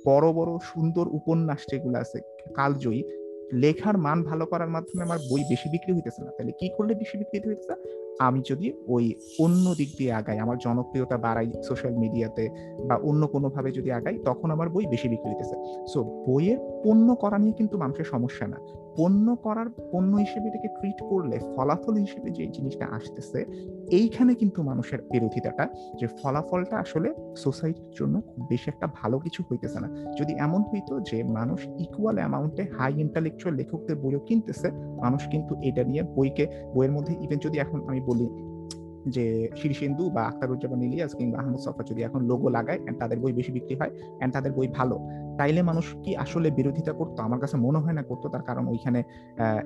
বড় 0.06 0.34
বড়, 0.34 0.58
সুন্দর 0.64 1.08
উপন্যাস 1.08 1.62
যেগুলো 1.72 1.98
আছে, 2.00 2.20
কালজয়ী 2.56 3.04
লেখার 3.54 3.98
মান 3.98 4.24
ভালো 4.24 4.46
করার 4.46 4.70
মাধ্যমে 4.70 5.04
আমার 5.04 5.18
বই 5.32 5.44
বেশি 5.50 5.70
বিক্রি 5.70 5.94
হইতেছে 5.94 6.24
না। 6.24 6.32
তাহলে 6.32 6.52
কি 6.52 6.70
করলে 6.78 6.96
বেশি 6.96 7.18
বিক্রি 7.18 7.50
হইতেছে? 7.50 7.98
আমি 8.20 8.42
যদি 8.50 8.74
ওই 8.88 9.16
অন্য 9.40 9.76
দিক 9.76 9.90
দিয়ে 9.98 10.14
আগাই, 10.14 10.40
আমার 10.40 10.58
জনপ্রিয়তা 10.58 11.18
বাড়াই 11.18 11.52
সোশ্যাল 11.64 11.96
মিডিয়াতে 11.96 12.50
বা 12.88 12.96
অন্য 12.96 13.28
কোনো 13.28 13.50
ভাবে 13.50 13.72
যদি 13.72 13.92
আগাই, 13.92 14.20
তখন 14.26 14.52
আমার 14.52 14.70
বই 14.70 14.86
বেশি 14.86 15.10
বিক্রি 15.10 15.30
হইতেছে। 15.30 15.86
সো 15.88 16.04
বইয়ের 16.04 16.58
পণ্য 16.84 17.16
করা 17.16 17.38
নিয়ে 17.38 17.54
কিন্তু 17.54 17.78
মানুষের 17.78 18.06
সমস্যা 18.06 18.48
না। 18.48 18.58
পণ্য 18.98 19.36
করার 19.36 19.68
পণ্য 19.92 20.12
হিসেবে 20.18 20.48
এটাকে 20.48 20.70
ট্রিট 20.78 21.00
করলে, 21.10 21.40
ফলাফল 21.56 21.96
হিসেবে 21.96 22.30
যে 22.32 22.44
জিনিসটা 22.48 22.86
আসতেছে, 22.98 23.40
এইখানে 23.92 24.32
কিন্তু 24.36 24.64
মানুষের 24.64 25.00
বিরোধিতাটা 25.12 25.66
যে 26.00 26.08
ফলাফলটা 26.20 26.76
আসলে 26.78 27.10
সোসাইটির 27.36 27.92
জন্য 28.00 28.22
খুব 28.22 28.42
বেশি 28.50 28.70
একটা 28.70 28.88
ভালো 28.88 29.20
কিছু 29.20 29.44
হইতেছে 29.50 29.80
না। 29.80 29.90
যদি 30.20 30.34
এমন 30.38 30.62
হইতো 30.62 30.94
যে 31.00 31.24
মানুষ 31.24 31.60
ইকুয়াল 31.86 32.16
অ্যামাউন্টে 32.16 32.64
হাই 32.78 32.94
ইন্টালেকচুয়াল 33.06 33.56
লেখকদের 33.56 33.96
বইও 33.96 34.20
কিনতেছে, 34.20 34.68
মানুষ 35.04 35.22
কিন্তু 35.28 35.54
এটা 35.62 35.84
নিয়ে 35.84 36.04
বইকে, 36.16 36.46
বইয়ের 36.74 36.92
মধ্যে 36.92 37.14
ইভেন 37.24 37.40
যদি 37.46 37.58
এখন 37.60 37.80
আমি 37.90 38.02
বলি 38.02 38.28
যে 39.16 39.26
শীর্ষেন্দু 39.60 40.04
বা 40.16 40.22
আখতারুজ্জামান 40.30 40.82
ইলিয়াস 40.88 41.12
কিংবা 41.18 41.38
আহমদ 41.42 41.62
সফা 41.66 41.84
যদি 41.90 42.02
এখন 42.08 42.22
লোগো 42.32 42.48
লাগায় 42.58 42.80
অ্যান্ড 42.84 42.98
তাদের 43.02 43.18
বই 43.24 43.34
বেশি 43.40 43.52
বিক্রি 43.58 43.76
হয় 43.80 43.92
অ্যান্ড 44.18 44.32
তাদের 44.36 44.52
বই 44.58 44.68
ভালো, 44.78 44.96
তাইলে 45.40 45.62
মানুষ 45.70 45.86
কি 46.04 46.12
আসলে 46.24 46.48
বিরোধিতা 46.52 46.94
করতো? 47.00 47.20
আমার 47.28 47.40
কাছে 47.44 47.56
মনে 47.66 47.80
হয় 47.84 47.96
না 48.00 48.04
করতো, 48.10 48.26
তার 48.34 48.44
কারণ 48.50 48.64
ওইখানে 48.74 49.00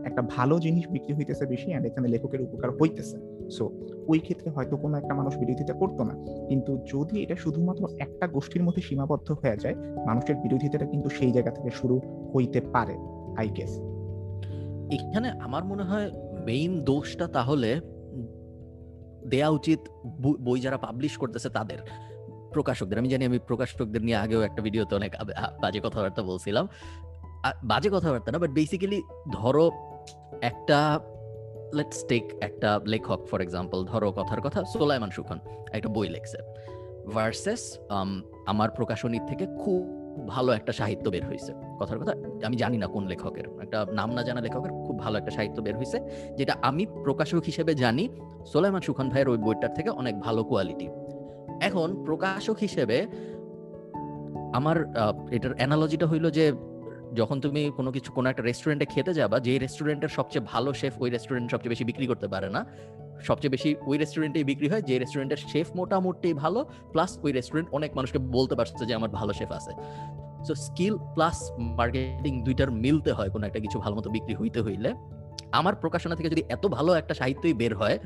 একটা 0.07 0.21
ভালো 0.35 0.55
জিনিস 0.59 0.85
বিক্রি 0.95 1.13
হইতেছে 1.17 1.43
বেশি 1.45 1.67
অ্যান্ড 1.69 1.85
এখানে 1.89 2.07
লেখকের 2.13 2.41
উপকার 2.47 2.69
হইতেছে। 2.79 3.17
সো 3.55 3.63
ওই 4.07 4.19
ক্ষেত্রে 4.19 4.49
হয়তো 4.55 4.75
কোনো 4.83 4.95
একটা 4.97 5.13
মানুষ 5.19 5.33
বিরোধিতা 5.41 5.73
করতো 5.73 6.01
না। 6.09 6.15
কিন্তু 6.49 6.71
যদি 6.93 7.15
এটা 7.23 7.35
শুধুমাত্র 7.35 7.83
একটা 7.99 8.25
গোষ্ঠীর 8.27 8.63
মধ্যে 8.63 8.81
সীমাবদ্ধ 8.81 9.27
হয়ে 9.41 9.57
যায়, 9.63 9.75
মানুষের 10.07 10.35
বিরোধিতাটা 10.43 10.85
কিন্তু 10.85 11.07
সেই 11.17 11.31
জায়গা 11.31 11.51
থেকে 11.51 11.69
শুরু 11.79 11.95
হইতে 12.33 12.59
পারে 12.73 12.95
আই 13.37 13.49
গেস 13.57 13.73
এখানে 14.97 15.27
আমার 15.45 15.63
মনে 15.63 15.83
হয় 15.83 16.07
মেইন 16.45 16.71
দোষটা 16.83 17.25
তাহলে 17.27 17.69
দেয়া 19.27 19.49
উচিত 19.49 19.79
বই- 20.21 20.61
যারা 20.61 20.77
পাবলিশ 20.77 21.17
করতেছে 21.17 21.49
তাদের, 21.49 21.77
প্রকাশকদের। 22.53 22.97
আমি 22.97 23.09
জানি 23.09 23.25
আমি 23.25 23.39
প্রকাশকদের 23.39 24.01
নিয়ে 24.01 24.17
আগেও 24.17 24.41
একটা 24.41 24.61
ভিডিওতে 24.61 24.95
অনেক 24.95 25.15
বাজে 25.61 25.79
কথাবার্তা 25.83 26.21
বলছিলাম। 26.21 26.67
বাজে 27.63 27.89
কথাবার্তা 27.89 28.31
না 28.31 28.37
বাট 28.37 28.49
বেসিক্যালি 28.49 29.03
ধরো 29.33 29.71
একটা 30.41 30.99
লেটস 31.73 32.05
টেক 32.05 32.33
একটা 32.41 32.79
লেখক 32.85 33.27
ফর 33.31 33.41
এক্সাম্পল 33.41 33.85
ধরো 33.85 34.11
কথার 34.11 34.41
কথা 34.41 34.63
সোলাইমান 34.63 35.09
সুখন 35.09 35.39
একটা 35.71 35.89
বই 35.89 36.09
লেখছে। 36.09 36.37
ভার্সেস 37.13 37.77
আমার 38.45 38.69
প্রকাশনীর 38.69 39.21
থেকে 39.27 39.45
খুব 39.45 40.00
ভালো 40.27 40.53
একটা 40.53 40.71
সাহিত্য 40.71 41.09
বের 41.09 41.25
হয়েছে 41.25 41.53
কথার 41.79 41.99
কথা, 41.99 42.13
আমি 42.47 42.55
জানি 42.55 42.77
না 42.77 42.87
কোন 42.87 43.07
লেখকের। 43.07 43.43
একটা 43.61 43.85
নাম 43.93 44.13
না 44.13 44.23
জানা 44.23 44.41
লেখকের 44.41 44.71
খুব 44.71 44.99
ভালো 44.99 45.17
একটা 45.17 45.31
সাহিত্য 45.31 45.61
বের 45.61 45.77
হয়েছে 45.77 45.99
যেটা 46.37 46.55
আমি 46.61 46.85
প্রকাশক 46.85 47.43
হিসেবে 47.45 47.75
জানি 47.75 48.09
সোলাইমান 48.45 48.81
সুখান 48.81 49.09
ভাইয়ের 49.09 49.29
ওই 49.29 49.37
বইটার 49.37 49.73
থেকে 49.73 49.89
অনেক 49.89 50.19
ভালো 50.19 50.43
কোয়ালিটি 50.43 50.87
এখন 51.61 52.03
প্রকাশক 52.03 52.57
হিসেবে 52.57 53.07
আমার 54.53 54.93
এটার 55.31 55.53
অ্যানালজিটা 55.53 56.07
হইল 56.07 56.29
যে 56.29 56.51
যখন 57.15 57.37
তুমি 57.41 57.71
কোনো 57.77 57.91
কিছু, 57.91 58.11
কোনো 58.11 58.29
একটা 58.29 58.43
রেস্টুরেন্টে 58.43 58.85
খেতে 58.85 59.13
যাবা 59.13 59.39
যে 59.39 59.59
রেস্টুরেন্টের 59.59 60.09
সবচেয়ে 60.09 60.45
ভালো 60.45 60.73
শেফ 60.73 60.93
ওই 61.01 61.09
রেস্টুরেন্ট 61.09 61.51
সবচেয়ে 61.51 61.69
বেশি 61.69 61.83
বিক্রি 61.83 62.05
করতে 62.07 62.27
পারে 62.27 62.49
না। 62.49 62.65
সবচেয়ে 63.23 63.51
বেশি 63.51 63.75
ওই 63.87 63.97
রেস্টুরেন্টেই 63.97 64.43
বিক্রি 64.43 64.67
হয়, 64.69 64.81
যে 64.81 64.99
রেস্টুরেন্টের 64.99 65.37
শেফ 65.37 65.67
মোটামুটি 65.75 66.33
ভালো 66.33 66.65
প্লাস 66.91 67.19
ওই 67.23 67.31
রেস্টুরেন্ট 67.31 67.69
অনেক 67.71 67.95
মানুষকে 67.95 68.19
বলতে 68.19 68.55
পারছে 68.55 68.85
যে, 68.85 68.93
আমার 68.93 69.09
ভালো 69.09 69.33
শেফ 69.33 69.51
আছে। 69.51 69.71
সো 70.47 70.55
স্কিল 70.55 70.97
প্লাস 71.13 71.51
মার্কেটিং 71.57 72.43
দুইটার 72.43 72.71
মিলতে 72.71 73.11
হয় 73.11 73.29
কোনো 73.29 73.47
একটা 73.47 73.59
কিছু 73.59 73.79
ভালো 73.79 73.95
মতো 73.95 74.09
বিক্রি 74.09 74.35
হইতে 74.35 74.61
হইলে। 74.61 74.93
আমার 75.51 75.75
প্রকাশনা 75.75 76.15
থেকে 76.15 76.29
যদি 76.29 76.43
এত 76.49 76.67
ভালো 76.67 76.93
একটা 76.93 77.13
সাহিত্যই 77.13 77.53
বের 77.53 77.75
হয় 77.75 77.99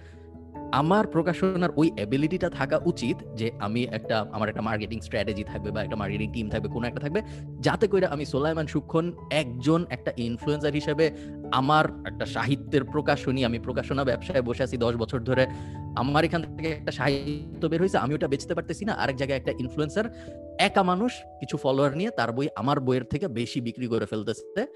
আমার 0.81 1.07
প্রকাশনার 1.07 1.69
ওই 1.75 1.91
অ্যাবিলিটিটা 1.95 2.49
থাকা 2.49 2.79
উচিত 2.85 3.17
যে 3.35 3.51
আমি 3.59 3.83
একটা, 3.83 4.25
আমার 4.31 4.49
একটা 4.49 4.61
মার্কেটিং 4.61 5.01
স্ট্র্যাটেজি 5.01 5.43
থাকবে 5.43 5.71
বা 5.71 5.83
একটা 5.83 5.95
মার্কেটিং 5.95 6.31
টিম 6.31 6.49
থাকবে, 6.49 6.67
কোনো 6.67 6.88
একটা 6.88 6.99
থাকবে, 6.99 7.21
যাতে 7.59 7.88
করে 7.88 8.05
আমি 8.05 8.25
সোলাইমান 8.25 8.67
সুক্ষণ 8.67 9.11
একজন 9.31 9.85
একটা 9.89 10.11
ইনফ্লুয়েন্সার 10.17 10.73
হিসেবে 10.73 11.11
আমার 11.51 11.85
একটা 12.05 12.25
সাহিত্যের 12.25 12.83
প্রকাশনী, 12.83 13.43
আমি 13.43 13.59
প্রকাশনা 13.59 14.03
ব্যবসায় 14.03 14.41
বসে 14.41 14.63
আছি 14.63 14.77
দশ 14.77 14.95
বছর 14.95 15.19
ধরে, 15.19 15.47
আমার 15.95 16.23
এখান 16.23 16.41
থেকে 16.57 16.69
একটা 16.69 16.91
সাহিত্য 16.91 17.67
বের 17.67 17.81
হয়েছে, 17.81 17.97
আমি 17.97 18.13
ওটা 18.13 18.27
বেচতে 18.27 18.55
পারতেছি 18.55 18.85
না, 18.85 18.93
আরেক 18.93 19.15
জায়গায় 19.15 19.39
একটা 19.39 19.51
ইনফ্লুয়েন্সার 19.59 20.05
একা 20.59 20.83
মানুষ, 20.83 21.11
কিছু 21.39 21.57
ফলোয়ার 21.57 21.97
নিয়ে 21.97 22.09
তার 22.09 22.31
বই 22.31 22.47
আমার 22.55 22.79
বইয়ের 22.79 23.03
থেকে 23.03 23.27
বেশি 23.27 23.61
বিক্রি 23.61 23.88
করে 23.88 24.05
ফেলতেছে। 24.05 24.67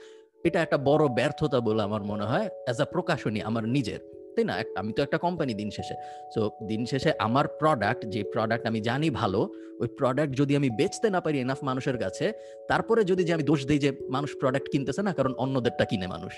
এটা 0.43 0.61
একটা 0.61 0.77
বড় 0.77 1.07
ব্যর্থতা 1.07 1.59
বলে 1.59 1.81
আমার 1.83 2.03
মনে 2.03 2.23
হয় 2.23 2.47
অ্যাজ 2.65 2.81
আ 2.81 2.85
প্রকাশনী 2.85 3.41
আমার 3.41 3.63
নিজের। 3.69 4.18
তাই 4.35 4.45
না? 4.45 4.63
আমি 4.75 4.93
তো 4.93 5.03
একটা 5.03 5.17
কোম্পানি 5.17 5.53
দিন 5.53 5.69
শেষে। 5.69 5.93
সো 6.35 6.49
দিন 6.67 6.85
শেষে 6.85 7.11
আমার 7.19 7.47
প্রোডাক্ট 7.47 8.05
যে 8.05 8.23
প্রোডাক্ট 8.23 8.67
আমি 8.67 8.81
জানি 8.81 9.09
ভালো 9.09 9.49
ওই 9.79 9.87
প্রোডাক্ট 9.87 10.33
যদি 10.33 10.55
আমি 10.55 10.69
বেচতে 10.69 11.09
না 11.09 11.21
পারি 11.21 11.39
এনাফ 11.39 11.63
মানুষের 11.63 11.97
কাছে 11.97 12.33
তারপরে 12.67 13.03
যদি 13.03 13.23
যে 13.23 13.33
আমি 13.33 13.43
দোষ 13.43 13.67
দিই 13.67 13.79
যে 13.79 13.91
মানুষ 14.09 14.35
প্রোডাক্ট 14.39 14.69
কিনতেছে 14.71 15.01
না 15.01 15.13
কারণ 15.13 15.33
অন্যদেরটা 15.33 15.85
কিনে 15.85 16.07
মানুষ। 16.07 16.33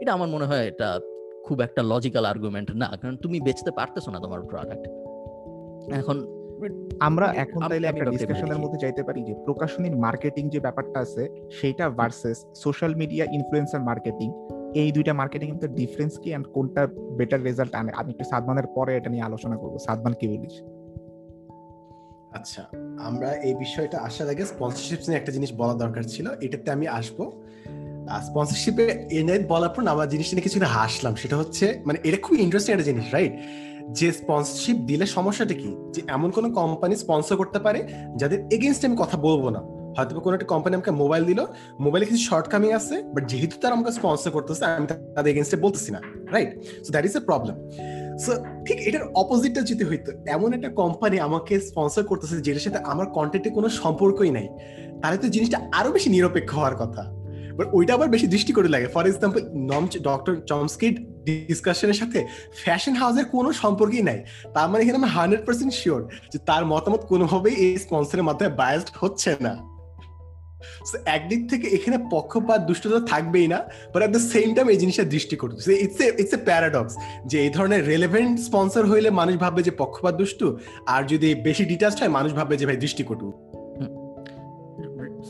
এটা 0.00 0.12
আমার 0.12 0.28
মনে 0.28 0.44
হয় 0.44 0.66
এটা 0.66 1.00
খুব 1.44 1.60
একটা 1.60 1.82
লজিক্যাল 1.82 2.24
আর্গুমেন্ট 2.24 2.70
না 2.74 2.98
কারণ 3.02 3.16
তুমি 3.16 3.40
বেচতে 3.40 3.70
পারতেছো 3.70 4.10
না 4.10 4.18
তোমার 4.18 4.40
প্রোডাক্ট 4.40 4.84
এখন 5.92 6.16
আমরা 7.00 7.26
আমি- 7.26 7.38
এখন 7.38 7.68
তাইলে 7.68 7.86
একটা 7.86 8.04
ডিসকাশনের 8.04 8.58
মধ্যে 8.58 8.78
যাইতে 8.78 9.02
পারি 9.02 9.24
যে 9.24 9.34
প্রকাশনীর 9.44 9.96
মার্কেটিং 9.96 10.48
যে 10.48 10.60
ব্যাপারটা 10.60 11.00
আছে 11.00 11.28
সেইটা 11.60 11.90
versus 11.90 12.46
social 12.54 12.94
media 12.94 13.24
influencer 13.32 13.80
marketing 13.80 14.28
এই 14.74 14.92
দুইটা 14.92 15.12
মার্কেটিং 15.12 15.58
এর 15.62 15.68
ডিফারেন্স 15.68 16.18
কি 16.18 16.30
এন্ড 16.30 16.46
কোনটা 16.46 16.86
বেটার 17.16 17.42
রেজাল্ট 17.42 17.74
আনে? 17.74 17.92
আমি 17.92 18.12
একটু 18.12 18.24
সাদমানের 18.24 18.66
পরে 18.66 18.96
এটা 18.96 19.10
নিয়ে 19.10 19.22
আলোচনা 19.22 19.56
করব। 19.56 19.78
সাদমান, 19.78 20.12
কি 20.12 20.28
বলিস? 20.28 20.62
আচ্ছা 22.32 22.66
আমরা 23.00 23.32
এই 23.32 23.54
বিষয়টা 23.54 23.98
আসার 23.98 24.28
আগে 24.28 24.44
স্পন্সরশিপ 24.44 24.98
নিয়ে 25.08 25.20
একটা 25.20 25.32
জিনিস 25.32 25.52
বলা 25.56 25.74
দরকার 25.74 26.02
ছিল, 26.02 26.30
এটাতে 26.40 26.70
আমি 26.70 26.88
আসব। 26.88 27.30
স্পন্সরশিপে 28.22 29.06
এনে 29.10 29.38
বলার 29.38 29.68
পর 29.68 29.86
আমার 29.86 30.08
জিনিসটা 30.08 30.34
নিয়ে 30.34 30.42
কিছুটা 30.42 30.66
হাসলাম। 30.66 31.14
সেটা 31.14 31.36
হচ্ছে 31.36 31.82
মানে 31.86 31.98
এটা 32.04 32.16
খুব 32.16 32.38
ইন্টারেস্টিং 32.38 32.72
একটা 32.72 32.84
জিনিস 32.84 33.04
রাইট 33.12 33.32
যে 33.90 34.12
স্পন্সরশিপ 34.12 34.76
দিলে 34.76 35.06
সমস্যাটা 35.06 35.54
কি? 35.54 35.76
যে 35.92 36.02
এমন 36.08 36.30
কোনো 36.30 36.50
কোম্পানি 36.50 36.96
স্পন্সর 36.96 37.36
করতে 37.36 37.58
পারে 37.58 37.88
যাদের 38.16 38.44
এগেনস্ট 38.50 38.84
আমি 38.84 38.96
কথা 38.98 39.16
বলব 39.16 39.48
না। 39.48 39.81
হয়তো 39.96 40.12
কোনো 40.24 40.34
একটা 40.38 40.48
কোম্পানি 40.52 40.72
আমাকে 40.78 40.92
মোবাইল 41.02 41.22
দিল। 41.30 41.40
মোবাইলে 41.84 42.04
কিছু 42.08 42.22
শর্টকামিং 42.30 42.70
আছে 42.78 42.94
বাট 43.14 43.24
যেহেতু 43.32 43.54
তারা 43.62 43.72
আমাকে 43.76 43.92
স্পন্সর 43.98 44.30
করতেছে, 44.36 44.64
আমি 44.78 44.86
তাদের 45.16 45.30
এগেনস্টে 45.32 45.58
বলতেছি 45.64 45.90
না 45.94 46.00
right 46.34 46.50
so 46.84 46.90
that 46.94 47.04
is 47.08 47.14
a 47.20 47.22
problem 47.28 47.56
so 48.24 48.30
ঠিক 48.66 48.78
এটার 48.88 49.04
অপোজিটটা 49.22 49.60
যদি 49.70 49.84
হইতো, 49.90 50.10
এমন 50.36 50.48
একটা 50.56 50.70
কোম্পানি 50.80 51.16
আমাকে 51.28 51.54
স্পন্সর 51.68 52.02
করতেছে, 52.10 52.34
যেটার 52.46 52.64
সাথে 52.66 52.80
আমার 52.92 53.06
কন্টেন্টে 53.16 53.50
কোনো 53.56 53.68
সম্পর্কই 53.82 54.32
নাই, 54.38 54.46
তাহলে 55.00 55.16
তো 55.22 55.26
জিনিসটা 55.34 55.58
আরও 55.78 55.90
বেশি 55.96 56.08
নিরপেক্ষ 56.16 56.50
হওয়ার 56.58 56.76
কথা। 56.82 57.02
বাট 57.58 57.68
ওইটা 57.76 57.92
আবার 57.96 58.08
বেশি 58.14 58.26
দৃষ্টি 58.34 58.52
করে 58.58 58.68
লাগে। 58.74 58.86
ফর 58.94 59.04
এক্সাম্পল 59.10 59.40
নম 59.70 59.84
ডক্টর 60.08 60.34
চমস্কির 60.50 60.94
ডিসকাশনের 61.26 61.98
সাথে 62.00 62.18
ফ্যাশন 62.62 62.94
হাউসের 63.00 63.26
কোনো 63.34 63.48
সম্পর্কই 63.62 64.04
নাই। 64.10 64.18
তার 64.54 64.66
মানে 64.70 64.80
এখানে 64.82 64.98
আমি 65.02 65.10
হান্ড্রেড 65.16 65.42
পার্সেন্ট 65.46 65.72
শিওর 65.80 66.00
যে 66.32 66.38
তার 66.48 66.62
মতামত 66.72 67.02
কোনোভাবেই 67.12 67.54
এই 67.64 67.72
স্পন্সরের 67.84 68.24
মাধ্যমে 68.28 68.50
বায়াসড 68.60 68.88
হচ্ছে 69.02 69.30
না। 69.46 69.54
একদিক 71.16 71.40
থেকে 71.50 71.66
এখানে 71.76 71.98
পক্ষপাত 72.10 72.60
দুষ্টতা 72.68 73.00
থাকবেই 73.12 73.46
না 73.52 73.58
but 73.92 74.00
at 74.02 74.12
the 74.16 74.22
same 74.34 74.48
time 74.54 74.66
এই 74.68 74.78
জিনিসটা 74.82 75.04
দৃষ্টি 75.04 75.36
করতেছে 75.36 75.72
it's 75.84 76.00
a 76.04 76.06
it's 76.22 76.34
a 76.34 76.40
paradox 76.48 76.92
যে 77.30 77.36
এই 77.44 77.50
ধরনের 77.50 77.82
রেলেভেন্ট 77.86 78.34
স্পন্সর 78.40 78.84
হইলে 78.86 79.08
মানুষ 79.20 79.34
ভাববে 79.36 79.62
যে 79.62 79.72
পক্ষপাত 79.82 80.14
দুষ্টু, 80.20 80.46
আর 80.86 81.02
যদি 81.06 81.28
বেশি 81.34 81.64
ডিটাচড 81.64 81.98
হয় 82.00 82.12
মানুষ 82.18 82.30
ভাববে 82.38 82.54
যে 82.56 82.64
ভাই 82.66 82.76
দৃষ্টিকটু। 82.76 83.51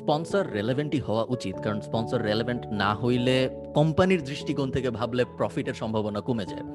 স্পন্সর 0.02 0.44
রেলেভেন্টই 0.52 1.00
হওয়া 1.00 1.24
উচিত। 1.28 1.56
কারণ 1.64 1.80
স্পন্সর 1.80 2.22
রেলেভেন্ট 2.22 2.62
না 2.72 2.94
হইলে 2.94 3.50
কোম্পানির 3.74 4.24
দৃষ্টিকোণ 4.24 4.70
থেকে 4.70 4.90
ভাবলে 4.90 5.24
প্রফিটের 5.24 5.74
সম্ভাবনা 5.74 6.20
কমে 6.20 6.46
যায়। 6.46 6.66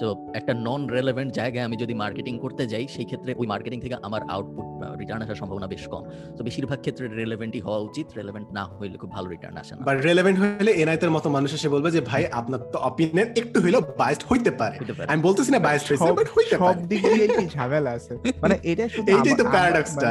সো 0.00 0.06
একটা 0.34 0.54
নন 0.54 0.86
রেলেভেন্ট 0.86 1.32
জায়গায় 1.34 1.64
আমি 1.64 1.76
যদি 1.76 1.94
মার্কেটিং 1.94 2.38
করতে 2.38 2.66
যাই 2.66 2.86
সেই 2.88 3.04
ক্ষেত্রে 3.04 3.34
ওই 3.36 3.46
মার্কেটিং 3.46 3.80
থেকে 3.80 3.96
আমার 4.02 4.22
আউটপুট 4.30 4.66
রিটার্ন 5.00 5.22
আসার 5.22 5.34
সম্ভাবনা 5.34 5.66
বেশ 5.66 5.88
কম। 5.88 6.02
তো 6.36 6.44
বেশিরভাগ 6.44 6.78
ক্ষেত্রে 6.80 7.08
রেলেভেন্টই 7.08 7.60
হওয়া 7.60 7.78
উচিত 7.78 8.06
রেলেভেন্ট 8.16 8.48
না 8.52 8.64
হইলে 8.64 8.96
খুব 8.98 9.10
ভালো 9.10 9.28
রিটার্ন 9.28 9.56
আসে 9.56 9.74
না। 9.76 9.84
বা 9.84 9.94
রেলেভেন্ট 9.94 10.38
হলে 10.40 10.72
এনআইতের 10.72 11.10
মতো 11.10 11.28
মানুষ 11.30 11.54
এসে 11.54 11.68
বলবে 11.68 11.90
যে 11.90 12.00
ভাই 12.00 12.22
আপনার 12.40 12.60
তো 12.72 12.78
অপিনিয়ন 12.78 13.28
একটু 13.40 13.60
হইলেও 13.60 13.82
বায়াসড 14.00 14.22
হইতে 14.30 14.50
পারে। 14.50 14.76
আমি 15.12 15.22
বলতেছি 15.22 15.50
না 15.50 15.58
বায়াসড 15.58 15.88
হইছে 15.90 16.12
বাট 16.12 16.28
হইতে 16.36 16.56
পারে। 16.58 16.80
সব 16.80 16.88
দিক 16.90 17.02
দিয়ে 17.14 17.28
কি 17.36 17.46
ঝামেলা 17.56 17.90
আছে? 17.90 18.12
মানে 18.42 18.54
এটা 18.70 18.84
শুধু 18.88 19.08
এইটাই 19.12 19.36
তো 19.40 19.44
paradox 19.54 19.86
টা। 20.02 20.10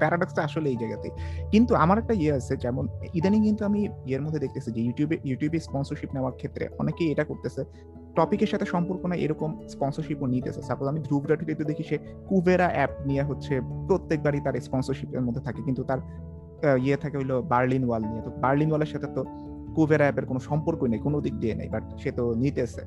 প্যারাডক্সটা 0.00 0.40
আসলে 0.48 0.66
এই 0.72 0.78
জায়গাতে 0.82 1.08
কিন্তু 1.52 1.72
আমার 1.84 1.98
একটা 2.02 2.14
ইয়ে 2.22 2.32
আছে, 2.38 2.54
যেমন 2.64 2.84
ইদানিং 3.18 3.40
কিন্তু 3.48 3.62
আমি 3.68 3.80
ইয়ের 4.08 4.22
মধ্যে 4.24 4.40
দেখতেছি 4.44 4.68
যে 4.76 4.80
ইউটিউবে 4.86 5.16
ইউটিউবে 5.28 5.58
স্পন্সরশিপ 5.66 6.10
নেওয়ার 6.16 6.34
ক্ষেত্রে 6.40 6.64
অনেকেই 6.82 7.08
এটা 7.12 7.24
করতেছে। 7.30 7.62
টপিকের 8.18 8.50
সাথে 8.52 8.66
সম্পর্ক 8.74 9.02
না 9.10 9.16
এরকম 9.24 9.50
স্পন্সরশিপও 9.74 10.26
নিতেছে। 10.34 10.60
সাপোজ 10.68 10.86
আমি 10.92 11.00
ধ্রুব 11.06 11.22
রাঠিতে 11.30 11.64
দেখি, 11.70 11.84
সে 11.90 11.96
কুবেরা 12.28 12.68
অ্যাপ 12.76 12.92
নিয়ে 13.08 13.22
হচ্ছে 13.28 13.54
প্রত্যেকবারই 13.88 14.40
তার 14.46 14.54
স্পন্সরশিপের 14.66 15.22
মধ্যে 15.26 15.42
থাকে। 15.46 15.60
কিন্তু 15.68 15.82
তার 15.90 16.00
ইয়ে 16.84 16.96
থাকে 17.02 17.16
হইল 17.20 17.32
বার্লিন 17.52 17.84
ওয়াল 17.88 18.02
নিয়ে। 18.10 18.22
তো 18.26 18.30
বার্লিন 18.42 18.70
ওয়ালের 18.72 18.90
সাথে 18.94 19.08
তো 19.16 19.22
কুবেরা 19.76 20.04
অ্যাপের 20.06 20.26
কোনো 20.30 20.40
সম্পর্কই 20.48 20.88
নেই, 20.92 21.00
কোনো 21.06 21.16
দিক 21.24 21.34
দিয়ে 21.42 21.54
নেই 21.60 21.68
বাট 21.74 21.84
সে 22.02 22.10
তো 22.18 22.24
নিতেছে। 22.42 22.82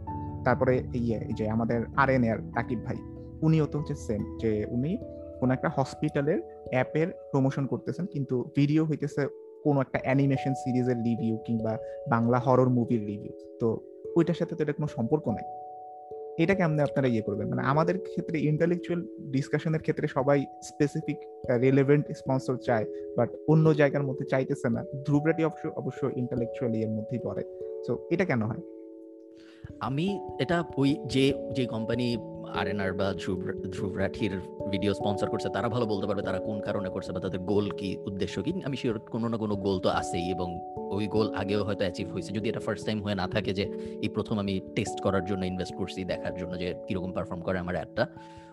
তারপরে 0.46 0.74
ইয়ে 1.02 1.20
যে 1.38 1.46
আমাদের 1.56 1.80
আর 2.02 2.10
এন 2.16 2.24
এর 2.30 2.38
রাকিব 2.58 2.80
ভাই, 2.88 2.98
উনিও 3.46 3.66
তো 3.72 3.76
হচ্ছে 3.80 3.96
সেম 4.08 4.22
যে 4.42 4.52
উনি 4.76 4.92
কোন 5.40 5.50
একটা 5.56 5.70
হসপিটালের 5.78 6.40
অ্যাপের 6.72 7.08
প্রমোশন 7.32 7.66
করতেছেন, 7.66 8.06
কিন্তু 8.06 8.52
ভিডিও 8.56 8.86
হইতেছে 8.86 9.28
কোনো 9.64 9.82
একটা 9.82 10.00
অ্যানিমেশন 10.04 10.54
সিরিজের 10.54 10.98
রিভিউ 10.98 11.38
কিংবা 11.38 11.78
বাংলা 12.10 12.40
হরর 12.40 12.70
মুভির 12.70 13.06
রিভিউ 13.06 13.34
তো 13.60 13.68
ওইটার 14.16 14.34
সাথে 14.34 14.56
তো 14.56 14.64
এটা 14.64 14.74
কোনো 14.74 14.88
সম্পর্ক 14.88 15.28
নাই। 15.28 15.44
এটা 16.44 16.56
কেমনে 16.56 16.82
আপনারা 16.84 17.08
ইয়ে 17.08 17.22
করবেন? 17.22 17.48
মানে 17.50 17.62
আমাদের 17.62 18.00
ক্ষেত্রে 18.00 18.40
ইন্টালেকচুয়াল 18.40 19.02
ডিসকাশনের 19.32 19.82
ক্ষেত্রে 19.82 20.08
সবাই 20.08 20.46
স্পেসিফিক 20.64 21.18
রেলেভেন্ট 21.50 22.06
স্পন্সর 22.12 22.56
চায় 22.58 22.86
বাট 23.18 23.30
অন্য 23.48 23.74
জায়গার 23.74 24.04
মধ্যে 24.04 24.26
চাইতেছে 24.26 24.70
না। 24.70 24.86
ধ্রুবরাটি 25.06 25.44
অবশ্য 25.44 25.72
অবশ্য 25.76 26.02
ইন্টালেকচুয়াল 26.16 26.74
এর 26.76 26.90
মধ্যেই 26.90 27.20
পড়ে। 27.20 27.44
তো 27.88 28.08
এটা 28.12 28.26
কেন 28.26 28.42
হয়? 28.42 28.62
আমি 29.80 30.20
এটা 30.40 30.64
ওই 30.78 30.98
যে 31.06 31.34
যে 31.54 31.66
কোম্পানি 31.66 32.18
আরএনআর 32.60 32.94
বা 33.00 33.08
ধ্রুব 33.74 33.92
রাঠির 34.02 34.34
ভিডিও 34.74 34.92
স্পন্সর 35.00 35.28
করছে, 35.34 35.50
তারা 35.56 35.68
ভালো 35.76 35.86
বলতে 35.92 36.06
পারবে 36.10 36.24
তারা 36.28 36.40
কোন 36.48 36.58
কারণে 36.68 36.90
করছে 36.96 37.10
বা 37.16 37.20
তাদের 37.26 37.42
গোল 37.52 37.66
কি, 37.80 37.90
উদ্দেশ্য 38.10 38.36
কি। 38.46 38.52
আমি 38.68 38.76
শিওর 38.82 38.98
কোনো 39.14 39.26
না 39.32 39.38
কোনো 39.44 39.56
গোল 39.66 39.78
তো 39.86 39.90
আছেই 40.00 40.26
এবং 40.36 40.50
ওই 40.96 41.06
গোল 41.16 41.28
আগেও 41.42 41.62
হয়তো 41.68 41.84
অ্যাচিভ 41.86 42.08
হয়েছে। 42.14 42.32
যদি 42.38 42.46
এটা 42.52 42.62
ফার্স্ট 42.66 42.84
টাইম 42.88 43.00
হয়ে 43.06 43.18
না 43.22 43.26
থাকে 43.34 43.52
যে, 43.60 43.66
এই 44.06 44.10
প্রথম 44.16 44.36
আমি 44.44 44.54
টেস্ট 44.76 44.98
করার 45.06 45.24
জন্য 45.30 45.42
ইনভেস্ট 45.52 45.76
করছি, 45.80 46.00
দেখার 46.12 46.34
জন্য 46.40 46.54
যে 46.62 46.68
কীরকম 46.88 47.12
পারফর্ম 47.18 47.42
করে 47.48 47.58
আমার 47.64 47.76
অ্যাডটা 47.80 48.04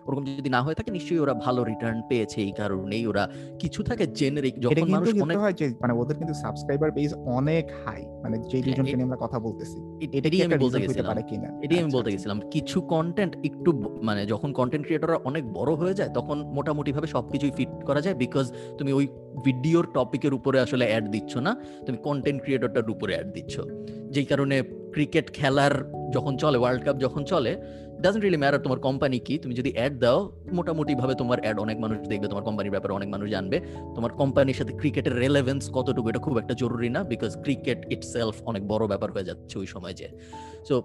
ওরকম 0.07 0.23
যদি 0.25 0.49
না 0.49 0.61
হয়ে 0.61 0.75
থাকে 0.75 0.91
নিশ্চয়ই 0.91 1.19
ওরা 1.19 1.33
ভালো 1.33 1.63
রিটার্ন 1.63 2.01
পেয়েছে 2.09 2.41
এই 2.41 2.51
কারণেই। 2.51 3.07
ওরা 3.07 3.29
কিছু 3.59 3.83
থাকে 3.83 4.07
জেনারিক 4.07 4.59
যখন 4.59 4.89
মানুষ 4.89 5.21
অনেক 5.21 5.37
হয় 5.37 5.53
যে 5.53 5.73
মানে 5.81 5.93
ওদের 5.93 6.15
কিন্তু 6.17 6.33
সাবস্ক্রাইবার 6.33 6.91
বেস 6.91 7.13
অনেক 7.13 7.65
হাই 7.85 8.01
মানে 8.23 8.37
যে 8.37 8.43
হ্যাঁ, 8.51 8.63
দুজনকে 8.63 8.93
নিয়ে 8.93 9.03
আমরা 9.03 9.17
কথা 9.17 9.39
বলতেছি 9.39 9.77
এটাই 10.13 10.41
আমি 10.41 10.57
বলতে 10.57 10.77
reason 10.77 10.79
হতে 10.79 10.87
গেছিলাম। 10.87 11.17
কিনা? 11.29 11.47
এটাই 11.63 11.77
আমি 11.77 11.85
আচ্ছা, 11.85 11.97
বলতে 11.97 12.09
আচ্ছা। 12.09 12.11
গেছিলাম। 12.11 12.39
কিছু 12.51 12.81
কন্টেন্ট 12.81 13.35
একটু 13.45 13.69
মানে 14.01 14.25
যখন 14.25 14.53
কন্টেন্ট 14.53 14.85
ক্রিয়েটররা 14.85 15.19
অনেক 15.23 15.53
বড় 15.53 15.75
হয়ে 15.75 15.93
যায় 15.93 16.09
তখন 16.13 16.37
মোটামুটি 16.41 16.91
ভাবে 16.91 17.07
সবকিছুই 17.07 17.51
ফিট 17.51 17.69
করা 17.85 18.01
যায় 18.01 18.15
বিকজ 18.15 18.51
তুমি 18.77 18.93
ওই 18.93 19.07
ভিডিওর 19.45 19.85
টপিকের 19.93 20.33
উপরে 20.33 20.59
আসলে 20.59 20.85
অ্যাড 20.85 21.11
দিচ্ছ 21.11 21.37
না 21.37 21.55
তুমি 21.85 21.97
কন্টেন্ট 21.97 22.43
ক্রিয়েটরটার 22.43 22.89
উপরে 22.89 23.13
অ্যাড 23.13 23.33
দিচ্ছ। 23.33 23.59
যেই 24.11 24.25
কারণে 24.25 24.61
ক্রিকেট 24.91 25.33
খেলার 25.33 26.03
যখন 26.13 26.37
চলে 26.37 26.57
ওয়ার্ল্ড 26.57 26.83
কাপ 26.83 26.97
যখন 26.97 27.23
চলে 27.23 27.57
ডাজন্ট 28.03 28.23
রিয়েলি 28.23 28.39
ম্যাটার 28.43 28.61
তোমার 28.61 28.79
কোম্পানি 28.79 29.17
কি, 29.19 29.33
তুমি 29.37 29.53
যদি 29.59 29.71
অ্যাড 29.77 29.93
দাও 29.99 30.19
মোটামুটি 30.57 30.93
ভাবে 31.01 31.13
তোমার 31.21 31.39
অ্যাড 31.43 31.57
অনেক 31.59 31.77
মানুষ 31.83 31.97
দেখবে, 32.11 32.27
তোমার 32.27 32.43
কোম্পানির 32.43 32.71
ব্যাপারে 32.71 32.93
অনেক 32.93 33.09
মানুষ 33.09 33.27
জানবে। 33.29 33.57
তোমার 33.95 34.11
কোম্পানির 34.21 34.57
সাথে 34.59 34.73
ক্রিকেটের 34.73 35.15
রেলেভেন্স 35.19 35.63
কতটুকু, 35.73 36.09
এটা 36.09 36.19
খুব 36.19 36.35
একটা 36.37 36.53
জরুরি 36.53 36.89
না 36.89 37.03
বিকজ 37.03 37.31
ক্রিকেট 37.41 37.79
ইটসেলফ 37.91 38.35
অনেক 38.45 38.61
বড় 38.67 38.83
ব্যাপার 38.87 39.09
হয়ে 39.11 39.23
যাচ্ছে 39.23 39.55
ওই 39.59 39.67
সময় 39.67 39.93
যে। 39.93 40.07
সো 40.67 40.75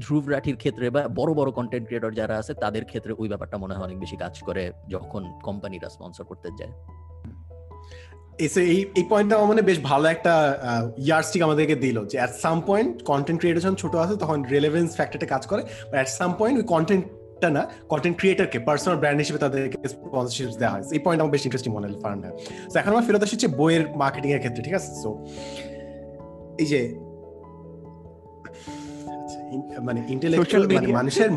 ধ্রুব 0.00 0.24
রাঠির 0.28 0.56
ক্ষেত্রে 0.56 0.86
বা 0.90 1.02
বড় 1.08 1.30
বড় 1.34 1.50
কন্টেন্ট 1.58 1.84
ক্রিয়েটর 1.86 2.12
যারা 2.20 2.34
আছে, 2.36 2.52
তাদের 2.54 2.84
ক্ষেত্রে 2.84 3.12
ওই 3.18 3.28
ব্যাপারটা 3.28 3.56
মনে 3.58 3.74
হয় 3.74 3.84
অনেক 3.84 3.98
বেশি 3.98 4.16
কাজ 4.16 4.34
করে, 4.42 4.72
যখন 4.88 5.22
কোম্পানিরা 5.42 5.88
স্পন্সর 5.88 6.24
করতে 6.24 6.48
যায়। 6.58 6.72
এই 8.44 8.80
এই 8.98 9.04
পয়েন্টটা 9.10 9.34
আমার 9.36 9.48
মানে 9.52 9.62
বেশ 9.70 9.78
ভালো 9.90 10.06
একটা 10.14 10.34
ইয়ারস্টিক 11.06 11.40
আমাদেরকে 11.46 11.76
দিল 11.84 11.96
যে 12.10 12.16
at 12.20 12.32
some 12.44 12.56
point 12.68 12.92
content 13.10 13.38
creator 13.40 13.62
যখন 13.64 13.76
ছোট 13.82 13.94
আছে, 14.02 14.14
তখন 14.22 14.38
রেলেভেন্স 14.54 14.90
ফ্যাক্টরটা 14.98 15.28
কাজ 15.34 15.42
করে। 15.50 15.62
অ্যাট 15.94 16.08
সাম 16.18 16.30
পয়েন্ট 16.38 16.54
ওই 16.60 16.66
কন্টেন্টটা 16.74 17.48
না 17.56 17.62
কন্টেন্ট 17.92 18.16
ক্রিয়েটরকে 18.20 18.58
পার্সোনাল 18.68 18.96
ব্র্যান্ড 19.02 19.18
হিসেবে 19.22 19.38
তাদেরকে 19.44 19.76
স্পন্সরশিপ 19.92 20.48
দেওয়া 20.62 20.72
হয়। 20.74 20.84
এই 20.96 21.00
পয়েন্ট 21.04 21.20
আমার 21.22 21.32
বেশ 21.34 21.42
ইন্টারেস্টিং 21.46 21.72
মনে 21.76 21.84
হলো 21.88 21.98
ফার্মটা 22.04 22.28
এখন 22.80 22.90
আমার 22.94 23.04
ফেরত 23.06 23.22
আসছে 23.26 23.48
বইয়ের 23.60 23.82
মার্কেটিং 24.02 24.30
এর 24.36 24.40
ক্ষেত্রে, 24.42 24.62
ঠিক 24.66 24.74
আছে? 24.78 24.90
সো 25.02 25.10
এই 26.62 26.66
যে 26.72 26.80
মানে 29.82 30.02
ইন্টেলেকচুয়াল 30.08 30.74
মানে 30.74 30.86
মানুষের 30.86 31.32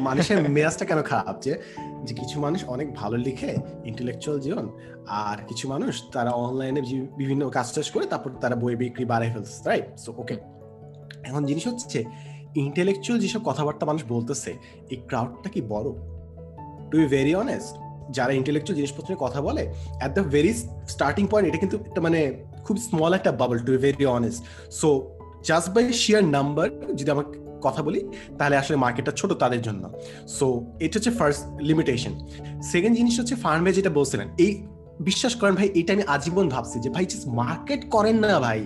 মানুষের 0.00 0.48
মেজাজটা 0.50 0.84
কেন 0.84 1.02
খারাপ 1.02 1.40
যে 1.40 1.62
যে 2.04 2.14
কিছু 2.14 2.40
মানুষ 2.40 2.64
অনেক 2.64 2.94
ভালো 2.94 3.16
লিখে 3.16 3.56
ইন্টেলেকচুয়াল 3.84 4.40
জীবন 4.40 4.68
আর 5.06 5.36
কিছু 5.48 5.68
মানুষ 5.68 6.02
তারা 6.12 6.30
অনলাইনে 6.30 6.80
বিভিন্ন 7.16 7.48
কাজ 7.48 7.72
টাজ 7.72 7.90
করে 7.90 8.06
তারপর 8.06 8.30
তারা 8.30 8.56
বই 8.56 8.76
বিক্রি 8.76 9.04
বাড়াই 9.04 9.30
ফেলছে 9.32 9.68
রাইট 9.68 9.98
সো 9.98 10.14
ওকে 10.16 10.36
এখন 11.24 11.44
জিনিস 11.44 11.66
হচ্ছে 11.66 12.04
ইন্টেলেকচুয়াল 12.54 13.20
যেসব 13.20 13.40
কথাবার্তা 13.44 13.86
মানুষ 13.86 14.02
বলতেছে 14.08 14.50
এই 14.90 14.96
ক্রাউডটা 14.96 15.50
কি 15.50 15.60
বড়? 15.68 15.92
টু 16.90 16.98
বি 16.98 17.06
ভেরি 17.06 17.34
অনেস্ট 17.34 17.76
যারা 18.10 18.32
ইন্টেলেকচুয়াল 18.32 18.76
জিনিসপত্র 18.76 19.14
নিয়ে 19.14 19.28
কথা 19.28 19.40
বলে 19.40 19.74
at 19.98 20.14
the 20.14 20.22
very 20.22 20.54
starting 20.88 21.26
point 21.26 21.48
এটা 21.48 21.58
কিন্তু 21.58 21.78
একটা 21.86 22.00
মানে 22.00 22.44
খুব 22.64 22.76
স্মল 22.76 23.12
একটা 23.12 23.32
bubble 23.32 23.58
to 23.58 23.72
be 23.72 23.78
very 23.78 24.06
honest 24.06 24.44
so 24.70 25.18
just 25.44 25.70
by 25.70 25.92
sheer 25.92 26.24
number 26.24 26.70
যদি 26.94 27.10
আমাকে 27.10 27.45
কথা 27.66 27.80
বলি, 27.86 28.00
তাহলে 28.38 28.54
আসলে 28.62 28.76
মার্কেটটা 28.84 29.12
ছোট 29.20 29.30
তাদের 29.42 29.60
জন্য। 29.66 29.84
সো 30.36 30.46
এটা 30.84 30.94
হচ্ছে 30.98 31.12
ফার্স্ট 31.18 31.42
লিমিটেশন 31.70 32.12
সেকেন্ড 32.72 32.94
জিনিস 32.98 33.14
হচ্ছে 33.20 33.34
ফার্ম 33.44 33.62
যেটা 33.78 33.90
বলছিলেন, 33.98 34.28
এই 34.44 34.52
বিশ্বাস 35.08 35.34
করেন 35.40 35.54
ভাই, 35.58 35.68
এটা 35.80 35.90
আমি 35.96 36.04
আজীবন 36.14 36.46
ভাবছি 36.54 36.76
যে 36.84 36.88
ভাই 36.96 37.04
মার্কেট 37.40 37.80
করেন 37.94 38.16
না 38.24 38.38
ভাই 38.46 38.60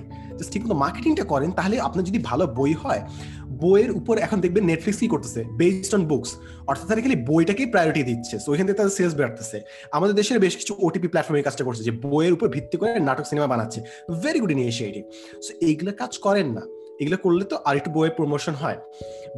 ঠিক 0.53 0.63
মতো 0.67 0.77
মার্কেটিংটা 0.85 1.25
করেন, 1.33 1.51
তাহলে 1.59 1.77
আপনার 1.89 2.05
যদি 2.09 2.19
ভালো 2.31 2.45
বই 2.59 2.73
হয়, 2.83 3.03
বইয়ের 3.63 3.91
উপর 4.01 4.15
এখন 4.27 4.39
দেখবেন 4.45 4.65
নেটফ্লিক্স 4.71 5.01
কি 5.03 5.09
করতেছে 5.15 5.41
বেসড 5.61 5.93
অন 5.97 6.03
বুকস 6.11 6.31
অর্থাৎ 6.69 6.87
তারা 6.91 7.01
খালি 7.05 7.19
বইটাকেই 7.31 7.69
প্রায়োরিটি 7.73 8.03
দিচ্ছে 8.11 8.35
সো 8.43 8.49
ওইখান 8.53 8.65
থেকে 8.69 8.79
তাদের 8.81 8.95
সেলস 8.99 9.15
বাড়তেছে। 9.21 9.59
আমাদের 9.97 10.15
দেশের 10.21 10.39
বেশ 10.45 10.55
কিছু 10.61 10.73
ওটিপি 10.87 11.09
প্ল্যাটফর্মে 11.13 11.47
কাজটা 11.49 11.65
করছে, 11.67 11.83
যে 11.89 11.93
বইয়ের 12.13 12.33
উপর 12.37 12.47
ভিত্তি 12.57 12.77
করে 12.81 12.91
নাটক 13.09 13.27
সিনেমা 13.31 13.49
বানাচ্ছে 13.53 13.81
ভেরি 14.23 14.39
গুড 14.43 14.53
ইনিশিয়েটিভ 14.57 15.03
সো 15.45 15.51
এইগুলো 15.69 15.91
কাজ 16.01 16.13
করেন 16.27 16.49
না। 16.57 16.63
এগুলো 17.01 17.17
করলে 17.17 17.45
তো 17.45 17.57
আর 17.65 17.77
একটু 17.77 17.91
বইয়ের 17.91 18.15
প্রমোশন 18.17 18.55
হয়। 18.55 18.79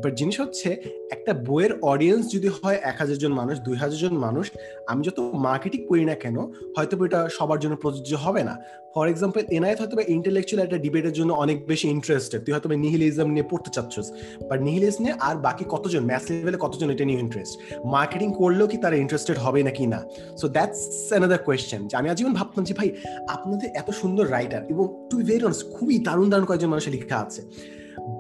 বাট 0.03 0.13
জিনিস 0.15 0.41
হচ্ছে, 0.41 0.69
একটা 1.11 1.33
বইয়ের 1.35 1.73
অডিয়েন্স 1.83 2.33
যদি 2.33 2.49
হয় 2.49 2.79
এক 2.83 2.97
হাজার 2.99 3.19
জন 3.19 3.33
মানুষ, 3.33 3.61
দুই 3.61 3.77
হাজার 3.77 3.99
জন 3.99 4.15
মানুষ, 4.17 4.51
আমি 4.87 5.01
যত 5.05 5.19
মার্কেটিং 5.21 5.81
করি 5.87 6.05
না 6.05 6.15
কেন, 6.15 6.37
হয়তো 6.77 7.05
এটা 7.05 7.29
সবার 7.39 7.59
জন্য 7.59 7.77
প্রযোজ্য 7.77 8.15
হবে 8.15 8.43
না। 8.45 8.55
ফর 8.95 9.09
এক্সাম্পল 9.09 9.41
এনআইএত 9.57 9.79
হয়তো 9.81 9.97
বা 9.97 10.03
ইন্টেলেকচুয়াল 10.09 10.61
একটা 10.65 10.79
ডিবেটের 10.79 11.13
জন্য 11.13 11.33
অনেক 11.33 11.67
বেশি 11.67 11.89
ইন্টারেস্টেড 11.89 12.41
তুই 12.45 12.53
হয়তো 12.53 12.69
নিহিলিজম 12.69 13.29
নিয়ে 13.31 13.47
পড়তে 13.51 13.71
চাচ্ছিস। 13.71 14.07
বাট 14.51 14.61
নিহিলিজম 14.61 15.01
নিয়ে 15.03 15.15
আর 15.21 15.37
বাকি 15.37 15.65
কতজন 15.69 16.05
ম্যাথ 16.05 16.25
লেভেলে 16.31 16.59
কতজন 16.61 16.91
এটা 16.91 17.05
নিয়ে 17.05 17.19
ইন্টারেস্ট 17.19 17.59
মার্কেটিং 17.85 18.33
করলেও 18.33 18.67
কি 18.67 18.77
তারা 18.77 18.97
ইন্টারেস্টেড 18.97 19.39
হবে 19.39 19.63
নাকি 19.63 19.87
না? 19.87 20.01
সো 20.41 20.49
দ্যাটস 20.49 21.09
অ্যানাদার 21.11 21.39
কোয়েশ্চেন 21.39 21.89
যে 21.89 21.97
আমি 21.97 22.11
আজীবন 22.11 22.33
ভাবতাম 22.33 22.65
যে, 22.65 22.75
ভাই, 22.75 22.91
আপনাদের 23.29 23.71
এত 23.75 23.91
সুন্দর 23.91 24.31
রাইটার 24.31 24.63
এবং 24.71 25.09
টু 25.11 25.17
ভেরি 25.17 25.45
অনেস্ট 25.45 25.65
খুবই 25.73 25.99
দারুণ 25.99 26.31
দারুণ 26.31 26.47
কয়েকজন 26.47 26.69
মানুষের 26.69 26.93
লেখা 26.93 27.17
আছে। 27.17 27.41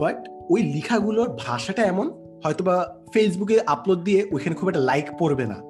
বাট 0.00 0.28
ওই 0.50 0.62
লেখাগুলোর 0.62 1.28
ভাষাটা 1.38 1.82
এমন, 1.82 2.06
হয়তোবা 2.44 2.76
ফেসবুকে 3.14 3.60
আপলোড 3.66 4.00
দিয়ে 4.04 4.26
ওইখানে 4.32 4.54
খুব 4.54 4.68
একটা 4.68 4.80
লাইক 4.80 5.06
পড়বে 5.18 5.46
না। 5.46 5.62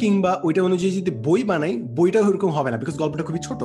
কিংবা 0.00 0.40
ওইটা 0.44 0.60
অনুযায়ী 0.62 0.92
যদি 1.00 1.10
বই 1.10 1.44
বানাই, 1.44 1.76
বইটা 1.76 2.20
ওরকম 2.20 2.50
হবে 2.50 2.70
না 2.70 2.76
বিকজ 2.76 2.96
গল্পটা 2.98 3.22
খুবই 3.22 3.38
ছোট। 3.42 3.60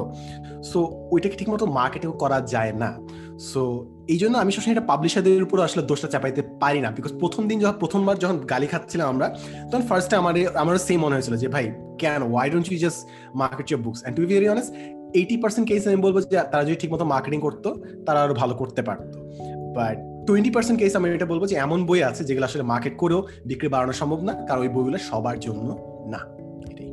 সো 0.63 1.07
ওইটাকে 1.11 1.35
ঠিক 1.37 1.49
মতো 1.49 1.65
মার্কেটিং 1.65 2.11
করা 2.11 2.41
যায় 2.41 2.73
না। 2.73 2.99
সো 3.39 3.61
এই 4.07 4.17
জন্য 4.17 4.37
আমি 4.37 4.51
সবসময় 4.51 4.73
এটা 4.77 4.81
পাবলিশারদের 4.81 5.43
উপর 5.43 5.57
আসলে 5.59 5.83
দোষটা 5.83 6.07
চাপাইতে 6.07 6.41
পারি 6.41 6.81
না। 6.81 6.91
বিকজ 6.91 7.13
প্রথম 7.19 7.47
দিন 7.47 7.59
যখন, 7.59 7.77
প্রথমবার 7.79 8.19
যখন 8.19 8.37
গালি 8.37 8.67
খাচ্ছিলাম 8.67 9.07
আমরা, 9.09 9.35
তখন 9.71 9.81
ফার্স্টে 9.81 10.15
আমার, 10.15 10.33
আমারও 10.55 10.77
সেম 10.77 10.99
মনে 11.01 11.15
হয়েছিল 11.15 11.35
যে, 11.35 11.47
ভাই, 11.47 11.71
কেন? 11.97 12.21
Why 12.31 12.49
don't 12.49 12.71
you 12.71 12.79
just 12.79 13.07
market 13.35 13.71
your 13.71 13.81
books 13.81 13.99
and 14.01 14.19
to 14.19 14.23
very 14.25 14.49
honest 14.49 14.71
eighty 15.13 15.37
percent 15.37 15.67
case 15.67 15.87
আমি 15.87 15.95
বলব 15.95 16.21
যে, 16.21 16.27
তারা 16.51 16.63
যদি 16.63 16.75
ঠিক 16.75 16.93
মতো 16.93 17.05
মার্কেটিং 17.05 17.39
করতো, 17.41 17.69
তারা 18.05 18.19
আরও 18.23 18.33
ভালো 18.33 18.53
করতে 18.53 18.81
পারতো। 18.81 19.19
বাট 19.75 19.97
টোয়েন্টি 20.27 20.51
পার্সেন্ট 20.51 20.79
কেস 20.79 20.95
আমি 20.95 21.09
এটা 21.09 21.25
বলব 21.25 21.45
যে, 21.45 21.55
এমন 21.55 21.85
বই 21.85 22.03
আছে 22.03 22.23
যেগুলো 22.23 22.45
আসলে 22.45 22.63
মার্কেট 22.63 22.97
করেও 22.97 23.27
বিক্রি 23.45 23.67
বাড়ানো 23.67 23.93
সম্ভব 23.93 24.19
না। 24.21 24.33
কারণ 24.47 24.61
ওই 24.61 24.67
বইগুলো 24.67 24.97
সবার 24.97 25.39
জন্য 25.39 25.94
না, 26.13 26.21
এটাই। 26.71 26.91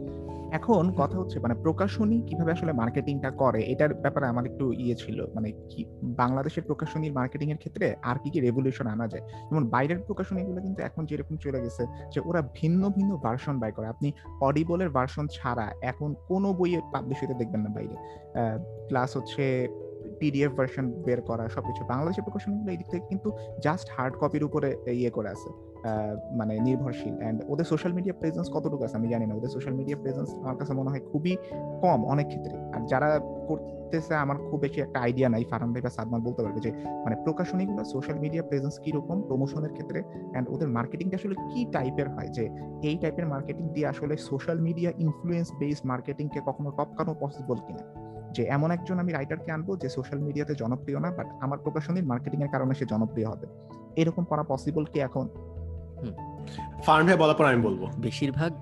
এখন 0.59 0.85
কথা 1.01 1.17
হচ্ছে 1.21 1.37
মানে 1.45 1.55
প্রকাশনী 1.65 2.17
কীভাবে 2.29 2.51
আসলে 2.57 2.73
মার্কেটিংটা 2.81 3.31
করে, 3.43 3.61
এটার 3.73 3.93
ব্যাপারে 4.05 4.27
আমার 4.33 4.45
একটু 4.51 4.65
ইয়ে 4.85 4.97
ছিল 5.03 5.19
মানে 5.37 5.49
কি, 5.71 5.81
বাংলাদেশের 6.21 6.65
প্রকাশনীর 6.71 7.13
মার্কেটিং 7.19 7.49
এর 7.55 7.59
ক্ষেত্রে 7.63 7.87
আর 8.11 8.17
কি 8.23 8.29
কি 8.33 8.39
রেভলিউশন 8.47 8.87
আনা 8.95 9.07
যায়? 9.13 9.25
যেমন 9.49 9.65
বাইরের 9.75 10.01
প্রকাশনীগুলো 10.09 10.59
কিন্তু 10.67 10.81
এখন 10.89 11.03
যেরকম 11.11 11.35
চলে 11.45 11.59
গেছে, 11.65 11.83
যে 12.13 12.19
ওরা 12.29 12.41
ভিন্ন 12.59 12.83
ভিন্ন 12.97 13.13
ভার্সন 13.25 13.55
বাই 13.63 13.73
করে। 13.77 13.87
আপনি 13.95 14.09
অডিবলের 14.49 14.91
ভার্সন 14.97 15.25
ছাড়া 15.37 15.67
এখন 15.91 16.09
কোনো 16.31 16.49
বইয়ের 16.59 16.85
পাবলিশ 16.93 17.19
হতে 17.23 17.35
দেখবেন 17.41 17.61
না 17.65 17.71
বাইরে। 17.77 17.97
প্লাস 18.89 19.11
হচ্ছে 19.19 19.45
পিডিএফ 20.21 20.53
ভার্সন 20.59 20.85
বের 21.07 21.21
করা, 21.29 21.45
সবকিছু। 21.55 21.83
বাংলাদেশের 21.93 22.25
প্রকাশনীগুলো 22.27 22.71
এই 22.75 22.79
দিক 22.81 22.89
থেকে 22.93 23.05
কিন্তু 23.13 23.29
জাস্ট 23.65 23.87
হার্ড 23.95 24.15
কপির 24.21 24.45
উপরে 24.49 24.69
ইয়ে 25.01 25.11
করে 25.17 25.29
আছে। 25.37 25.51
মানে 26.33 26.61
নির্ভরশীল 26.61 27.19
অ্যান্ড 27.19 27.45
ওদের 27.49 27.65
সোশ্যাল 27.65 27.93
মিডিয়া 27.93 28.15
প্রেজেন্স 28.19 28.51
কতটুকু 28.51 28.85
আছে 28.85 28.97
আমি 28.97 29.09
জানি 29.09 29.27
না। 29.27 29.35
ওদের 29.35 29.49
সোশ্যাল 29.49 29.75
মিডিয়া 29.75 29.99
প্রেজেন্স 29.99 30.35
আমার 30.35 30.57
কাছে 30.57 30.73
মনে 30.73 30.91
হয় 30.91 31.01
খুবই 31.01 31.37
কম 31.81 32.05
অনেক 32.05 32.27
ক্ষেত্রে। 32.27 32.57
আর 32.57 32.87
যারা 32.87 33.21
করতেছে 33.49 34.15
আমার 34.15 34.37
খুব 34.37 34.61
বেশি 34.61 34.81
একটা 34.81 35.01
আইডিয়া 35.01 35.29
নাই, 35.29 35.45
ফারহান 35.45 35.73
ভাই 35.73 35.83
বা 35.83 35.91
সাদমান 35.91 36.23
বলতে 36.23 36.43
পারবে 36.43 36.61
যে 36.61 36.73
মানে 36.73 37.17
প্রকাশনীগুলো 37.25 37.85
সোশ্যাল 37.85 38.19
মিডিয়া 38.19 38.43
প্রেজেন্স 38.43 38.79
কীরকম 38.79 39.23
প্রমোশনের 39.23 39.73
ক্ষেত্রে 39.73 40.03
অ্যান্ড 40.03 40.49
ওদের 40.49 40.69
মার্কেটিংটা 40.69 41.17
আসলে 41.17 41.35
কি 41.35 41.65
টাইপের 41.65 42.09
হয়? 42.11 42.29
যে, 42.29 42.51
এই 42.83 42.99
টাইপের 42.99 43.27
মার্কেটিং 43.27 43.69
দিয়ে 43.69 43.87
আসলে 43.87 44.17
সোশ্যাল 44.17 44.61
মিডিয়া 44.61 44.93
ইনফ্লুয়েন্স 44.99 45.49
বেসড 45.59 45.87
মার্কেটিংকে 45.87 46.41
কখনো 46.47 46.71
টপকানো 46.71 47.15
পসিবল 47.21 47.57
কিনা? 47.57 48.03
যে, 48.33 48.45
এমন 48.45 48.71
একজন 48.71 48.99
আমি 48.99 49.13
রাইটারকে 49.13 49.53
আনব 49.53 49.79
যে 49.79 49.89
সোশ্যাল 49.89 50.21
মিডিয়াতে 50.21 50.55
জনপ্রিয় 50.55 51.01
না 51.01 51.11
বাট 51.11 51.27
আমার 51.41 51.59
প্রকাশনীর 51.59 52.05
মার্কেটিং 52.05 52.43
এর 52.43 52.49
কারণে 52.49 52.75
সে 52.75 52.85
জনপ্রিয় 52.85 53.29
হবে। 53.29 53.47
এরকম 53.97 54.25
করা 54.25 54.43
পসিবল 54.43 54.85
কি 54.85 55.01
এখন? 55.01 55.29
ফার্ম 56.85 57.07
ভাই 57.07 57.17
বলার 57.17 57.35
পর 57.35 57.45
আমি 57.45 57.63
বলব। 57.63 57.89
বেশিরভাগ 57.99 58.53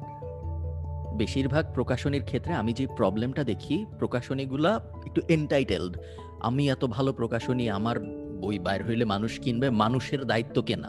বেশিরভাগ 1.17 1.73
প্রকাশনীর 1.75 2.25
ক্ষেত্রে 2.25 2.55
আমি 2.55 2.73
যে 2.73 2.87
প্রবলেমটা 2.97 3.45
দেখি 3.45 3.87
প্রকাশনীগুলা 3.99 4.81
একটু 5.07 5.21
এনটাইটেলড 5.29 5.99
আমি 6.41 6.71
এত 6.71 6.85
ভালো 6.85 7.13
প্রকাশনী 7.13 7.69
আমার 7.69 8.01
বই 8.41 8.59
বাইর 8.59 8.87
হইলে 8.87 9.05
মানুষ 9.05 9.41
কিনবে 9.41 9.71
মানুষের 9.71 10.25
দায়িত্ব 10.25 10.63
কেনা। 10.63 10.89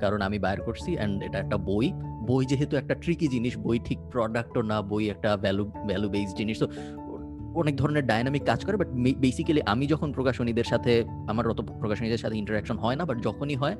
কারণ 0.00 0.22
আমি 0.22 0.38
বাইর 0.38 0.60
করছি 0.60 0.96
অ্যান্ড 0.96 1.24
এটা 1.24 1.38
একটা 1.38 1.56
বই। 1.56 1.92
বই 2.26 2.46
যেহেতু 2.46 2.76
একটা 2.76 2.94
ট্রিকি 2.94 3.28
জিনিস 3.28 3.58
বই 3.58 3.78
ঠিক 3.78 3.98
প্রোডাক্টও 3.98 4.62
না 4.62 4.82
বই 4.82 5.10
একটা 5.10 5.36
ভ্যালু 5.36 5.64
ভ্যালু 5.64 6.08
বেসড 6.08 6.36
জিনিস 6.36 6.58
তো 6.58 6.68
অনেক 7.54 7.76
ধরনের 7.76 8.06
ডাইনামিক 8.06 8.44
কাজ 8.44 8.64
করে 8.64 8.76
বাট 8.76 8.88
বেসিক্যালি 9.18 9.62
আমি 9.62 9.86
যখন 9.86 10.12
প্রকাশনীদের 10.12 10.64
সাথে 10.64 11.04
আমার 11.28 11.48
অত 11.48 11.60
প্রকাশনীদের 11.60 12.18
সাথে 12.18 12.38
ইন্টারাকশন 12.38 12.76
হয় 12.76 12.96
না 12.96 13.04
বাট 13.04 13.22
যখনই 13.22 13.54
হয় 13.54 13.76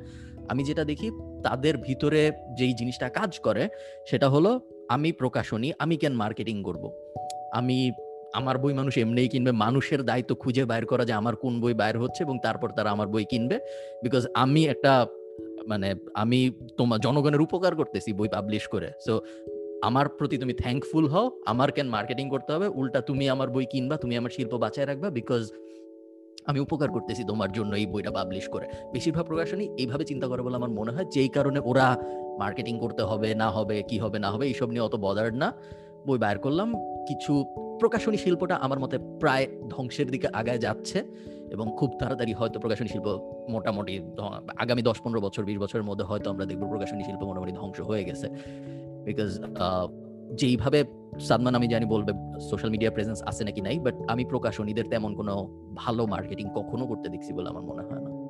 আমি 0.49 0.63
যেটা 0.63 0.83
দেখি, 0.83 1.11
তাদের 1.43 1.77
ভিতরে 1.77 2.31
যেই 2.57 2.73
জিনিসটা 2.73 3.09
কাজ 3.09 3.39
করে, 3.39 3.69
সেটা 4.07 4.29
হলো 4.29 4.59
আমি 4.89 5.11
প্রকাশনী, 5.11 5.71
আমি 5.79 5.97
কেন 5.97 6.13
মার্কেটিং 6.13 6.63
করব? 6.63 6.91
আমি, 7.51 7.91
আমার 8.33 8.57
বই 8.57 8.73
মানুষ 8.73 8.97
এমনিই 8.97 9.27
কিনবে, 9.27 9.51
মানুষের 9.51 10.03
দায়িত্ব 10.03 10.35
খুঁজে 10.35 10.65
বাইর 10.65 10.85
করা 10.85 11.05
যে 11.05 11.13
আমার 11.13 11.35
কোন 11.35 11.61
বই 11.61 11.73
বাইর 11.73 11.99
হচ্ছে 11.99 12.23
এবং 12.23 12.39
তারপর 12.43 12.69
তারা 12.69 12.91
আমার 12.91 13.07
বই 13.07 13.25
কিনবে। 13.25 13.59
বিকজ 14.03 14.27
আমি 14.33 14.65
একটা 14.65 15.05
মানে 15.67 15.95
আমি 16.13 16.51
তোমার 16.77 16.99
জনগণের 16.99 17.41
উপকার 17.41 17.75
করতেছি 17.75 18.13
বই 18.13 18.27
পাবলিশ 18.27 18.67
করে। 18.67 18.91
সো 19.05 19.21
আমার 19.81 20.09
প্রতি 20.09 20.37
তুমি 20.37 20.53
থ্যাঙ্কফুল 20.53 21.07
হও, 21.07 21.41
আমার 21.45 21.71
কেন 21.71 21.87
মার্কেটিং 21.87 22.29
করতে 22.29 22.53
হবে, 22.53 22.67
উল্টা 22.67 23.01
তুমি 23.01 23.29
আমার 23.29 23.49
বই 23.49 23.65
কিনবা, 23.65 23.97
তুমি 23.97 24.17
আমার 24.17 24.29
শিল্প 24.29 24.53
বাঁচায় 24.53 24.87
রাখবা 24.87 25.09
বিকজ 25.09 25.51
আমি 26.47 26.59
উপকার 26.59 26.89
করতেছি 26.91 27.21
তোমার 27.23 27.49
জন্য 27.51 27.71
এই 27.75 27.85
বইটা 27.85 28.11
পাবলিশ 28.11 28.45
করে। 28.49 28.65
বেশিরভাগ 28.93 29.25
প্রকাশনী 29.25 29.65
এইভাবে 29.81 30.03
চিন্তা 30.05 30.27
করে 30.27 30.41
বলে 30.41 30.55
আমার 30.55 30.69
মনে 30.69 30.91
হয়, 30.91 31.07
যেই 31.15 31.29
কারণে 31.29 31.59
ওরা 31.69 31.87
মার্কেটিং 32.39 32.75
করতে 32.79 33.03
হবে, 33.09 33.29
না 33.35 33.47
হবে, 33.49 33.77
কি 33.89 33.97
হবে, 33.99 34.17
না 34.19 34.29
হবে, 34.31 34.45
এইসব 34.45 34.67
নিয়ে 34.69 34.83
অত 34.87 34.95
বদার 34.95 35.27
না। 35.33 35.49
বই 36.07 36.17
বাইর 36.17 36.37
করলাম, 36.39 36.69
কিছু 37.07 37.33
প্রকাশনী 37.79 38.17
শিল্পটা 38.17 38.55
আমার 38.55 38.79
মতে 38.79 38.97
প্রায় 39.21 39.45
ধ্বংসের 39.69 40.07
দিকে 40.11 40.27
আগায় 40.39 40.59
যাচ্ছে 40.65 40.99
এবং 41.53 41.65
খুব 41.79 41.89
তাড়াতাড়ি 41.99 42.33
হয়তো 42.33 42.57
প্রকাশনী 42.59 42.89
শিল্প 42.93 43.07
মোটামুটি 43.53 43.93
আগামী 44.63 44.81
দশ 44.81 44.97
পনেরো 45.03 45.21
বছর, 45.21 45.41
বিশ 45.49 45.57
বছরের 45.63 45.85
মধ্যে 45.89 46.05
হয়তো 46.09 46.27
আমরা 46.33 46.45
দেখব 46.49 46.63
প্রকাশনী 46.73 47.03
শিল্প 47.07 47.21
মোটামুটি 47.29 47.53
ধ্বংস 47.59 47.79
হয়ে 47.89 48.03
গেছে। 48.03 48.27
বিকজ 49.07 49.29
যেইভাবে 50.35 50.83
সাদমান 51.19 51.55
আমি 51.55 51.67
জানি 51.67 51.85
বলবে 51.85 52.39
সোশ্যাল 52.39 52.71
মিডিয়া 52.71 52.91
প্রেজেন্স 52.91 53.21
আছে 53.25 53.43
নাকি 53.43 53.61
নাই 53.61 53.79
বাট 53.79 53.95
আমি 54.07 54.25
প্রকাশনীদের 54.25 54.85
তেমন 54.89 55.15
কোনো 55.15 55.59
ভালো 55.75 56.05
মার্কেটিং 56.05 56.47
কখনো 56.55 56.87
করতে 56.87 57.09
দেখছি 57.09 57.33
বলে 57.33 57.49
আমার 57.49 57.63
মনে 57.63 57.81
হয় 57.81 58.01
না। 58.01 58.27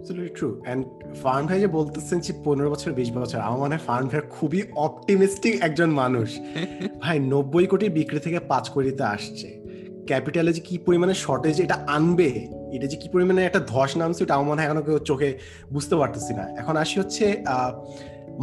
Absolutely 0.00 0.40
true. 0.40 0.74
And 0.74 0.84
ফার্ন 1.22 1.46
ভাই 1.46 1.60
যে 1.60 1.66
বলতেছেন 1.66 2.20
যে 2.20 2.32
পনেরো 2.44 2.70
বছর 2.70 2.92
বিশ 2.92 3.12
বছর 3.12 3.40
আমার 3.40 3.58
মনে 3.58 3.76
হয় 3.76 3.84
ফার্ন 3.86 4.08
ভাই 4.08 4.20
খুবই 4.30 4.62
অপটিমিস্টিক 4.76 5.62
একজন 5.62 5.90
মানুষ। 5.90 6.38
ভাই 7.02 7.18
নব্বই 7.18 7.66
কোটি 7.66 7.88
বিক্রি 7.88 8.18
থেকে 8.18 8.40
পাঁচ 8.40 8.68
কোটিতে 8.68 9.02
আসছে। 9.02 9.60
ক্যাপিটালে 10.06 10.52
যে 10.52 10.60
কি 10.60 10.78
পরিমাণে 10.78 11.14
শর্টেজ 11.14 11.60
এটা 11.60 11.74
আনবে 11.74 12.48
এটা 12.72 12.86
যে 12.86 12.96
কি 12.96 13.08
পরিমাণে 13.08 13.44
একটা 13.44 13.60
ধস 13.66 13.96
নামছে 13.96 14.24
এটা 14.24 14.34
আমার 14.34 14.46
মনে 14.46 14.62
হয় 14.62 14.70
এখনও 14.70 14.82
কেউ 14.82 14.98
চোখে 14.98 15.38
বুঝতে 15.72 15.96
পারতেছি 15.96 16.34
না। 16.34 16.48
এখন 16.58 16.76
আসি 16.76 17.00
হচ্ছে 17.00 17.44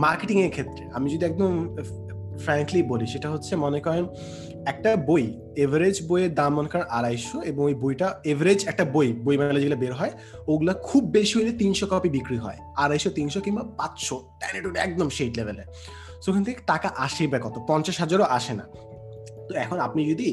মার্কেটিং 0.04 0.38
এর 0.46 0.52
ক্ষেত্রে, 0.56 0.84
আমি 0.98 1.08
যদি 1.14 1.24
একদম 1.30 1.52
ফ্র্যাঙ্কলি 2.44 2.82
বলি, 2.92 3.06
সেটা 3.14 3.28
হচ্ছে 3.34 3.54
মনে 3.66 3.80
করেন 3.86 4.06
একটা 4.72 4.92
বই 5.10 5.24
এভারেজ 5.64 5.98
বইয়ের 6.10 6.32
দাম 6.40 6.52
মনে 6.58 6.70
করেন 6.72 6.86
আড়াইশো 6.98 7.38
এবং 7.50 7.62
ওই 7.70 7.76
বইটা 7.84 8.08
এভারেজ 8.32 8.60
একটা 8.72 8.84
বই 8.96 9.08
বই 9.26 9.36
মেলা 9.40 9.60
যেগুলো 9.64 9.80
বের 9.84 9.94
হয়, 10.00 10.14
ওগুলো 10.52 10.72
খুব 10.90 11.04
বেশি 11.18 11.34
হলে 11.40 11.54
তিনশো 11.62 11.86
কপি 11.92 12.10
বিক্রি 12.18 12.38
হয়। 12.46 12.60
আড়াইশো, 12.84 13.10
তিনশো 13.18 13.40
কিংবা 13.46 13.64
পাঁচশো 13.80 14.16
একদম 14.88 15.08
সেই 15.18 15.30
লেভেলে 15.38 15.64
সো 16.24 16.28
ওখান 16.32 16.44
থেকে 16.48 16.60
টাকা 16.72 16.90
আসে 17.06 17.24
বা 17.32 17.38
কত? 17.46 17.56
পঞ্চাশ 17.70 17.96
হাজারও 18.04 18.26
আসে 18.38 18.54
না। 18.60 18.66
তো 19.48 19.52
এখন 19.64 19.78
আপনি 19.88 20.02
যদি 20.12 20.30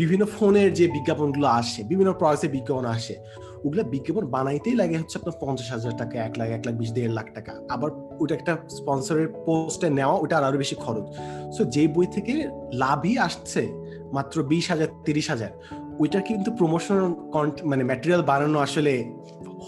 বিভিন্ন 0.00 0.24
ফোনের 0.36 0.68
যে 0.78 0.84
বিজ্ঞাপনগুলো 0.96 1.46
আসে, 1.60 1.80
বিভিন্ন 1.90 2.10
প্রয়েসের 2.20 2.50
বিজ্ঞাপন 2.56 2.86
আসে 2.96 3.14
ওগুলো 3.64 3.84
বিজ্ঞাপন 3.84 4.24
বানাইতেই 4.26 4.74
লাগে 4.74 4.96
হচ্ছে 4.98 5.18
আপনার 5.18 5.34
পঞ্চাশ 5.40 5.68
হাজার 5.70 5.92
টাকা, 5.96 6.14
এক 6.18 6.38
লাখ 6.38 6.48
এক 6.48 6.62
লাখ 6.66 6.74
বিশ, 6.74 6.90
দেড় 6.92 7.12
লাখ 7.12 7.26
টাকা। 7.34 7.52
আবার 7.68 7.90
ওটা 8.20 8.34
একটা 8.34 8.56
স্পন্সরের 8.68 9.28
পোস্টে 9.46 9.90
নেওয়া 9.90 10.14
ওটা 10.14 10.34
আরও 10.38 10.58
বেশি 10.58 10.74
খরচ। 10.74 11.06
সো 11.56 11.62
যে 11.64 11.88
বই 11.88 12.06
থেকে 12.06 12.34
লাভই 12.72 13.18
আসছে, 13.18 13.62
মাত্র 14.12 14.42
বিশ 14.42 14.70
হাজার, 14.70 14.88
তিরিশ 15.04 15.30
হাজার 15.30 15.50
ওইটা 15.98 16.20
কিন্তু 16.20 16.48
প্রমোশন 16.50 17.14
মানে 17.64 17.84
ম্যাটেরিয়াল 17.84 18.22
বানানো 18.22 18.58
আসলে 18.58 18.92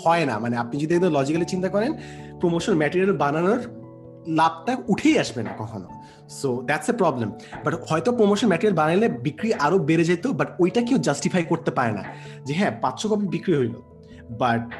হয় 0.04 0.24
না। 0.26 0.38
মানে 0.38 0.56
আপনি 0.56 0.80
যদি 0.80 0.92
একদম 0.94 1.12
লজিক্যালি 1.12 1.44
চিন্তা 1.44 1.68
করেন 1.68 1.92
প্রমোশন 2.40 2.74
ম্যাটেরিয়াল 2.76 3.16
বানানোর 3.16 3.60
লাভটা 4.26 4.76
উঠেই 4.88 5.18
আসবে 5.18 5.42
না 5.42 5.50
কখনো। 5.58 5.88
So 6.28 6.62
that's 6.64 6.88
a 6.88 6.92
problem 6.92 7.32
but 7.64 7.74
হয়তো 7.88 8.12
প্রমোশন 8.12 8.46
ম্যাটেরিয়াল 8.46 8.76
বানাইলে 8.76 9.08
বিক্রি 9.08 9.54
আরও 9.54 9.78
বেড়ে 9.78 10.04
যেত 10.04 10.26
বাট 10.26 10.60
ওইটা 10.60 10.82
কেউ 10.82 10.98
জাস্টিফাই 10.98 11.44
করতে 11.44 11.70
পারে 11.70 11.92
না। 11.92 12.04
যে 12.44 12.54
হ্যাঁ 12.54 12.80
পাঁচশো 12.82 13.08
কপি 13.08 13.26
বিক্রি 13.28 13.56
হইল। 13.56 13.74
বাট 14.30 14.72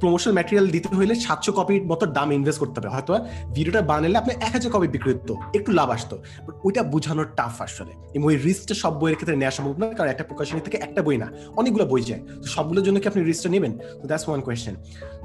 প্রমোশন 0.00 0.32
ম্যাটেরিয়াল 0.32 0.66
দিতে 0.74 0.90
হইলে 0.98 1.14
সাতশো 1.24 1.52
কপির 1.52 1.82
মতো 1.90 2.04
দাম 2.16 2.28
ইনভেস্ট 2.38 2.60
করতে 2.62 2.76
হবে। 2.78 2.90
হয়তো 2.94 3.12
ভিডিওটা 3.56 3.82
বানালে 3.90 4.16
আপনি 4.22 4.32
এক 4.46 4.52
হাজার 4.56 4.70
কপি 4.74 4.88
বিক্রি 4.94 5.10
হতো 5.14 5.34
একটু 5.58 5.70
লাভ 5.78 5.88
আসতো। 5.96 6.14
বাট 6.46 6.54
ওইটা 6.64 6.82
বোঝানোর 6.92 7.28
টাফ 7.38 7.54
আসলে। 7.66 7.92
এবং 8.14 8.24
ওই 8.30 8.36
রিস্কটা 8.46 8.74
সব 8.82 8.92
বইয়ের 9.00 9.16
ক্ষেত্রে 9.18 9.36
নেওয়া 9.36 9.54
সম্ভব 9.58 9.76
না 9.80 9.86
কারণ 9.98 10.08
একটা 10.10 10.24
প্রকাশনী 10.30 10.60
থেকে 10.66 10.76
একটা 10.86 11.00
বই 11.06 11.16
না, 11.22 11.28
অনেকগুলো 11.56 11.84
বই 11.92 12.02
যায়। 12.10 12.22
তো 12.42 12.46
সবগুলোর 12.54 12.84
জন্য 12.86 12.96
কি 13.00 13.06
আপনি 13.08 13.20
রিস্কটা 13.22 13.50
নেবেন? 13.54 13.72
তো 14.00 14.04
দ্যাটস 14.10 14.26
ওয়ান 14.28 14.40
কোয়েশ্চেন 14.46 14.74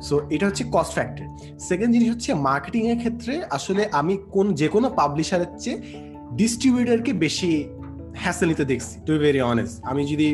সো 0.07 0.15
এটা 0.35 0.45
হচ্ছে 0.49 0.63
কস্ট 0.75 0.93
ফ্যাক্টর 0.97 1.25
সেকেন্ড 1.69 1.91
জিনিস 1.95 2.09
হচ্ছে 2.13 2.29
মার্কেটিং 2.47 2.81
এর 2.91 2.97
ক্ষেত্রে 2.97 3.33
আসলে 3.57 3.81
আমি 3.99 4.13
কোন 4.35 4.45
যে 4.53 4.67
কোনো 4.73 4.87
পাবলিশারের 4.99 5.51
চেয়ে 5.63 5.77
ডিস্ট্রিবিউটারকে 6.39 7.11
বেশি 7.25 7.51
হ্যাসেল 8.23 8.47
নিতে 8.51 8.65
দেখছি 8.65 8.95
টু 9.07 9.13
ভেরি 9.25 9.41
অনেস্ট 9.53 9.75
আমি 9.91 10.01
যদি 10.07 10.27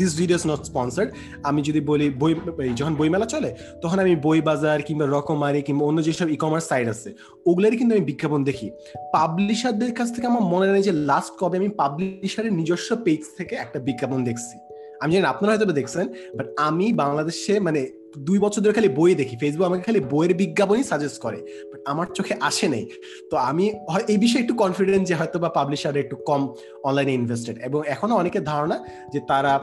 this 0.00 0.10
video 0.20 0.36
is 0.40 0.44
not 0.52 0.60
sponsored 0.70 1.08
আমি 1.48 1.60
যদি 1.68 1.80
বলি 1.90 2.06
বই 2.22 2.32
যখন 2.80 2.94
বইমেলা 3.00 3.26
চলে, 3.34 3.50
তখন 3.82 3.98
আমি 4.04 4.12
বই 4.26 4.38
বাজার 4.48 4.78
কিংবা 4.88 5.06
রকমারি 5.16 5.60
কিংবা 5.66 5.84
অন্য 5.88 5.98
যেসব 6.06 6.28
ই 6.34 6.36
কমার্স 6.44 6.66
সাইট 6.70 6.86
আছে, 6.94 7.08
ওগুলারই 7.48 7.76
কিন্তু 7.80 7.92
আমি 7.96 8.04
বিজ্ঞাপন 8.10 8.40
দেখি। 8.48 8.68
পাবলিশারদের 9.16 9.92
কাছ 9.98 10.08
থেকে 10.14 10.26
আমার 10.32 10.44
মনে 10.52 10.66
নেই 10.74 10.84
যে 10.88 10.94
লাস্ট 11.10 11.32
কবে 11.40 11.56
আমি 11.60 11.70
পাবলিশারের 11.80 12.52
নিজস্ব 12.60 12.88
পেজ 13.06 13.22
থেকে 13.38 13.54
একটা 13.64 13.78
বিজ্ঞাপন 13.88 14.20
দেখছি। 14.28 14.56
আমি 15.02 15.10
জানি 15.14 15.26
আপনারা 15.34 15.50
হয়তো 15.52 15.66
দেখছেন 15.80 16.06
বাট 16.36 16.46
আমি 16.68 16.86
বাংলাদেশে 17.02 17.54
মানে 17.66 17.80
দুই 18.28 18.38
বছর 18.44 18.60
ধরে 18.64 18.74
খালি 18.78 18.90
বই 18.98 19.12
দেখি। 19.20 19.34
ফেসবুক 19.42 19.66
আমাকে 19.70 19.82
খালি 19.88 20.00
বইয়ের 20.12 20.32
বিজ্ঞাপনই 20.42 20.84
সাজেস্ট 20.90 21.18
করে। 21.24 21.38
আমার 21.86 22.06
চোখে 22.14 22.34
আসে 22.40 22.68
নেই। 22.68 22.90
তো 23.30 23.36
আমি 23.36 23.72
এই 24.08 24.18
বিষয়ে 24.18 24.42
একটু 24.42 24.54
কনফিডেন্ট 24.54 25.08
যে 25.08 25.14
হয়তো 25.14 25.38
বা 25.38 25.48
পাবলিশার 25.48 25.96
একটু 25.96 26.16
কম 26.16 26.54
অনলাইনে 26.84 27.12
ইনভেস্টেড 27.12 27.58
এবং 27.58 27.82
এখনও 27.86 28.16
অনেকের 28.16 28.44
ধারণা 28.44 28.84
যে 29.12 29.20
তারা 29.20 29.60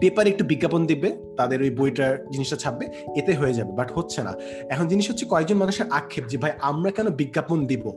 পেপারে 0.00 0.30
একটু 0.30 0.44
বিজ্ঞাপন 0.44 0.86
দিবে, 0.86 1.16
তাদের 1.36 1.62
ওই 1.62 1.70
বইটার 1.70 2.26
জিনিসটা 2.32 2.56
ছাপবে, 2.56 2.88
এতে 3.16 3.34
হয়ে 3.34 3.54
যাবে 3.54 3.72
বাট 3.72 3.92
হচ্ছে 3.92 4.22
না। 4.22 4.34
এখন 4.70 4.86
জিনিস 4.86 5.10
হচ্ছে 5.10 5.26
কয়েকজন 5.26 5.56
মানুষের 5.56 5.86
আক্ষেপ 5.90 6.24
যে, 6.24 6.38
ভাই, 6.38 6.52
আমরা 6.60 6.90
কেন 6.90 7.08
বিজ্ঞাপন 7.08 7.66
দিব? 7.66 7.90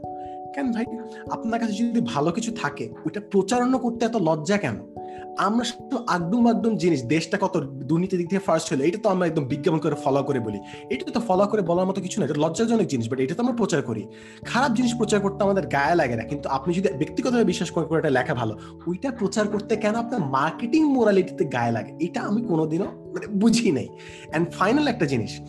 কেন 0.56 0.72
ভাই, 0.72 0.86
আপনার 1.32 1.60
কাছে 1.60 1.74
যদি 1.74 2.02
ভালো 2.02 2.32
কিছু 2.32 2.52
থাকে, 2.62 2.90
ওইটা 2.90 3.22
প্রচারণা 3.32 3.78
করতে 3.78 4.06
এত 4.06 4.16
লজ্জা 4.16 4.58
কেন? 4.58 4.93
আমরা 5.38 5.64
শুধু 5.64 5.98
আগডুম 6.08 6.48
আগডুম 6.48 6.76
জিনিস, 6.76 7.02
দেশটা 7.02 7.38
কত 7.38 7.58
দুর্নীতির 7.90 8.18
দিক 8.20 8.28
থেকে 8.30 8.40
ফার্স্ট 8.40 8.74
হলো, 8.74 8.84
এটা 8.84 8.98
তো 8.98 9.10
আমরা 9.10 9.28
একদম 9.28 9.44
বিজ্ঞাপন 9.44 9.80
করে 9.80 9.96
ফলো 9.96 10.24
করে 10.24 10.40
বলি। 10.40 10.60
এটা 10.90 11.12
তো 11.12 11.20
ফলো 11.20 11.48
করে 11.48 11.62
বলার 11.62 11.86
মতো 11.86 12.02
কিছু 12.02 12.20
না, 12.20 12.26
এটা 12.26 12.34
লজ্জাজনক 12.34 12.88
জিনিস 12.88 13.10
বাট 13.10 13.20
এটা 13.20 13.36
তো 13.36 13.42
আমরা 13.42 13.54
প্রচার 13.54 13.82
করি। 13.82 14.08
খারাপ 14.46 14.72
জিনিস 14.74 14.94
প্রচার 14.98 15.22
করতে 15.22 15.44
আমাদের 15.44 15.68
গায়ে 15.68 15.96
লাগে 15.96 16.16
না, 16.16 16.24
কিন্তু 16.24 16.50
আপনি 16.50 16.74
যদি 16.74 16.90
ব্যক্তিগতভাবে 16.98 17.44
বিশ্বাস 17.44 17.72
করে 17.72 17.86
করে 17.86 18.00
এটা 18.00 18.10
লেখা 18.10 18.34
ভালো, 18.34 18.58
ওইটা 18.88 19.12
প্রচার 19.12 19.48
করতে 19.48 19.76
কেন 19.76 19.96
আপনার 19.96 20.20
মার্কেটিং 20.20 20.82
মোরালিটিতে 20.86 21.46
গায়ে 21.46 21.72
লাগে? 21.72 21.92
এটা 22.00 22.22
আমি 22.22 22.42
কোনোদিনও 22.42 22.86
মানে 22.86 23.28
বুঝি 23.28 23.72
নাই। 23.72 23.88
অ্যান্ড 24.32 24.52
ফাইনাল 24.52 24.88
একটা 24.88 25.06
জিনিস, 25.06 25.42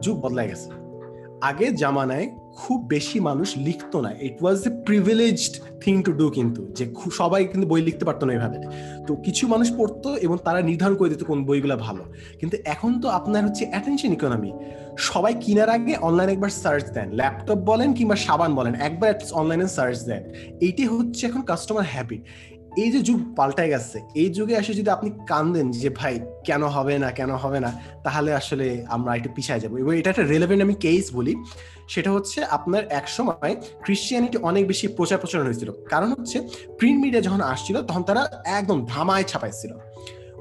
যুগ 0.00 0.16
বদলায় 0.20 0.48
গেছে। 0.48 0.70
আগে 1.42 1.72
জামানায় 1.72 2.28
খুব 2.60 2.78
বেশি 2.94 3.18
মানুষ 3.28 3.48
লিখতো 3.66 3.96
না। 4.04 4.10
It 4.26 4.36
was 4.42 4.58
a 4.68 4.70
privileged 4.88 5.54
thing 5.82 5.94
to 6.06 6.12
do 6.20 6.26
কিন্তু, 6.38 6.60
যে 6.78 6.84
সবাই 7.20 7.40
কিন্তু 7.52 7.66
বই 7.72 7.82
লিখতে 7.88 8.04
পারতো 8.08 8.22
না 8.26 8.32
এইভাবে 8.36 8.58
তো 9.06 9.12
কিছু 9.26 9.44
মানুষ 9.54 9.68
পড়তো 9.78 10.08
এবং 10.26 10.36
তারা 10.46 10.60
নির্ধারণ 10.68 10.96
করে 11.00 11.08
দিত 11.12 11.22
কোন 11.30 11.38
বইগুলো 11.48 11.76
ভালো। 11.86 12.02
কিন্তু 12.40 12.56
এখন 12.74 12.90
তো 13.02 13.06
আপনার 13.18 13.42
হচ্ছে 13.46 13.64
অ্যাটেনশন 13.72 14.12
ইকোনমি 14.16 14.50
সবাই 15.10 15.32
কেনার 15.44 15.70
আগে 15.76 15.92
অনলাইনে 16.08 16.32
একবার 16.36 16.52
সার্চ 16.62 16.84
দেন। 16.96 17.08
ল্যাপটপ 17.20 17.58
বলেন 17.70 17.88
কিংবা 17.98 18.16
সাবান 18.26 18.50
বলেন, 18.58 18.74
একবার 18.88 19.10
অনলাইনে 19.40 19.66
সার্চ 19.76 19.98
দেন। 20.10 20.22
এইটি 20.66 20.82
হচ্ছে 20.92 21.22
এখন 21.28 21.42
কাস্টমার 21.50 21.86
হ্যাবিট 21.94 22.22
এই 22.76 22.92
যে 22.92 23.00
যুগ 23.00 23.34
পাল্টায় 23.36 23.68
গেছে, 23.68 24.00
এই 24.14 24.30
যুগে 24.30 24.54
এসে 24.54 24.74
যদি 24.74 24.90
আপনি 24.90 25.10
কান্দেন 25.26 25.70
যে, 25.70 25.90
ভাই, 25.90 26.20
কেন 26.44 26.62
হবে 26.62 26.98
না, 26.98 27.10
কেন 27.10 27.30
হবে 27.30 27.60
না? 27.60 27.72
তাহলে 28.04 28.34
আসলে 28.34 28.84
আমরা 28.88 29.16
একটু 29.16 29.28
পিছায় 29.34 29.60
যাব। 29.60 29.76
এবং 29.76 29.98
এটা 29.98 30.10
একটা 30.10 30.22
রেলেভেন্ট 30.22 30.62
আমি 30.62 30.74
কেস 30.74 31.14
বলি। 31.14 31.36
সেটা 31.88 32.12
হচ্ছে 32.12 32.44
আপনার 32.44 32.82
এক 32.90 33.08
সময় 33.08 33.56
ক্রিশ্চিয়ানিটি 33.82 34.38
অনেক 34.38 34.66
বেশি 34.66 34.88
প্রচার 34.88 35.18
প্রচারণ 35.18 35.44
হয়েছিল। 35.44 35.72
কারণ 35.90 36.10
হচ্ছে 36.10 36.48
প্রিন্ট 36.78 37.02
মিডিয়া 37.02 37.22
যখন 37.22 37.40
আসছিল, 37.40 37.82
তখন 37.82 38.02
তারা 38.02 38.42
একদম 38.44 38.86
ধামায় 38.88 39.24
ছাপাইছিল। 39.24 39.70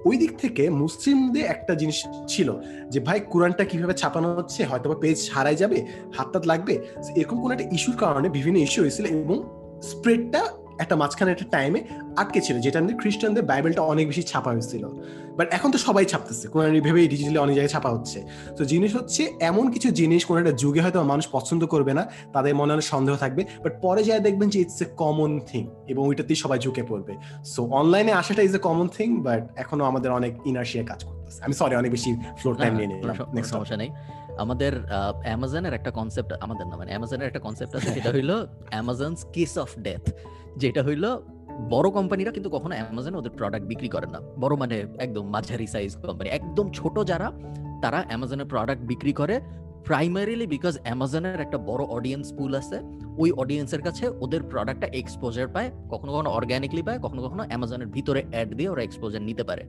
ওই 0.06 0.18
দিক 0.18 0.38
থেকে 0.38 0.70
মুসলিমদের 0.70 1.46
একটা 1.46 1.76
জিনিস 1.76 2.04
ছিল 2.28 2.54
যে, 2.90 3.00
ভাই, 3.00 3.20
কোরআনটা 3.20 3.64
কীভাবে 3.64 3.94
ছাপানো 3.94 4.36
হচ্ছে? 4.36 4.64
হয়তো 4.64 4.96
পেজ 4.96 5.30
হারাই 5.34 5.56
যাবে 5.56 5.86
হাতটাত 6.18 6.48
লাগবে। 6.48 6.80
এরকম 7.16 7.42
কোনো 7.42 7.54
একটা 7.54 7.70
ইস্যুর 7.72 7.98
কারণে 7.98 8.30
বিভিন্ন 8.30 8.58
ইস্যু 8.58 8.82
হয়েছিল 8.82 9.06
এবং 9.06 9.44
স্প্রেডটা 9.84 10.46
একটা 10.80 10.96
মাঝখানে 10.96 11.30
একটা 11.32 11.46
টাইমে 11.52 11.80
আটকে 12.18 12.40
ছিল 12.42 12.56
যেটা 12.60 12.78
আমাদের 12.80 12.98
খ্রিস্টানদের 12.98 13.44
বাইবেলটা 13.44 13.82
অনেক 13.82 14.06
বেশি 14.08 14.24
ছাপা 14.24 14.50
হয়েছিল। 14.52 14.84
বাট 15.38 15.48
এখন 15.52 15.72
তো 15.72 15.78
সবাই 15.78 16.06
ছাপতেছে 16.06 16.46
কোরআন 16.48 16.80
ভেবে 16.88 17.08
ডিজিটালি 17.08 17.38
অনেক 17.38 17.56
জায়গায় 17.56 17.74
ছাপা 17.76 17.90
হচ্ছে। 17.90 18.20
তো 18.58 18.62
জিনিস 18.66 18.92
হচ্ছে 18.96 19.22
এমন 19.40 19.66
কিছু 19.72 19.90
জিনিস 19.92 20.22
কোনো 20.26 20.38
একটা 20.40 20.52
যুগে 20.52 20.82
হয়তো 20.82 21.04
মানুষ 21.04 21.26
পছন্দ 21.32 21.62
করবে 21.66 21.94
না 21.94 22.04
তাদের 22.34 22.54
মনে 22.56 22.72
অনেক 22.74 22.84
সন্দেহ 22.84 23.16
থাকবে। 23.16 23.42
বাট 23.64 23.74
পরে 23.82 24.02
যায় 24.04 24.20
দেখবেন 24.20 24.48
যে 24.50 24.58
ইটস 24.60 24.82
এ 24.82 24.86
কমন 24.98 25.40
থিং 25.52 25.64
এবং 25.88 26.02
ওইটাতেই 26.08 26.36
সবাই 26.36 26.60
ঝুঁকে 26.60 26.84
পড়বে। 26.84 27.14
সো 27.46 27.62
অনলাইনে 27.82 28.12
আসাটা 28.12 28.42
is 28.42 28.56
a 28.56 28.58
common 28.58 28.88
thing 28.98 29.10
but 29.24 29.44
এখনও 29.56 29.84
আমাদের 29.84 30.12
অনেক 30.12 30.34
ইনার্শিয়া 30.46 30.84
কাজ 30.84 31.04
করতেছে। 31.04 31.40
আমি 31.44 31.54
সরি 31.54 31.76
অনেক 31.76 31.92
বেশি 31.92 32.12
ফ্লোর 32.38 32.56
টাইম 32.56 32.74
নিয়ে 32.76 32.88
নিলাম। 32.88 33.44
সমস্যা 33.44 33.78
নেই। 33.78 33.90
আমাদের 34.44 34.74
অ্যামাজনের 35.24 35.74
একটা 35.74 35.92
কনসেপ্ট 35.92 36.34
আমাদের 36.42 36.66
না 36.68 36.76
মানে 36.78 36.90
অ্যামাজনের 36.90 37.28
একটা 37.28 37.40
কনসেপ্ট 37.40 37.76
আছে 37.76 37.90
সেটা 37.94 38.10
হইল 38.12 38.32
অ্যামাজনস 38.70 39.20
কিস 39.34 39.54
অফ 39.58 39.70
ডেথ 39.80 40.04
যেটা 40.58 40.84
হইল, 40.84 41.18
বড় 41.70 41.92
কোম্পানিরা 41.92 42.32
কিন্তু 42.32 42.50
কখনো 42.50 42.76
অ্যামাজনে 42.76 43.18
ওদের 43.18 43.32
প্রোডাক্ট 43.32 43.68
বিক্রি 43.68 43.90
করে 43.90 44.06
না। 44.06 44.20
বড় 44.40 44.56
মানে 44.56 44.86
একদম 44.98 45.28
মাঝারি 45.28 45.68
সাইজ 45.68 45.96
কোম্পানি 45.96 46.30
একদম 46.30 46.72
ছোট 46.72 47.00
যারা, 47.00 47.32
তারা 47.82 48.06
অ্যামাজনের 48.08 48.46
প্রোডাক্ট 48.46 48.84
বিক্রি 48.84 49.14
করে। 49.14 49.42
প্রাইমারিলি 49.86 50.48
বিকজ 50.48 50.80
অ্যামাজনের 50.84 51.40
একটা 51.40 51.58
বড় 51.58 51.84
অডিয়েন্স 51.84 52.34
পুল 52.38 52.56
আছে, 52.56 52.80
ওই 53.18 53.32
অডিয়েন্সের 53.32 53.82
কাছে 53.82 54.10
ওদের 54.20 54.44
প্রোডাক্টটা 54.44 54.88
এক্সপোজার 54.88 55.48
পায়, 55.48 55.72
কখনো 55.90 56.12
কখনো 56.12 56.30
অর্গ্যানিকলি 56.30 56.82
পায়, 56.82 57.00
কখনো 57.00 57.22
কখনো 57.22 57.44
অ্যামাজনের 57.48 57.88
ভিতরে 57.88 58.24
অ্যাড 58.32 58.54
দিয়ে 58.54 58.70
ওরা 58.70 58.82
এক্সপোজার 58.82 59.22
নিতে 59.22 59.44
পারে। 59.44 59.66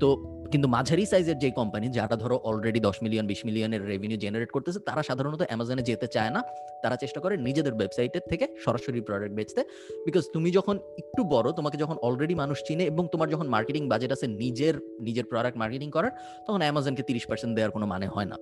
তো 0.00 0.08
কিন্তু 0.52 0.68
মাঝারি 0.68 1.06
সাইজের 1.06 1.38
যে 1.38 1.50
কোম্পানি 1.50 1.88
যারা 1.88 2.16
ধরো 2.16 2.36
অলরেডি 2.44 2.80
দশ 2.80 3.02
মিলিয়ন 3.02 3.26
বিশ 3.26 3.46
মিলিয়নের 3.46 3.86
রেভিনিউ 3.86 4.18
জেনারেট 4.18 4.50
করতেছে, 4.50 4.78
তারা 4.78 5.02
সাধারণত 5.02 5.42
অ্যামাজনে 5.42 5.82
যেতে 5.82 6.06
চায় 6.06 6.30
না। 6.30 6.42
তারা 6.82 6.96
চেষ্টা 6.96 7.20
করে 7.20 7.36
নিজেদের 7.36 7.74
ওয়েবসাইটের 7.74 8.24
থেকে 8.30 8.56
সরাসরি 8.64 9.00
প্রোডাক্ট 9.00 9.34
বেচতে। 9.34 9.64
বিকজ 10.06 10.24
তুমি 10.32 10.50
যখন 10.50 10.78
একটু 10.98 11.24
বড়, 11.24 11.52
তোমাকে 11.52 11.76
যখন 11.78 11.96
অলরেডি 12.02 12.34
মানুষ 12.34 12.58
চিনে 12.66 12.84
এবং 12.84 13.08
তোমার 13.12 13.28
যখন 13.28 13.46
মার্কেটিং 13.48 13.88
বাজেট 13.88 14.12
আছে 14.12 14.26
নিজের 14.26 14.74
নিজের 15.00 15.24
প্রোডাক্ট 15.24 15.58
মার্কেটিং 15.58 15.90
করার, 15.90 16.10
তখন 16.46 16.60
অ্যামাজনকে 16.60 17.02
তিরিশ 17.02 17.26
পার্সেন্ট 17.26 17.54
দেওয়ার 17.56 17.70
কোনো 17.70 17.86
মানে 17.86 18.06
হয় 18.06 18.24
না। 18.24 18.36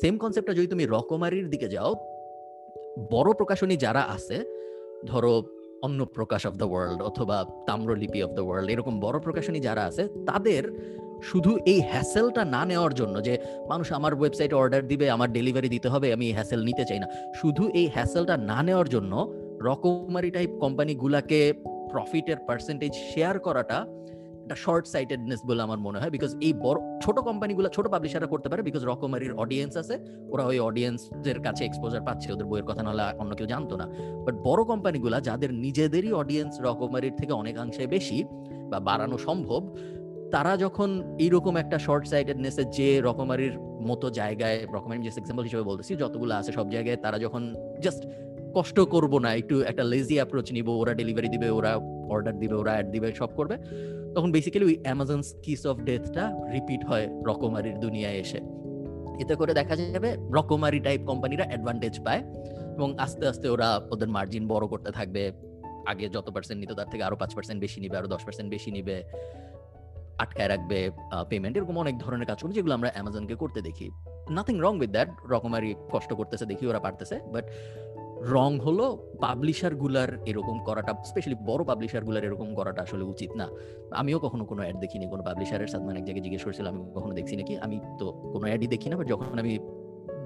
সেম 0.00 0.18
কনসেপ্টটা 0.18 0.54
যদি 0.54 0.66
তুমি 0.66 0.86
রকমারির 0.86 1.50
দিকে 1.50 1.68
যাও, 1.68 1.94
বড় 3.10 3.32
প্রকাশনী 3.32 3.76
যারা 3.76 4.02
আছে, 4.02 4.44
ধরো 5.06 5.42
অন্য 5.82 6.04
প্রকাশ 6.04 6.46
অফ 6.46 6.54
দ্য 6.54 6.64
ওয়ার্ল্ড 6.64 7.02
অথবা 7.02 7.44
তাম্রলিপি 7.66 8.22
অফ 8.22 8.30
দ্য 8.30 8.40
ওয়ার্ল্ড 8.40 8.70
এরকম 8.70 9.00
বড় 9.00 9.18
প্রকাশনী 9.18 9.60
যারা 9.60 9.84
আছে, 9.84 10.08
তাদের 10.26 10.62
শুধু 11.22 11.58
এই 11.66 11.80
হ্যাসেলটা 11.80 12.44
না 12.44 12.64
নেওয়ার 12.64 12.94
জন্য 12.94 13.22
যে, 13.22 13.38
মানুষ 13.68 13.92
আমার 13.92 14.14
ওয়েবসাইটে 14.14 14.54
অর্ডার 14.54 14.86
দিবে, 14.86 15.10
আমার 15.10 15.32
ডেলিভারি 15.32 15.68
দিতে 15.68 15.88
হবে, 15.88 16.12
আমি 16.12 16.26
এই 16.26 16.32
হ্যাসেল 16.32 16.64
নিতে 16.64 16.84
চাই 16.84 16.98
না। 16.98 17.06
শুধু 17.34 17.68
এই 17.68 17.86
হ্যাসেলটা 17.94 18.36
না 18.36 18.62
নেওয়ার 18.62 18.88
জন্য 18.88 19.34
রকমারি 19.60 20.30
টাইপ 20.30 20.50
কোম্পানিগুলাকে 20.60 21.52
প্রফিটের 21.90 22.36
পার্সেন্টেজ 22.36 22.92
শেয়ার 23.14 23.38
করাটা 23.38 23.86
একটা 24.48 24.64
শর্ট 24.66 24.86
সাইটেডনেস 24.94 25.40
বলে 25.48 25.62
আমার 25.66 25.80
মনে 25.86 25.98
হয় 26.00 26.12
বিকজ 26.16 26.30
এই 26.46 26.52
বড়, 26.64 26.78
ছোট 27.04 27.16
কোম্পানিগুলো 27.28 27.68
ছোট 27.76 27.86
পাবলিশাররা 27.94 28.28
করতে 28.34 28.48
পারে 28.50 28.62
বিকজ 28.68 28.82
রকমারির 28.90 29.32
অডিয়েন্স 29.42 29.74
আছে। 29.82 29.94
ওরা 30.32 30.44
ওই 30.50 30.58
অডিয়েন্সদের 30.68 31.38
কাছে 31.46 31.62
এক্সপোজার 31.64 32.02
পাচ্ছে, 32.08 32.28
ওদের 32.34 32.46
বইয়ের 32.50 32.66
কথা 32.70 32.82
নাহলে 32.82 33.04
অন্য 33.22 33.32
কেউ 33.38 33.48
জানতো 33.54 33.74
না। 33.80 33.86
বাট 34.26 34.34
বড় 34.48 34.60
কোম্পানিগুলা 34.64 35.18
যাদের 35.28 35.50
নিজেদেরই 35.64 36.12
অডিয়েন্স 36.22 36.52
রকমারির 36.66 37.14
থেকে 37.20 37.32
অনেকাংশে 37.42 37.84
বেশি 37.94 38.18
বা 38.70 38.78
বাড়ানো 38.88 39.16
সম্ভব, 39.28 39.60
তারা 40.34 40.52
যখন 40.64 40.88
এইরকম 41.24 41.54
একটা 41.56 41.76
শর্ট 41.86 42.04
সাইটেডনেসে 42.12 42.64
যে 42.78 42.88
রকমারির 43.08 43.54
মতো 43.88 44.06
জায়গায় 44.10 44.58
রকমারি 44.76 44.98
যে 45.06 45.10
এক্সাম্পল 45.20 45.44
হিসেবে 45.48 45.64
বলতেছি, 45.70 45.92
যতগুলো 45.96 46.32
আছে 46.34 46.50
সব 46.52 46.66
জায়গায় 46.74 46.98
তারা 47.04 47.16
যখন 47.24 47.42
জাস্ট 47.84 48.02
কষ্ট 48.56 48.76
করব 48.94 49.12
না, 49.24 49.30
একটু 49.34 49.54
একটা 49.60 49.84
লেজি 49.92 50.14
অ্যাপ্রোচ 50.14 50.46
নিব, 50.52 50.68
ওরা 50.82 50.92
ডেলিভারি 51.00 51.28
দিবে, 51.28 51.48
ওরা 51.50 51.72
অর্ডার 52.14 52.34
দিবে, 52.38 52.54
ওরা 52.54 52.72
অ্যাড 52.72 52.86
দিবে, 52.94 53.08
সব 53.20 53.30
করবে 53.36 53.56
তখন 54.18 54.32
বেসিক্যালি 54.38 54.66
ওই 54.66 54.76
অ্যামাজন 54.84 55.20
কিস 55.44 55.62
অফ 55.70 55.76
ডেথটা 55.88 56.24
রিপিট 56.54 56.82
হয় 56.90 57.06
রকমারির 57.26 57.76
দুনিয়ায় 57.84 58.18
এসে। 58.24 58.40
এতে 59.22 59.34
করে 59.40 59.52
দেখা 59.60 59.74
যাবে 59.76 60.10
রকমারি 60.36 60.80
টাইপ 60.86 61.00
কোম্পানিরা 61.10 61.44
অ্যাডভান্টেজ 61.48 61.94
পায় 62.06 62.22
এবং 62.76 62.88
আস্তে 63.04 63.24
আস্তে 63.28 63.46
ওরা 63.54 63.68
ওদের 63.92 64.08
মার্জিন 64.16 64.44
বড় 64.48 64.64
করতে 64.72 64.90
থাকবে। 64.90 65.22
আগে 65.90 66.04
যত 66.14 66.26
পার্সেন্ট 66.34 66.58
নিত 66.62 66.72
তার 66.78 66.88
থেকে 66.92 67.02
আরও 67.08 67.16
পাঁচ 67.16 67.30
পার্সেন্ট 67.34 67.58
বেশি 67.64 67.78
নিবে, 67.80 67.96
আরও 67.96 68.08
দশ 68.14 68.22
পার্সেন্ট 68.24 68.48
বেশি 68.50 68.70
নিবে। 68.76 68.96
আটকায় 70.22 70.48
রাখবে 70.48 70.78
পেমেন্ট 71.30 71.54
এরকম 71.56 71.76
অনেক 71.78 71.94
ধরনের 71.98 72.26
কাজ 72.30 72.38
করবে 72.40 72.54
যেগুলো 72.54 72.74
আমরা 72.74 72.88
অ্যামাজনকে 72.94 73.34
করতে 73.34 73.60
দেখি। 73.62 73.86
নাথিং 74.36 74.56
রং 74.64 74.72
উইথ 74.80 74.90
দ্যাট 74.96 75.10
রকমারি 75.34 75.70
কষ্ট 75.92 76.10
করতেছে 76.18 76.44
দেখি 76.46 76.64
ওরা 76.66 76.80
পারতেছে 76.86 77.16
বাট 77.34 77.44
রং 78.20 78.58
হলো 78.58 78.96
পাবলিশারগুলার 79.20 80.08
এরকম 80.26 80.58
করাটা 80.58 80.94
স্পেশালি 81.04 81.36
বড় 81.46 81.64
পাবলিশারগুলার 81.64 82.24
এরকম 82.24 82.54
করাটা 82.54 82.82
আসলে 82.82 83.04
উচিত 83.04 83.30
না। 83.36 83.48
আমিও 83.92 84.18
কখনো 84.18 84.44
কোনো 84.44 84.62
অ্যাড 84.62 84.76
দেখিনি, 84.76 85.06
কোনো 85.06 85.22
পাবলিশারের 85.22 85.66
সাথে 85.66 85.84
অনেক 85.84 86.04
জায়গায় 86.04 86.24
জিজ্ঞেস 86.24 86.44
করছিলাম, 86.44 86.74
আমি 86.74 86.90
কখনো 86.94 87.14
দেখছি 87.14 87.36
নাকি? 87.36 87.56
আমি 87.56 87.80
তো 87.98 88.12
কোনো 88.12 88.46
অ্যাডই 88.46 88.66
দেখি 88.66 88.88
না 88.90 88.96
বাট 88.96 89.06
যখন 89.06 89.38
আমি 89.38 89.58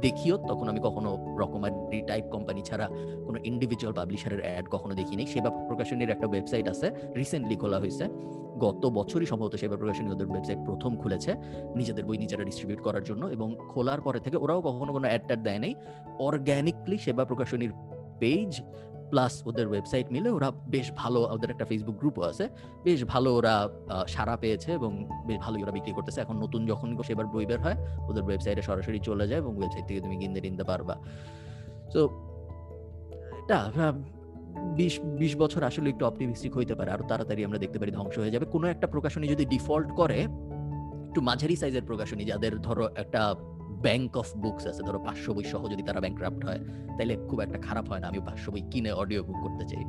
দেখিও, 0.03 0.35
তখন 0.51 0.67
আমি 0.73 0.81
কখনো 0.83 1.11
রকমারি 1.43 2.03
টাইপ 2.11 2.25
কোম্পানি 2.35 2.61
ছাড়া 2.69 2.87
কোনো 3.27 3.39
ইন্ডিভিজুয়াল 3.51 3.95
পাবলিশারের 3.99 4.41
অ্যাড 4.41 4.67
কখনো 4.71 4.95
দেখিনি। 4.95 5.23
সেবা 5.27 5.51
প্রকাশনীর 5.69 6.11
একটা 6.11 6.27
ওয়েবসাইট 6.27 6.67
আছে 6.69 6.87
রিসেন্টলি 7.17 7.57
খোলা 7.57 7.79
হয়েছে। 7.79 8.05
গত 8.65 8.83
বছরই 8.99 9.27
সম্ভবত 9.27 9.55
সেবা 9.57 9.77
প্রকাশনী 9.77 10.09
ওদের 10.15 10.29
ওয়েবসাইট 10.31 10.61
প্রথম 10.69 10.93
খুলেছে, 10.97 11.31
নিজেদের 11.79 12.05
বই 12.05 12.19
নিজেরা 12.19 12.43
ডিস্ট্রিবিউট 12.45 12.81
করার 12.87 13.05
জন্য 13.05 13.23
এবং 13.27 13.49
খোলার 13.69 14.01
পরে 14.01 14.21
থেকে 14.21 14.37
ওরাও 14.37 14.61
কখনো 14.61 14.91
কোনো 14.93 15.07
অ্যাড 15.09 15.23
ট্যাড 15.27 15.41
দেয় 15.43 15.59
নাই। 15.59 15.73
অর্গ্যানিকলি 16.19 16.97
সেবা 16.99 17.25
প্রকাশনীর 17.25 17.73
পেজ 18.19 18.51
প্লাস 19.13 19.33
ওদের 19.51 19.67
ওয়েবসাইট 19.71 20.07
মিলে 20.15 20.29
ওরা 20.39 20.49
বেশ 20.75 20.87
ভালো, 21.01 21.21
ওদের 21.35 21.51
একটা 21.55 21.67
ফেসবুক 21.71 21.97
গ্রুপও 22.01 22.23
আছে। 22.31 22.45
বেশ 22.87 23.01
ভালো 23.13 23.29
ওরা 23.39 23.55
সারা 24.15 24.35
পেয়েছে 24.43 24.71
এবং 24.79 24.91
বেশ 25.29 25.39
ভালোই 25.45 25.61
ওরা 25.65 25.73
বিক্রি 25.77 25.93
করতেছে। 25.97 26.19
এখন 26.25 26.37
নতুন 26.45 26.61
যখন 26.71 26.89
সেবার 27.09 27.27
বই 27.35 27.45
বের 27.51 27.61
হয়, 27.67 27.79
ওদের 28.09 28.23
ওয়েবসাইটে 28.29 28.63
সরাসরি 28.69 28.99
চলে 29.09 29.25
যায় 29.31 29.41
এবং 29.45 29.53
ওয়েবসাইট 29.59 29.85
থেকে 29.89 30.01
তুমি 30.05 30.17
কিনতে 30.23 30.41
কিনতে 30.45 30.65
পারবা। 30.71 30.95
তো 31.93 32.01
এটা 33.41 33.59
বিশ 34.79 34.95
বিশ 35.23 35.33
বছর 35.43 35.61
আসলে 35.71 35.89
একটু 35.95 36.05
অপটিমিস্টিক 36.11 36.53
হইতে 36.59 36.75
পারে। 36.79 36.91
আরও 36.95 37.05
তাড়াতাড়ি 37.11 37.41
আমরা 37.49 37.59
দেখতে 37.65 37.79
পারি 37.81 37.91
ধ্বংস 37.99 38.17
হয়ে 38.23 38.33
যাবে। 38.35 38.47
কোনো 38.55 38.67
একটা 38.75 38.87
প্রকাশনী 38.95 39.27
যদি 39.35 39.45
ডিফল্ট 39.55 39.89
করে, 40.01 40.19
একটু 41.09 41.21
মাঝারি 41.29 41.57
সাইজের 41.63 41.85
প্রকাশনী, 41.91 42.23
যাদের 42.31 42.53
ধরো 42.67 42.85
একটা 43.03 43.23
ব্যাংক 43.83 44.17
অফ 44.17 44.37
বুকস 44.37 44.67
আছে। 44.67 44.83
ধরো 44.83 44.99
পাঁচশো 44.99 45.35
বই 45.35 45.45
সহ 45.45 45.69
যদি 45.69 45.83
তারা 45.83 46.01
ব্যাংক্রাফ্ট 46.01 46.45
হয় 46.45 46.59
তাহলে 46.99 47.17
খুব 47.29 47.41
একটা 47.41 47.59
খারাপ 47.59 47.89
হয় 47.89 48.01
না। 48.01 48.09
আমি 48.09 48.19
পাঁচশো 48.19 48.53
বই 48.53 48.63
কিনে 48.71 48.93
অডিও 48.93 49.23
বুক 49.23 49.37
করতে 49.43 49.65
চাই। 49.65 49.85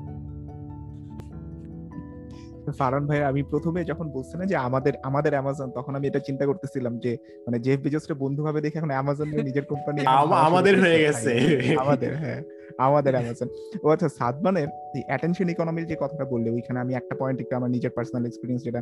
ফারান 2.79 3.07
ভাই 3.07 3.23
আমি 3.23 3.43
প্রথমে 3.43 3.83
যখন 3.83 4.07
বলছি 4.11 4.37
না 4.37 4.45
যে 4.45 4.55
আমাদের 4.55 4.93
আমাদের 5.03 5.31
অ্যামাজন 5.31 5.71
তখন 5.71 5.95
আমি 5.95 6.07
এটা 6.07 6.19
চিন্তা 6.19 6.45
করতেছিলাম 6.45 6.99
যে 6.99 7.17
মানে 7.47 7.59
জেফ 7.59 7.79
বেজোসকে 7.81 8.13
বন্ধু 8.13 8.43
ভাবে 8.43 8.61
দেখে 8.61 8.77
এখন 8.77 8.89
অ্যামাজন 8.89 9.27
নিয়ে 9.27 9.43
নিজের 9.43 9.65
কোম্পানি 9.65 9.99
আমাদের 10.47 10.81
হয়ে 10.81 10.99
গেছে। 11.03 11.31
আমাদের 11.77 12.17
হ্যাঁ। 12.17 12.41
আমাদের 12.87 13.13
অ্যামাজন। 13.15 13.47
ও 13.83 13.87
আচ্ছা 13.93 14.09
সাদমানের 14.19 14.67
অ্যাটেনশন 15.09 15.47
ইকোনমির 15.53 15.85
যে 15.91 15.95
কথাটা 16.03 16.25
বললে, 16.33 16.49
ওইখানে 16.55 16.77
আমি 16.83 16.93
একটা 16.99 17.15
পয়েন্ট 17.21 17.37
একটু 17.43 17.53
আমার 17.59 17.69
নিজের 17.75 17.91
পার্সোনাল 17.97 18.23
এক্সপিরিয়েন্স 18.29 18.61
যেটা 18.67 18.81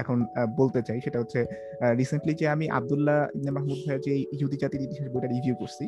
এখন 0.00 0.16
বলতে 0.60 0.80
চাই, 0.86 0.98
সেটা 1.04 1.18
হচ্ছে 1.22 1.40
রিসেন্টলি 2.00 2.32
যে 2.40 2.46
আমি 2.54 2.66
আব্দুল্লাহ 2.78 3.18
ইবনে 3.36 3.50
মাহমুদ 3.56 3.80
ভাইয়ের 3.84 4.02
যে 4.06 4.12
ইহুদি 4.34 4.56
জাতির 4.62 4.82
ইতিহাস 4.86 5.08
বইটা 5.14 5.28
রিভিউ 5.34 5.54
করছি, 5.60 5.84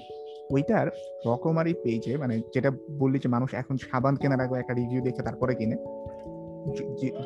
ওইটার 0.55 0.87
রকমারি 1.29 1.73
পেজে 1.85 2.13
মানে 2.23 2.35
যেটা 2.55 2.71
বললি 3.03 3.19
যে 3.25 3.29
মানুষ 3.37 3.51
এখন 3.63 3.75
সাবান 3.87 4.15
কেনার 4.21 4.41
আগে 4.45 4.55
একটা 4.63 4.75
রিভিউ 4.81 5.01
দেখে 5.07 5.23
তারপরে 5.29 5.53
কিনে 5.59 5.77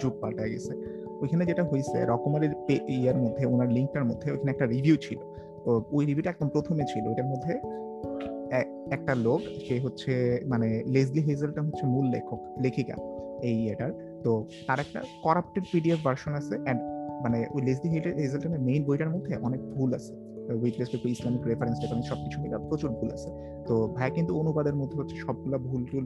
যুগ 0.00 0.14
পাল্টা 0.22 0.44
গেছে। 0.52 0.72
ওইখানে 1.22 1.44
যেটা 1.50 1.64
হয়েছে 1.70 1.96
রকমারির 2.12 2.54
পে, 2.66 2.76
ইয়ার 2.94 3.16
মধ্যে, 3.24 3.42
ওনার 3.52 3.68
লিঙ্কটার 3.76 4.04
মধ্যে 4.10 4.28
ওইখানে 4.34 4.50
একটা 4.54 4.66
রিভিউ 4.74 4.96
ছিল। 5.06 5.18
তো 5.64 5.70
ওই 5.96 6.02
রিভিউটা 6.08 6.30
একদম 6.34 6.48
প্রথমে 6.54 6.84
ছিল, 6.92 7.04
ওইটার 7.10 7.28
মধ্যে 7.32 7.52
একটা 8.96 9.12
লোক, 9.26 9.40
সে 9.66 9.74
হচ্ছে 9.80 10.12
মানে 10.46 10.68
লেজলি 10.86 11.20
হেজেলটন 11.28 11.64
হচ্ছে 11.68 11.84
মূল 11.86 12.07
লেখক, 12.14 12.40
লেখিকা 12.64 12.96
এই 13.48 13.57
ইয়েটার 13.64 13.90
তো 14.24 14.30
তার 14.66 14.78
একটা 14.84 15.00
করাপ্টেড 15.22 15.64
পিডিএফ 15.72 15.98
ভার্সন 16.07 16.32
আছে 16.40 16.55
এন্ড 16.70 16.80
মানে 17.24 17.38
ওই 17.55 17.61
লেজলি 17.62 17.88
হেজেলটনের 18.20 18.61
মেইন 18.68 18.82
বইটার 18.84 19.11
মধ্যে 19.14 19.32
অনেক 19.46 19.61
ভুল 19.74 19.90
আছে। 19.98 20.12
With 20.62 20.74
respect 20.80 21.03
to 21.05 21.09
Islamic 21.09 21.42
reference 21.46 21.76
technique 21.80 22.07
সবকিছু 22.11 22.36
মিলে 22.42 22.57
প্রচুর 22.68 22.90
ভুল 22.98 23.09
আছে। 23.16 23.30
তো 23.68 23.74
ভাই 23.96 24.11
কিন্তু 24.11 24.32
অনুবাদের 24.40 24.76
মধ্যে 24.80 24.96
হচ্ছে 25.00 25.16
সবগুলা 25.24 25.59
ভুল 25.68 25.82
টুল 25.90 26.05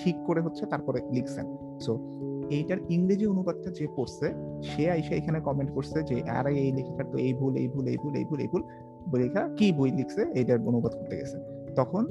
ঠিক 0.00 0.16
করে 0.26 0.40
হচ্ছে 0.40 0.66
তারপরে 0.72 0.98
লিখছেন। 1.16 1.46
সো 1.84 1.92
এইটার 2.56 2.78
ইংরেজি 2.88 3.26
অনুবাদটা 3.26 3.70
যে 3.70 3.86
পড়ছে, 3.96 4.26
সে 4.70 4.90
আইসা 4.90 5.14
এখানে 5.14 5.40
কমেন্ট 5.40 5.70
করছে 5.74 5.98
যে, 6.02 6.16
আর 6.36 6.46
এই 6.46 6.72
লেখিকার 6.72 7.06
তো 7.12 7.16
এই 7.18 7.32
ভুল 7.34 7.52
এই 7.56 7.68
ভুল 7.68 7.84
এই 7.92 7.98
ভুল 8.02 8.14
এই 8.20 8.24
ভুল 8.24 8.38
এই 8.44 8.48
ভুল, 8.52 8.62
লেখা 9.22 9.42
কি 9.58 9.66
বই 9.72 9.90
লিখছে? 9.90 10.22
এইটার 10.34 10.58
অনুবাদ 10.70 10.92
করতে 10.98 11.16
গেছে। 11.16 11.53
তখন 11.76 12.04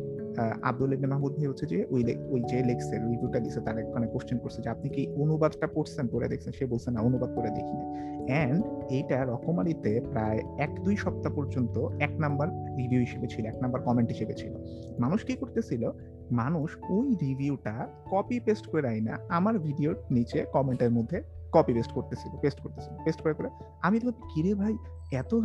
আব্দুল 0.70 0.94
ইবনে 0.94 1.08
মাহমুদ 1.08 1.32
ভাই 1.38 1.48
হচ্ছে 1.48 1.66
যে 1.66 1.78
ওই 1.90 2.02
ওই 2.34 2.42
যে 2.52 2.60
লেখছে 2.70 2.94
রিভিউটা 3.00 3.40
দিছে, 3.40 3.60
তার 3.66 3.76
মানে 3.96 4.08
কোশ্চেন 4.08 4.38
করছে 4.38 4.60
যে, 4.62 4.70
আপনি 4.70 4.88
কি 4.90 5.02
অনুবাদটা 5.24 5.68
পড়ছেন, 5.76 6.06
পড়ে 6.08 6.28
দেখছেন? 6.28 6.52
সে 6.58 6.66
বলছে, 6.66 6.92
না, 6.92 7.00
অনুবাদ 7.02 7.30
করে 7.36 7.50
দেখি 7.50 7.76
না 7.80 7.86
অ্যান্ড 8.30 8.62
এইটা 8.90 9.18
রকমারিতে 9.26 9.92
প্রায় 10.12 10.40
এক 10.58 10.72
দুই 10.84 10.96
সপ্তাহ 10.96 11.32
পর্যন্ত 11.36 11.76
এক 12.00 12.14
নাম্বার 12.20 12.48
রিভিউ 12.78 13.00
হিসেবে 13.00 13.28
ছিল, 13.28 13.44
এক 13.46 13.58
নাম্বার 13.62 13.82
কমেন্ট 13.82 14.10
হিসেবে 14.10 14.34
ছিল। 14.34 14.54
মানুষ 15.00 15.20
কি 15.26 15.34
করতেছিল? 15.36 15.84
মানুষ 16.32 16.70
ওই 16.90 17.08
রিভিউটা 17.24 17.76
কপি 18.12 18.38
পেস্ট 18.40 18.66
করে 18.68 18.88
আইনা 18.88 19.14
আমার 19.30 19.56
ভিডিওর 19.60 19.96
নিচে 20.12 20.40
কমেন্টের 20.54 20.92
মধ্যে 20.92 21.18
কপি 21.52 21.74
পেস্ট 21.74 21.92
করতেছিল 21.92 22.32
পেস্ট 22.42 22.60
করতেছিল 22.62 22.94
পেস্ট 23.06 23.20
করে 23.22 23.34
করে 23.34 23.50
আমি 23.82 23.98
তো 24.00 24.12
কিরে 24.12 24.54
ভাই 24.56 24.74
এত 25.14 25.36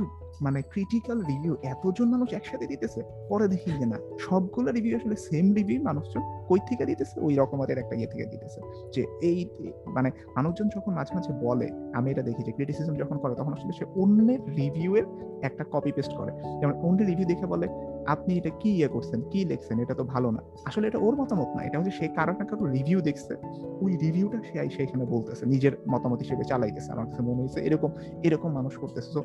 মানে 0.41 0.63
ক্রিটিক্যাল 0.63 1.19
রিভিউ 1.25 1.57
এতজন 1.63 2.09
মানুষ 2.09 2.33
একসাথে 2.33 2.67
দিতেছে, 2.67 3.03
পরে 3.29 3.49
দেখি 3.49 3.71
যে 3.71 3.87
না, 3.87 3.99
সবগুলো 4.19 4.73
রিভিউ 4.73 4.97
আসলে 4.97 5.17
সেম 5.17 5.55
রিভিউ 5.55 5.83
মানুষজন 5.83 6.21
কই 6.49 6.59
থেকে 6.69 6.87
দিতেছে? 6.87 7.21
ওই 7.21 7.35
রকমের 7.35 7.79
একটা 7.79 7.97
ইয়ে 7.97 8.07
থেকে 8.07 8.27
দিতেছে। 8.27 8.61
যে 8.95 9.07
এই 9.23 9.49
মানে 9.87 10.11
মানুষজন 10.37 10.69
যখন 10.77 10.95
মাঝে 10.95 11.15
মাঝে 11.15 11.33
বলে, 11.33 11.71
আমি 11.95 12.11
এটা 12.11 12.23
দেখি 12.23 12.43
যে 12.43 12.53
ক্রিটিসিজম 12.53 12.95
যখন 12.95 13.19
করে, 13.19 13.35
তখন 13.35 13.53
আসলে 13.53 13.73
সে 13.73 13.85
অন্যের 13.85 14.41
রিভিউ 14.57 14.97
এর 14.97 15.05
একটা 15.43 15.65
কপি 15.73 15.93
পেস্ট 15.93 16.13
করে। 16.13 16.33
যেমন 16.61 16.73
অন্যের 16.73 17.07
রিভিউ 17.07 17.27
দেখে 17.27 17.47
বলে, 17.47 17.69
আপনি 18.07 18.39
এটা 18.39 18.51
কি 18.61 18.71
ইয়ে 18.71 18.89
করছেন? 18.89 19.21
কি 19.21 19.45
লিখছেন? 19.45 19.81
এটা 19.81 19.95
তো 19.95 20.05
ভালো 20.05 20.31
না। 20.31 20.43
আসলে 20.65 20.87
এটা 20.87 20.99
ওর 20.99 21.17
মতামত 21.17 21.49
না, 21.57 21.63
এটা 21.63 21.79
হচ্ছে 21.79 21.91
সে 21.91 22.09
কারও 22.09 22.33
না 22.33 22.45
কারও 22.45 22.65
রিভিউ 22.65 23.01
দেখছে। 23.01 23.35
ওই 23.81 23.97
রিভিউটা 23.97 24.39
সে 24.43 24.71
সেখানে 24.71 25.05
বলতেছে, 25.05 25.47
নিজের 25.47 25.73
মতামত 25.91 26.19
হিসেবে 26.19 26.45
চালাইতেছে, 26.45 26.93
আমার 26.93 27.07
কাছে 27.07 27.23
মনে 27.23 27.41
হয়েছে 27.41 27.61
এরকম 27.61 27.91
এরকম 28.25 28.53
মানুষ 28.53 28.79
করতেছে। 28.79 29.11
তো 29.15 29.25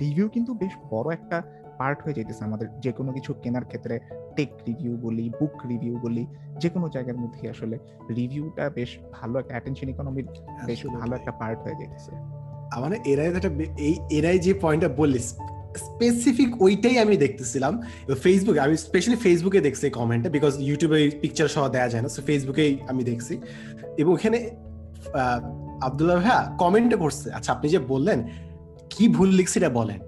রিভিউ 0.00 0.28
কিন্তু 0.28 0.54
বেশ 0.54 0.72
বড় 0.90 1.12
একটা 1.12 1.42
পার্ট 1.78 2.02
হয়ে 2.02 2.14
যেতেছে 2.14 2.44
আমাদের 2.44 2.80
যে 2.80 2.92
কোনো 2.92 3.12
কিছু 3.12 3.34
কেনার 3.34 3.64
ক্ষেত্রে 3.64 4.00
টেক 4.36 4.48
রিভিউ 4.68 4.96
বলি 4.96 5.30
বুক 5.40 5.66
রিভিউ 5.66 5.98
বলি 5.98 6.26
যে 6.60 6.68
কোনো 6.68 6.88
জায়গার 6.88 7.16
মধ্যে 7.16 7.50
আসলে 7.50 7.78
রিভিউটা 8.16 8.70
বেশ 8.70 8.98
ভালো 9.12 9.38
একটা 9.38 9.50
অ্যাটেনশন 9.50 9.88
ইকোনমির 9.88 10.26
বেশ 10.66 10.86
ভালো 10.86 11.16
একটা 11.16 11.32
পার্ট 11.32 11.60
হয়ে 11.60 11.74
যেতেছে 11.74 12.10
মানে 12.80 12.98
এরাই 13.06 13.34
যেটা 13.34 13.50
এই 13.78 13.98
এরাই 14.10 14.38
যে 14.38 14.54
পয়েন্টটা 14.54 14.94
বললিস 14.94 15.38
স্পেসিফিক 15.76 16.62
ওইটাই 16.62 16.98
আমি 16.98 17.16
দেখতেছিলাম। 17.16 17.82
ফেসবুকে 18.22 18.60
আমি 18.60 18.76
স্পেশালি 18.76 19.16
ফেসবুকে 19.16 19.60
দেখছি 19.60 19.90
কমেন্টটা 19.90 20.30
বিকজ 20.30 20.56
ইউটিউবে 20.58 21.10
পিকচার 21.10 21.48
সহ 21.48 21.68
দেওয়া 21.68 21.88
যায় 21.88 22.02
না 22.02 22.08
সো 22.08 22.22
ফেসবুকেই 22.22 22.78
আমি 22.88 23.04
দেখছি। 23.04 23.40
এবং 23.98 24.14
এখানে 24.14 24.50
আবদুল্লাহ 25.82 26.16
ভাইয়া 26.16 26.56
কমেন্টে 26.58 26.96
করছে 26.96 27.32
আচ্ছা 27.32 27.52
আপনি 27.52 27.68
যে 27.68 27.78
বললেন 27.78 28.28
কি 28.96 29.04
ভুল 29.16 29.30
লিখছি 29.38 29.56
এটা 29.60 29.70
বলেন। 29.80 30.00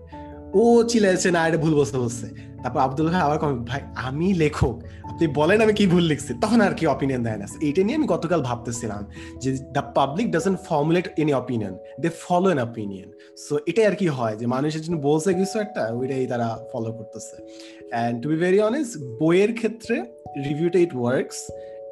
ও 0.61 0.63
চিলাইছে 0.91 1.29
না, 1.37 1.41
এটা 1.49 1.59
ভুল 1.65 1.75
বসতে 1.81 1.99
বসছে 2.05 2.29
তারপর 2.63 2.81
আব্দুল 2.87 3.09
ভাই 3.13 3.23
আবার 3.27 3.39
ভাই, 3.71 3.81
আমি 4.09 4.29
লেখক, 4.43 4.77
আপনি 5.11 5.27
বলেন 5.39 5.59
আমি 5.65 5.75
কি 5.79 5.85
ভুল 5.93 6.05
লিখছি। 6.11 6.33
তখন 6.43 6.59
আর 6.67 6.73
কি 6.79 6.85
অপিনিয়ন 6.95 7.23
দেয় 7.27 7.39
না। 7.43 7.47
এইটা 7.67 7.81
নিয়ে 7.87 7.97
আমি 8.01 8.09
গতকাল 8.15 8.41
ভাবতেছিলাম 8.49 9.03
যে 9.43 9.51
the 9.77 9.83
public 9.99 10.27
doesn't 10.35 10.59
formulate 10.69 11.07
any 11.21 11.33
opinion 11.43 11.75
they 12.03 12.09
follow 12.25 12.49
an 12.55 12.61
opinion 12.69 13.09
so 13.45 13.55
এটাই 13.71 13.87
আর 13.91 13.97
কি 14.01 14.07
হয় 14.17 14.35
যে 14.41 14.47
মানুষের 14.55 14.83
জন্য 14.85 14.97
বলছে 15.09 15.31
কিছু 15.41 15.57
একটা, 15.65 15.83
ওইটাই 15.99 16.27
তারা 16.33 16.49
ফলো 16.71 16.91
করতেছে। 16.99 17.37
And 17.93 18.15
to 18.23 18.27
be 18.33 18.37
very 18.45 18.61
honest 18.69 18.93
বইয়ের 19.21 19.53
ক্ষেত্রে 19.59 19.97
রিভিউটা 20.47 20.79
ইট 20.87 20.93
ওয়ার্কস 21.01 21.39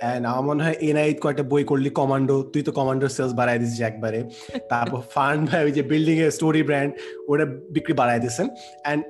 এন্ড 0.02 0.26
আমার 0.26 0.44
মনে 0.44 0.62
হয় 0.64 0.76
এনআই 0.80 1.14
কয়েকটা 1.14 1.42
বই 1.42 1.64
করলি 1.64 1.90
কমান্ডো 1.90 2.42
তুই 2.52 2.62
তো 2.62 2.72
কমান্ডো 2.72 3.06
সেলস 3.08 3.32
বাড়াই 3.32 3.58
দিছিস 3.58 3.80
একবারে। 3.80 4.20
তারপর 4.70 5.00
ফান্ড 5.14 5.42
ভাই 5.50 5.64
ওই 5.64 5.72
যে 5.72 5.82
বিল্ডিং 5.82 6.16
এর 6.18 6.30
স্টোরি 6.30 6.62
ব্র্যান্ড 6.62 6.90
ওটা 7.28 7.44
বিক্রি 7.70 7.94
বাড়াই 7.94 8.18
দিয়েছেন। 8.20 8.46
এন্ড 8.84 9.02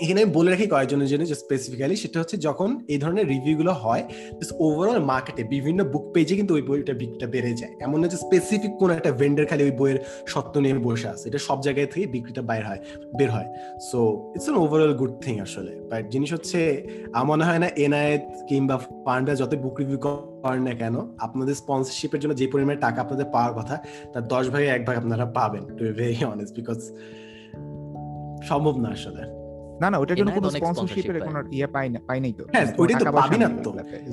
এখানে 0.00 0.22
আমি 0.22 0.32
বলে 0.32 0.48
রাখি 0.50 0.66
কয়েকজনের 0.74 1.08
জন্য 1.12 1.22
যে 1.30 1.34
স্পেসিফিক্যালি 1.34 1.96
সেটা 1.96 2.18
হচ্ছে 2.20 2.36
যখন 2.36 2.70
এই 2.88 2.98
ধরনের 2.98 3.26
রিভিউগুলো 3.34 3.72
হয় 3.72 4.02
ওভারঅল 4.66 5.00
মার্কেটে 5.10 5.42
বিভিন্ন 5.54 5.80
বুক 5.92 6.04
পেজে 6.14 6.34
কিন্তু 6.36 6.52
ওই 6.54 6.62
বইটা 6.62 6.94
বিক্রিটা 7.00 7.26
বেড়ে 7.26 7.52
যায়। 7.60 7.72
এমন 7.80 7.98
না 8.02 8.06
যে 8.08 8.16
স্পেসিফিক 8.16 8.72
কোনো 8.80 8.92
একটা 8.94 9.10
ভেন্ডার 9.10 9.44
খালি 9.50 9.62
ওই 9.68 9.70
বইয়ের 9.70 9.98
সত্য 10.32 10.58
নিয়ে 10.58 10.74
বসে 10.86 11.08
আছে, 11.08 11.28
এটা 11.30 11.40
সব 11.48 11.60
জায়গায় 11.66 11.86
থেকে 11.86 12.06
বিক্রিটা 12.06 12.42
বাইর 12.48 12.64
হয়, 12.68 12.80
বের 13.18 13.30
হয়। 13.36 13.48
So 13.90 13.98
it's 14.34 14.48
an 14.48 14.56
overall 14.64 14.94
good 15.00 15.14
thing 15.24 15.34
আসলে। 15.40 15.72
বাট 15.90 16.02
জিনিস 16.12 16.32
হচ্ছে, 16.32 16.86
আমার 17.12 17.26
মনে 17.30 17.44
হয় 17.48 17.58
না 17.58 17.68
এনআইএত 17.84 18.24
কিংবা 18.48 18.76
ফান্ডা 19.04 19.34
যত 19.40 19.52
বুক 19.64 19.74
রিভিউ 19.80 19.98
করেন 20.44 20.62
না 20.68 20.74
কেন, 20.74 20.94
আপনাদের 21.26 21.54
স্পন্সরশিপের 21.62 22.20
জন্য 22.22 22.34
যে 22.40 22.46
পরিমাণে 22.52 22.78
টাকা 22.86 23.00
আপনাদের 23.04 23.26
পাওয়ার 23.34 23.52
কথা, 23.58 23.82
তার 24.12 24.28
দশ 24.32 24.48
ভাগে 24.52 24.66
এক 24.76 24.86
ভাগ 24.86 24.96
আপনারা 25.02 25.26
পাবেন 25.38 25.62
টু 25.76 25.82
ভেরি 26.00 26.24
অনেস্ট 26.34 26.52
বিকজ 26.58 26.78
সম্ভব 28.48 28.74
না 28.84 28.90
আসলে। 28.98 29.41
না 29.82 29.90
না 29.90 29.96
ওটার 29.98 30.16
জন্য 30.16 30.30
কোনো 30.30 30.50
স্পন্সরশিপের 30.50 31.20
কোনো 31.20 31.38
ইয়ে 31.50 31.66
পাই 31.66 31.88
না 31.88 31.98
পাই 32.08 32.20
নাই 32.20 32.32
তো। 32.32 32.44
হ্যাঁ, 32.52 32.66
কোনো 32.66 32.80
ওইটাই 32.80 32.96
তো 33.00 33.12
পাবি 33.12 33.38
না 33.38 33.48
তো। 33.64 33.70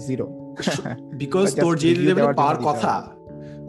জিরো 0.07 0.25
বিকজ 1.15 1.55
তোর 1.55 1.77
যে 1.77 1.89
review 1.89 2.05
লেভেলে 2.07 2.33
পাওয়ার 2.33 2.57
কথা। 2.57 3.15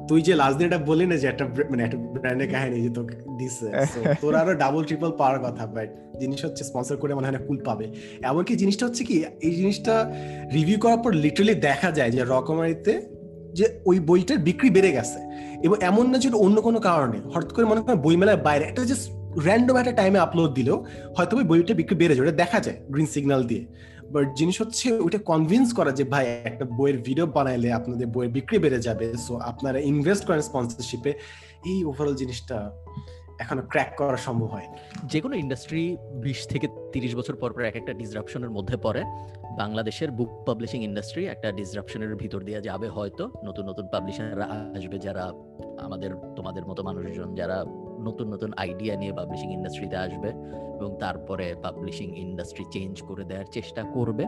তুই 0.09 0.23
যে 0.23 0.35
লাস্ট 0.35 0.59
দিন 0.59 0.67
এটা 0.67 0.79
বললি 0.79 1.07
না 1.07 1.17
যে 1.17 1.27
একটা 1.27 1.45
মানে 1.71 1.83
একটা 1.85 1.97
ব্র্যান্ডের 1.97 2.51
কাহিনী 2.51 2.83
যে 2.83 2.91
তোকে 2.91 3.15
দিছে 3.39 3.69
তোর 4.23 4.35
আরও 4.35 4.55
ডাবল 4.55 4.85
ট্রিপল 4.85 5.11
পাওয়ার 5.11 5.39
কথা 5.39 5.67
বাট 5.67 5.89
জিনিস 6.21 6.45
হচ্ছে 6.45 6.65
স্পন্সর 6.65 6.97
করে 6.97 7.15
মনে 7.15 7.27
হয় 7.27 7.33
না 7.33 7.43
কুল 7.47 7.59
পাবে। 7.65 7.87
এমনকি 8.23 8.57
জিনিসটা 8.57 8.87
হচ্ছে 8.87 9.05
কি 9.05 9.25
এই 9.41 9.55
জিনিসটা 9.55 9.95
রিভিউ 10.53 10.79
করার 10.79 10.99
পর 10.99 11.13
লিটারালি 11.15 11.55
দেখা 11.55 11.91
যায় 11.91 12.11
যে 12.11 12.25
রকমারিতে 12.25 12.93
যে 13.55 13.81
ওই 13.87 14.01
বইটার 14.01 14.39
বিক্রি 14.39 14.71
বেড়ে 14.71 14.93
গেছে। 14.93 15.21
এবং 15.63 15.77
এমন 15.81 16.07
না 16.11 16.19
যে 16.19 16.29
অন্য 16.37 16.61
কোনো 16.61 16.79
কারণে 16.81 17.19
হঠাৎ 17.35 17.53
করে 17.53 17.65
মনে 17.65 17.81
করেন 17.81 17.99
বইমেলার 18.01 18.37
বাইরে 18.37 18.65
একটা 18.65 18.83
জাস্ট 18.85 19.07
র্যান্ডম 19.37 19.77
একটা 19.77 19.93
টাইমে 19.93 20.19
আপলোড 20.19 20.55
দিলেও 20.55 20.85
হয়তো 21.17 21.37
ওই 21.37 21.45
বইটা 21.45 21.75
বিক্রি 21.75 21.97
বেড়ে 21.97 22.15
যায়, 22.15 22.29
ওটা 22.29 22.37
দেখা 22.37 22.61
যায় 22.61 22.77
গ্রিন 22.91 23.07
সিগন্যাল 23.07 23.45
দিয়ে। 23.45 23.67
বাট 24.11 24.35
জিনিস 24.35 24.63
হচ্ছে 24.63 24.93
ওইটা 24.93 25.19
কনভিন্স 25.19 25.73
করা 25.73 25.93
যে, 25.93 26.05
ভাই, 26.05 26.27
একটা 26.45 26.65
বইয়ের 26.65 26.99
ভিডিও 26.99 27.27
বানাইলে 27.27 27.73
আপনাদের 27.73 28.07
বইয়ের 28.07 28.33
বিক্রি 28.33 28.59
বেড়ে 28.59 28.81
যাবে। 28.81 29.17
সো 29.17 29.37
আপনারা 29.37 29.79
ইনভেস্ট 29.79 30.27
করেন 30.27 30.41
স্পন্সরশিপে 30.41 31.15
এই 31.67 31.85
ওভারঅল 31.85 32.15
জিনিসটা 32.15 32.71
এখনও 33.39 33.63
ক্র্যাক 33.63 33.97
করা 33.97 34.17
সম্ভব 34.17 34.47
হয় 34.47 34.67
যে 35.05 35.21
কোনো 35.21 35.37
ইন্ডাস্ট্রি 35.37 35.97
বিশ 36.13 36.47
থেকে 36.47 36.69
তিরিশ 36.93 37.15
বছর 37.15 37.37
পর 37.37 37.53
পর 37.53 37.63
এক 37.63 37.77
একটা 37.77 37.93
ডিসরাপশনের 37.93 38.51
মধ্যে 38.51 38.77
পড়ে। 38.77 39.05
বাংলাদেশের 39.57 40.11
বুক 40.11 40.29
পাবলিশিং 40.47 40.83
ইন্ডাস্ট্রি 40.83 41.27
একটা 41.27 41.53
ডিসরাপশনের 41.53 42.17
ভিতর 42.17 42.41
দিয়ে 42.41 42.61
যাবে 42.63 42.89
হয়তো। 42.89 43.31
নতুন 43.45 43.69
নতুন 43.69 43.87
পাবলিশাররা 43.93 44.45
আসবে 44.77 44.99
যারা 44.99 45.33
আমাদের, 45.79 46.11
তোমাদের 46.37 46.67
মতো 46.67 46.83
মানুষজন, 46.83 47.35
যারা 47.35 47.65
নতুন 48.01 48.27
নতুন 48.35 48.51
আইডিয়া 48.57 48.97
নিয়ে 48.97 49.13
পাবলিশিং 49.13 49.53
ইন্ডাস্ট্রিতে 49.53 49.97
আসবে 49.97 50.31
এবং 50.77 50.97
তারপরে 51.01 51.55
পাবলিশিং 51.63 52.09
ইন্ডাস্ট্রি 52.17 52.65
চেঞ্জ 52.73 53.03
করে 53.03 53.25
দেওয়ার 53.25 53.49
চেষ্টা 53.51 53.83
করবে 53.83 54.25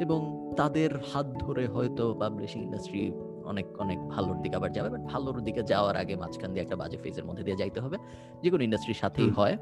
এবং 0.00 0.20
তাদের 0.56 0.90
হাত 1.12 1.26
ধরে 1.26 1.66
হয়তো 1.66 2.14
পাবলিশিং 2.14 2.62
ইন্ডাস্ট্রি 2.62 3.12
অনেক 3.44 3.66
অনেক 3.78 3.98
ভালোর 4.08 4.42
দিকে 4.42 4.56
আবার 4.56 4.72
যাবে 4.72 4.88
বাট 4.88 5.00
ভালোর 5.00 5.40
দিকে 5.44 5.62
যাওয়ার 5.62 5.96
আগে 5.96 6.16
মাঝখান 6.16 6.52
দিয়ে 6.52 6.64
একটা 6.64 6.76
বাজে 6.76 6.96
ফেজের 6.96 7.24
মধ্যে 7.24 7.42
দিয়ে 7.42 7.56
যাইতে 7.56 7.80
হবে। 7.80 7.96
যে 8.42 8.50
কোনো 8.50 8.62
ইন্ডাস্ট্রির 8.64 8.94
সাথেই 8.94 9.30
হয় 9.30 9.58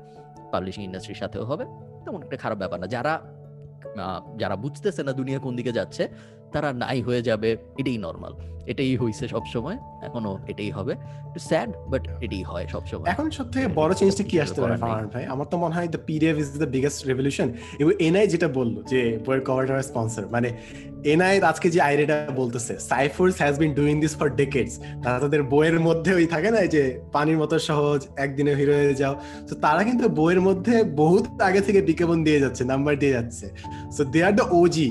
পাবলিশিং 0.52 0.82
ইন্ডাস্ট্রির 0.84 1.16
সাথেও 1.16 1.44
হবে 1.44 1.64
তেমন 2.04 2.22
একটা 2.22 2.36
খারাপ 2.36 2.58
ব্যাপার 2.58 2.80
না। 2.80 2.86
যারা 2.86 3.20
যারা 4.36 4.56
বুঝতেছে 4.56 5.02
না 5.02 5.12
দুনিয়া 5.12 5.38
কোন 5.38 5.56
দিকে 5.56 5.72
যাচ্ছে 5.72 6.08
তারা 6.54 6.70
নাই 6.84 6.98
হয়ে 7.06 7.22
যাবে 7.28 7.56
এটাই 7.80 7.98
নর্মাল 8.06 8.34
এটাই 8.72 8.96
হইছে 9.02 9.24
সব 9.34 9.44
সময় 9.54 9.76
এখনও 10.06 10.32
এটাই 10.50 10.70
হবে। 10.78 10.94
স্যাড 11.48 11.70
বাট 11.90 12.02
এটাই 12.24 12.42
হয় 12.42 12.66
সব 12.74 12.82
সময় 12.90 13.08
এখন 13.12 13.26
সব 13.30 13.46
থেকে 13.52 13.66
বড় 13.80 13.92
চেঞ্জটা 13.98 14.24
কি 14.30 14.36
আসতে 14.44 14.58
পারে? 14.62 14.74
ফারহান 14.82 15.06
ভাই 15.14 15.24
আমার 15.32 15.46
তো 15.52 15.56
মনে 15.62 15.74
হয় 15.76 15.88
the 15.94 16.00
PDF 16.08 16.36
is 16.42 16.48
the 16.62 16.68
biggest 16.74 17.00
revolution 17.10 17.48
এবং 17.80 17.92
এনআই 18.06 18.26
যেটা 18.32 18.48
বলল 18.48 18.74
যে 18.92 19.00
বইয়ের 19.24 19.42
কভারটা 19.44 19.82
স্পন্সর 19.82 20.26
মানে 20.34 20.48
এনআই 21.12 21.40
আজকে 21.40 21.70
যে 21.70 21.80
আইডিয়াটা 21.80 22.18
বলতেছে 22.36 22.72
Psyforce 22.90 23.34
has 23.38 23.58
been 23.58 23.72
doing 23.74 24.00
this 24.00 24.16
for 24.18 24.28
decades 24.28 24.78
তারা 25.04 25.18
তাদের 25.20 25.42
বইয়ের 25.42 25.80
মধ্যে 25.80 26.14
ওই 26.14 26.26
থাকে 26.26 26.50
না 26.50 26.60
যে 26.66 26.82
পানির 27.12 27.38
মতো 27.38 27.58
সহজ 27.58 28.00
একদিনে 28.16 28.54
হিরো 28.54 28.74
হয়ে 28.74 28.94
যাও। 28.94 29.14
তো 29.48 29.54
তারা 29.54 29.82
কিন্তু 29.84 30.08
বইয়ের 30.08 30.40
মধ্যে 30.40 30.84
বহুত 30.84 31.26
আগে 31.40 31.60
থেকে 31.60 31.80
বিজ্ঞাপন 31.82 32.24
দিয়ে 32.24 32.38
যাচ্ছে 32.40 32.64
নাম্বার 32.64 32.98
দিয়ে 32.98 33.12
যাচ্ছে। 33.12 33.46
So 33.96 34.02
they 34.04 34.20
are 34.24 34.32
the 34.32 34.44
OG 34.60 34.88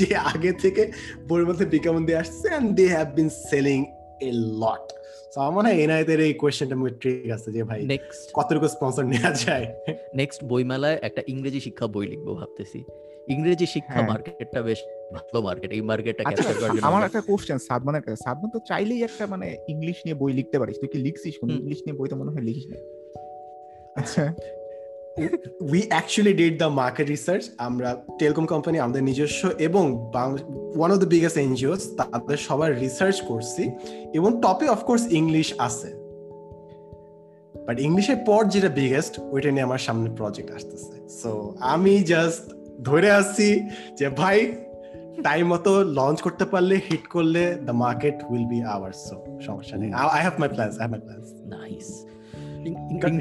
যে 0.00 0.08
আগে 0.32 0.52
থেকে 0.52 0.87
বইয়ের 1.28 1.46
মধ্যে 1.46 1.64
বিজ্ঞাপন 1.64 2.06
দিয়ে 2.06 2.18
আসছে 2.18 2.48
and 2.54 2.74
they 2.74 2.86
have 2.88 3.14
been 3.14 3.28
selling 3.28 3.84
a 4.20 4.32
lot 4.32 4.92
so 5.34 5.40
আমার 5.40 5.52
মনে 5.52 5.68
হয় 5.68 6.04
এই 6.04 6.34
কোয়েশ্চেনটা 6.34 6.76
আছে 7.34 7.52
যে 7.52 7.62
ভাই 7.62 7.98
কতটুকু 8.34 8.68
স্পন্সর 8.68 9.04
নেওয়া 9.04 9.32
যায়? 9.32 9.74
নেক্সট 10.14 10.44
বইমেলায় 10.44 10.98
একটা 11.02 11.22
ইংরেজি 11.26 11.60
শিক্ষা 11.60 11.86
বই 11.86 12.06
লিখব 12.06 12.34
ভাবতেছি। 12.34 12.84
ইংরেজি 13.28 13.66
শিক্ষা 13.66 13.92
হ্যাঁ। 13.92 14.08
মার্কেটটা 14.08 14.62
বেশ 14.62 14.78
ভালো 15.14 15.42
মার্কেট 15.42 15.72
এই 15.72 15.80
মার্কেটটা 15.80 16.22
আচ্ছা 16.26 16.42
ক্যাপচার 16.42 16.60
করার 16.60 16.76
জন্য 16.76 16.86
আমার 16.86 17.04
একটা 17.04 17.20
কোশ্চেন 17.20 17.58
সাদমানের 17.58 18.02
কাছে। 18.02 18.16
সাদমান 18.24 18.50
তো 18.50 18.58
চাইলেই 18.68 19.02
একটা 19.02 19.26
মানে 19.26 19.56
ইংলিশ 19.68 19.96
নিয়ে 20.04 20.14
বই 20.14 20.32
লিখতে 20.32 20.58
পারিস। 20.58 20.76
তুই 20.80 20.88
কি 20.88 20.98
লিখছিস? 20.98 21.34
কোন 21.40 21.50
ইংলিশ 21.50 21.78
নিয়ে 21.86 21.98
বই 21.98 22.08
তো 22.08 22.16
মনে 22.16 22.30
হয় 22.30 22.42
লিখিস 22.42 22.66
না। 22.66 22.76
আচ্ছা। 23.96 24.34
We 25.70 25.82
actually 25.88 26.34
did 26.34 26.58
the 26.58 26.64
market 26.64 27.08
research 27.08 27.44
আমরা 27.58 27.96
টেলকম 28.18 28.46
কোম্পানি 28.46 28.78
আমাদের 28.78 29.02
নিজস্ব 29.04 29.48
এবং 29.58 29.84
one 30.78 30.90
of 30.92 30.98
the 30.98 31.06
biggest 31.06 31.38
NGOs 31.38 31.96
তাদের 31.96 32.36
সবার 32.36 32.80
রিসার্চ 32.80 33.20
করছি 33.20 33.70
এবং 34.14 34.40
টপে 34.40 34.68
অফকোর্স 34.68 35.02
ইংলিশ 35.10 35.54
আছে। 35.58 35.88
বাট 37.66 37.80
ইংলিশের 37.80 38.16
পর 38.26 38.44
যেটা 38.44 38.68
বিগেস্ট 38.68 39.20
ওইটা 39.20 39.50
নিয়ে 39.50 39.62
আমার 39.62 39.78
সামনে 39.78 40.10
প্রজেক্ট 40.10 40.50
আসতেছে। 40.50 40.94
সো 41.22 41.54
আমি 41.60 41.98
জাস্ট 41.98 42.42
ধরে 42.82 43.10
আসছি 43.10 43.68
যে, 43.98 44.08
ভাই 44.08 44.52
টাইম 45.24 45.44
মতো 45.46 45.84
লঞ্চ 45.84 46.20
করতে 46.20 46.44
পারলে 46.44 46.80
হিট 46.90 47.06
করলে 47.06 47.54
the 47.66 47.72
market 47.72 48.16
will 48.30 48.46
be 48.46 48.62
our 48.62 48.92
so 48.92 49.40
সমস্যা 49.46 49.76
নেই। 49.76 49.92
I 49.92 50.20
have 50.22 50.34
my 50.40 50.48
plans 50.48 50.74
I 50.74 50.78
have 50.78 50.90
my 50.90 51.00
plans 51.00 51.26
nice 51.46 51.88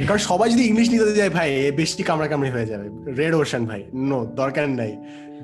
কারণ 0.07 0.21
সবাই 0.29 0.47
যদি 0.53 0.63
ইংলিশ 0.69 0.87
নিতে 0.93 1.15
যায় 1.21 1.31
ভাই 1.37 1.49
এ 1.65 1.71
বেশি 1.81 2.03
কামড়া 2.09 2.27
কামড়ি 2.31 2.49
হয়ে 2.55 2.67
যাবে। 2.71 2.85
রেড 3.19 3.33
ওশান 3.41 3.63
ভাই 3.69 3.81
নো 4.09 4.19
দরকার 4.41 4.65
নাই। 4.81 4.93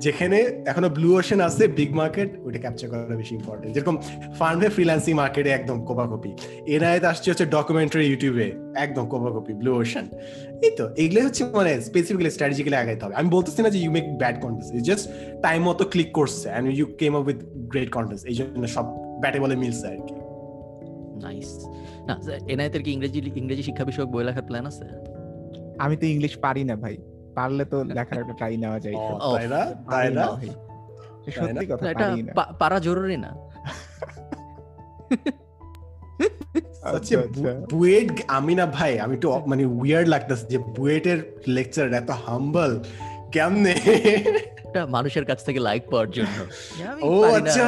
যেখানে 0.04 0.38
এখনও 0.70 0.88
ব্লু 0.96 1.08
ওশান 1.18 1.40
আছে 1.48 1.64
বিগ 1.78 1.90
মার্কেট 2.00 2.30
ওইটা 2.44 2.58
ক্যাপচার 2.64 2.86
করা 2.90 3.16
বেশি 3.22 3.32
ইম্পর্টেন্ট 3.38 3.70
যেরকম 3.74 3.96
ফার্মে 4.38 4.68
ফ্রিল্যান্সিং 4.74 5.12
মার্কেটে 5.20 5.50
একদম 5.58 5.76
কোপাকপি। 5.88 6.30
এনআইতে 6.74 7.06
আসছে 7.12 7.26
হচ্ছে 7.30 7.46
ডকুমেন্টারি 7.56 8.04
ইউটিউবে 8.10 8.46
একদম 8.84 9.04
কোপাকপি 9.12 9.52
ব্লু 9.60 9.72
ওশান 9.82 10.06
এই 10.66 10.72
তো 10.78 10.84
এগুলো 11.02 11.20
হচ্ছে 11.26 11.42
মানে 11.58 11.72
স্পেসিফিক্যালি 11.88 12.32
স্ট্র্যাটেজিক্যালি 12.34 12.76
আগাইতে 12.82 13.02
হবে। 13.04 13.14
আমি 13.20 13.28
বলতেছি 13.36 13.60
না 13.64 13.68
যে 13.74 13.78
you 13.84 13.90
make 13.96 14.06
bad 14.22 14.36
content 14.42 14.84
just 14.88 15.04
time 15.46 15.60
মতো 15.68 15.84
ক্লিক 15.92 16.10
করছে 16.18 16.46
and 16.52 16.66
you 16.78 16.86
came 17.00 17.12
up 17.18 17.24
with 17.28 17.38
great 17.72 17.90
content 17.96 18.20
এই 18.30 18.34
জন্য 18.38 18.64
সব 18.76 18.86
ব্যাটে 19.22 19.38
বলে 19.44 19.54
মিলছে 19.62 19.86
আর 19.92 19.98
কি। 20.06 20.14
নাইস 21.24 21.50
না 22.08 22.68
কি 22.68 22.92
ইংরেজি 22.92 23.32
ইংরেজি 23.34 23.62
শিক্ষা 23.62 23.84
বিষয়ক 23.84 24.08
বই 24.08 24.24
লেখার 24.24 24.42
প্ল্যান 24.42 24.66
আছে? 24.66 24.84
আমি 25.78 25.96
তো 25.96 26.06
ইংলিশ 26.06 26.36
পারি 26.36 26.64
না 26.64 26.76
ভাই। 26.76 26.96
পারলে 27.34 27.64
তো 27.64 27.84
লেখার 27.84 28.18
একটা 28.18 28.32
ট্রাই 28.32 28.56
নেওয়া 28.56 28.80
যায়। 28.80 28.94
তাই 29.36 29.48
না? 29.48 29.64
তাই 29.90 30.14
না? 30.14 30.26
সত্যি 31.30 31.66
কথা 31.66 31.90
এটা 31.90 32.10
পারি 32.10 32.22
না। 32.22 32.32
পারা 32.52 32.80
জরুরি 32.80 33.16
না। 33.16 33.36
আচ্ছা, 36.82 37.18
আচ্ছা। 37.18 37.66
বুয়েট 37.70 38.22
আমি 38.28 38.54
না 38.54 38.66
ভাই 38.66 39.00
আমি 39.00 39.14
একটু 39.14 39.30
মানে 39.46 39.64
উইয়ার্ড 39.64 40.08
লাগতেছে 40.08 40.46
যে 40.46 40.58
বুয়েটের 40.58 41.42
লেকচার 41.48 41.92
এত 41.92 42.10
হাম্বল 42.10 42.82
কেমনে? 43.32 43.74
এটা 44.74 44.82
মানুষের 44.96 45.24
কাছ 45.30 45.38
থেকে 45.46 45.60
লাইক 45.68 45.82
পাওয়ার 45.90 46.08
জন্য। 46.16 46.36
ও 47.10 47.12
আচ্ছা 47.38 47.64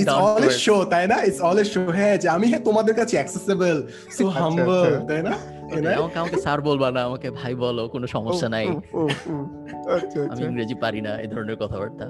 ইটস 0.00 0.16
অল 0.26 0.42
এ 0.48 0.50
শো 0.64 0.76
তাই 0.92 1.04
না? 1.12 1.16
ইটস 1.28 1.40
অল 1.48 1.58
এ 1.62 1.64
শো 1.72 1.80
হ্যাঁ 1.98 2.14
যে 2.22 2.28
আমি 2.36 2.46
হ্যাঁ 2.52 2.62
তোমাদের 2.68 2.94
কাছে 3.00 3.14
অ্যাক্সেসিবল 3.18 3.76
সো 4.16 4.24
হাম্বল। 4.38 4.90
তাই 5.08 5.20
না? 5.28 5.34
আমাকে 6.00 6.18
আমাকে 6.22 6.38
স্যার 6.44 6.58
বলবা 6.68 6.88
না 6.96 7.00
আমাকে 7.08 7.28
ভাই 7.40 7.52
বলো 7.64 7.82
কোনো 7.94 8.06
সমস্যা 8.16 8.48
নাই। 8.56 8.66
আচ্ছা 9.96 10.18
আমি 10.20 10.30
আচ্ছা। 10.30 10.42
ইংরেজি 10.48 10.76
পারি 10.84 11.00
না 11.06 11.12
এই 11.24 11.28
ধরনের 11.32 11.56
কথাবার্তা। 11.62 12.06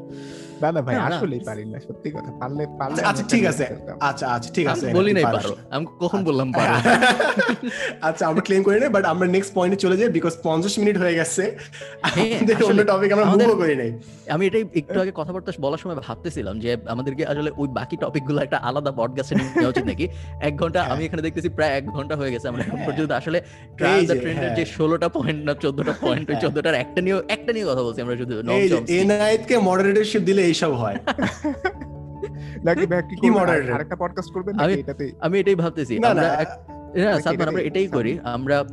না 0.63 0.69
না 0.73 0.81
ভাই। 0.83 0.95
আসলেই 1.09 1.41
পারি 1.41 1.65
না 1.65 1.79
সত্যি 1.89 2.09
কথা। 2.11 2.31
পারলে 2.41 2.65
পারলে 2.81 3.01
আচ্ছা 3.03 3.25
ঠিক 3.33 3.45
আছে। 3.53 3.65
আচ্ছা 4.01 4.27
আচ্ছা 4.27 4.51
ঠিক 4.55 4.67
আছে 4.67 4.87
বলি 4.93 5.13
নাই 5.13 5.25
পারো। 5.25 5.51
আমি 5.71 5.87
কখন 6.01 6.25
বললাম 6.25 6.53
পারো? 6.53 6.75
আচ্ছা 8.09 8.27
আমরা 8.27 8.43
ক্লেম 8.43 8.63
করি 8.63 8.77
না 8.81 8.89
বাট 8.89 9.05
আমরা 9.05 9.27
নেক্সট 9.27 9.55
পয়েন্টে 9.55 9.77
চলে 9.77 9.97
যাই 9.97 10.09
বিকজ 10.09 10.35
পঞ্চাশ 10.43 10.79
মিনিট 10.79 10.97
হয়ে 10.99 11.15
গেছে। 11.15 11.43
হ্যাঁ, 12.07 12.35
আমাদের 12.39 12.65
অন্য 12.65 12.83
টপিক 12.85 13.13
আমরা 13.13 13.25
মুভও 13.25 13.57
করি 13.57 13.75
নাই। 13.77 13.91
আমি 14.31 14.47
এটাই 14.47 14.65
একটু 14.75 15.01
আগে 15.01 15.13
কথাবার্তা 15.15 15.51
বলার 15.59 15.79
সময় 15.79 15.99
ভাবতেছিলাম 16.01 16.59
যে 16.61 16.77
আমাদেরকে 16.87 17.27
আসলে 17.27 17.51
ওই 17.57 17.69
বাকি 17.69 17.97
টপিকগুলো 17.97 18.39
একটা 18.43 18.57
আলাদা 18.59 18.93
পডকাস্টে 18.93 19.35
নেওয়া 19.57 19.69
উচিত 19.69 19.85
নাকি? 19.85 20.09
এক 20.41 20.57
ঘণ্টা 20.57 20.81
আমি 20.83 21.05
এখানে 21.05 21.23
দেখতেছি 21.23 21.49
প্রায় 21.49 21.73
এক 21.77 21.85
ঘণ্টা 21.87 22.17
হয়ে 22.17 22.31
গেছে 22.31 22.49
আমরা 22.49 22.63
এখন 22.63 22.79
পর্যন্ত। 22.87 23.11
আসলে 23.13 23.41
ট্রেন্ডের 23.77 24.19
হ্যাঁ। 24.37 24.57
যে 24.57 24.65
ষোলোটা 24.65 25.09
পয়েন্ট 25.09 25.41
না 25.45 25.55
চোদ্দটা 25.55 25.93
পয়েন্ট 26.01 26.27
ওই 26.31 26.35
হ্যাঁ। 26.35 26.43
চোদ্দটার 26.43 26.75
একটা 26.75 27.01
নিয়ে 27.01 27.23
একটা 27.29 27.53
নিয়ে 27.53 27.67
কথা 27.67 27.83
বলছি 27.83 28.01
আমরা 28.01 28.17
শুধু 28.17 28.35
এনআইট 29.01 29.43
কে 29.47 29.59
মডারেটরশিপ 29.59 30.23
দিলে 30.23 30.43
এইসব 30.47 30.73
হয়। 30.73 30.97
নাকি 32.65 32.81
কি 32.81 32.87
কি 32.87 33.17
করবেন? 33.17 33.39
আর- 33.39 33.49
moderator? 33.49 33.75
আরেকটা 33.75 33.97
পডকাস্ট 33.97 34.33
করবেন 34.33 34.55
আমি- 34.55 34.69
নাকি 34.69 34.81
এটাতে? 34.81 35.13
আমি 35.21 35.41
এটাই 35.41 35.55
ভাবতেছি। 35.55 35.97
আমরা 35.97 36.15
না 36.15 37.21
নাকি 37.25 37.43
আমরা 37.43 37.63
এটাই 37.63 37.87
করি। 37.87 38.19
আমরা 38.23 38.65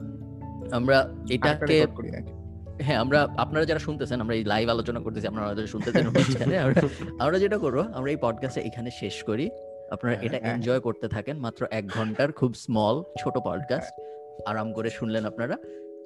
আমরা 0.71 1.09
এটাকে 1.29 1.87
হ্যাঁ 2.81 2.97
আমরা 2.97 3.27
আপনারা 3.37 3.65
যারা 3.65 3.79
শুনতেছেন 3.79 4.21
আমরা 4.21 4.35
এই 4.35 4.43
লাইভ 4.43 4.69
আলোচনা 4.69 4.99
করতেছি 4.99 5.27
আপনারা 5.27 5.67
শুনতেছেন 5.67 6.07
আমরা 6.57 6.81
আমরা 7.19 7.39
যেটা 7.39 7.57
করব 7.57 7.79
আমরা 7.79 8.11
এই 8.11 8.17
পডকাস্টে 8.21 8.61
এখানে 8.61 8.89
শেষ 8.91 9.23
করি। 9.23 9.49
আপনারা 9.91 10.15
হ্যাঁ, 10.15 10.25
এটা 10.25 10.37
হ্যাঁ। 10.41 10.53
এনজয় 10.53 10.79
করতে 10.79 11.07
থাকেন। 11.07 11.37
মাত্র 11.37 11.67
এক 11.71 11.87
ঘণ্টার 11.87 12.31
খুব 12.31 12.53
স্মল 12.53 13.03
ছোট 13.23 13.33
পডকাস্ট 13.45 14.01
আরাম 14.47 14.73
করে 14.73 14.89
শুনলেন 14.89 15.25
আপনারা। 15.25 15.57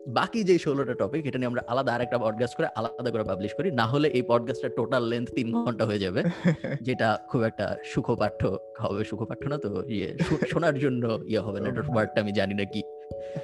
বাকি 0.07 0.43
যে 0.43 0.59
ষোলোটা 0.59 0.93
টপিক 0.93 1.25
এটা 1.25 1.37
নিয়ে 1.37 1.47
আমরা 1.47 1.61
আলাদা 1.67 1.93
আরেকটা 1.93 2.17
পডকাস্ট 2.17 2.57
করে 2.57 2.67
আলাদা 2.75 3.11
করে 3.11 3.23
পাবলিশ 3.23 3.53
করি। 3.53 3.71
না 3.71 3.85
হলে 3.85 4.07
এই 4.07 4.21
পডকাস্টের 4.21 4.69
টোটাল 4.75 5.03
লেন্থ 5.03 5.31
তিন 5.31 5.53
ঘণ্টা 5.53 5.85
হয়ে 5.85 5.99
যাবে 5.99 6.23
যেটা 6.81 7.19
খুব 7.29 7.43
একটা 7.43 7.77
সুখপাঠ্য 7.85 8.57
হবে 8.79 9.03
সুখপাঠ্য 9.03 9.47
না 9.47 9.57
তো 9.57 9.83
ইয়ে 9.87 10.17
শোনার 10.49 10.79
জন্য 10.79 11.19
ইয়ে 11.25 11.39
হবে 11.39 11.59
না 11.59 11.69
ওয়ার্ডটা 11.87 12.21
আমি 12.21 12.31
জানি 12.31 12.53
না 12.53 12.63
কি। 12.63 12.83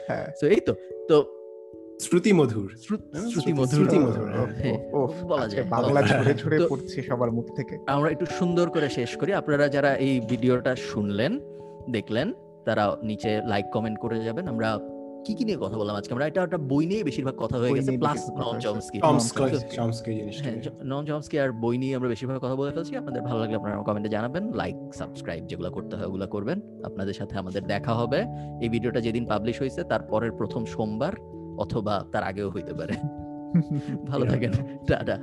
হ্যাঁ। 0.07 0.28
তো 0.41 0.47
এই 0.47 0.59
তো 0.59 0.76
তো 1.07 1.43
শ্রুতি 2.01 2.34
মধুর। 2.34 2.66
হ্যাঁ, 2.66 2.78
শ্রুতি 2.78 3.32
শ্রুতি- 3.32 3.55
মধুর। 3.55 3.68
শ্রুতি 3.68 3.99
মধুর, 3.99 4.39
ওহ, 4.39 4.45
হ্যাঁ, 4.45 4.89
ওহ, 4.93 5.28
বলা 5.28 5.47
যায়, 5.47 5.64
বাংলা 5.64 6.01
ছড়ে 6.07 6.36
ছড়ে 6.36 6.59
পড়ছে 6.70 7.03
সবার 7.03 7.32
মুখ 7.32 7.55
থেকে। 7.55 7.78
আমরা 7.88 8.11
একটু 8.11 8.26
সুন্দর 8.26 8.70
করে 8.70 8.89
শেষ 8.89 9.18
করি। 9.18 9.34
আপনারা 9.34 9.68
যারা 9.68 9.95
এই 9.95 10.20
ভিডিওটা 10.20 10.76
শুনলেন 10.76 11.39
দেখলেন 11.91 12.34
তারা 12.66 12.97
নিচে 13.03 13.41
লাইক 13.47 13.66
কমেন্ট 13.74 13.99
করে 13.99 14.20
যাবেন। 14.20 14.47
আমরা 14.47 14.80
কি 15.26 15.34
কি 15.34 15.45
নিয়ে 15.45 15.57
কথা 15.61 15.78
বললাম 15.78 15.95
আজকে? 15.95 16.13
আমরা 16.13 16.28
এটা 16.28 16.43
একটা 16.43 16.57
বই 16.57 16.86
নিয়ে 16.86 17.03
বেশিরভাগ 17.03 17.34
কথা 17.38 17.57
হয়ে 17.57 17.74
গেছে 17.74 17.97
plus 17.97 18.30
Noam 18.30 18.59
Chomsky 18.59 18.97
Noam 20.84 21.05
Chomsky 21.05 21.39
আর 21.39 21.51
বই 21.51 21.78
নিয়ে 21.78 21.95
আমরা 21.95 22.09
বেশিরভাগ 22.09 22.38
কথা 22.38 22.55
বলে 22.55 22.71
ফেলছি। 22.71 22.97
আপনাদের 22.97 23.21
ভালো 23.21 23.39
লাগলে 23.39 23.55
আপনারা 23.55 23.84
কমেন্টে 23.84 24.09
জানাবেন 24.09 24.53
লাইক 24.53 24.76
সাবস্ক্রাইব 24.93 25.45
যেগুলো 25.45 25.71
করতে 25.71 25.95
হয় 25.95 26.05
ওগুলো 26.05 26.28
করবেন। 26.28 26.61
আপনাদের 26.84 27.13
সাথে 27.13 27.38
আমাদের 27.38 27.63
দেখা 27.63 27.93
হবে। 27.93 28.26
এই 28.61 28.69
ভিডিওটা 28.69 29.01
যেদিন 29.01 29.26
পাবলিশ 29.26 29.59
হয়েছে 29.59 29.84
তারপরের 29.84 30.32
প্রথম 30.32 30.65
সোমবার 30.65 31.13
অথবা 31.57 32.05
তার 32.11 32.24
আগেও 32.24 32.49
হইতে 32.49 32.74
পারে। 32.74 32.93
ভালো 34.07 34.26
থাকেন। 34.26 34.51
টাটা। 34.88 35.17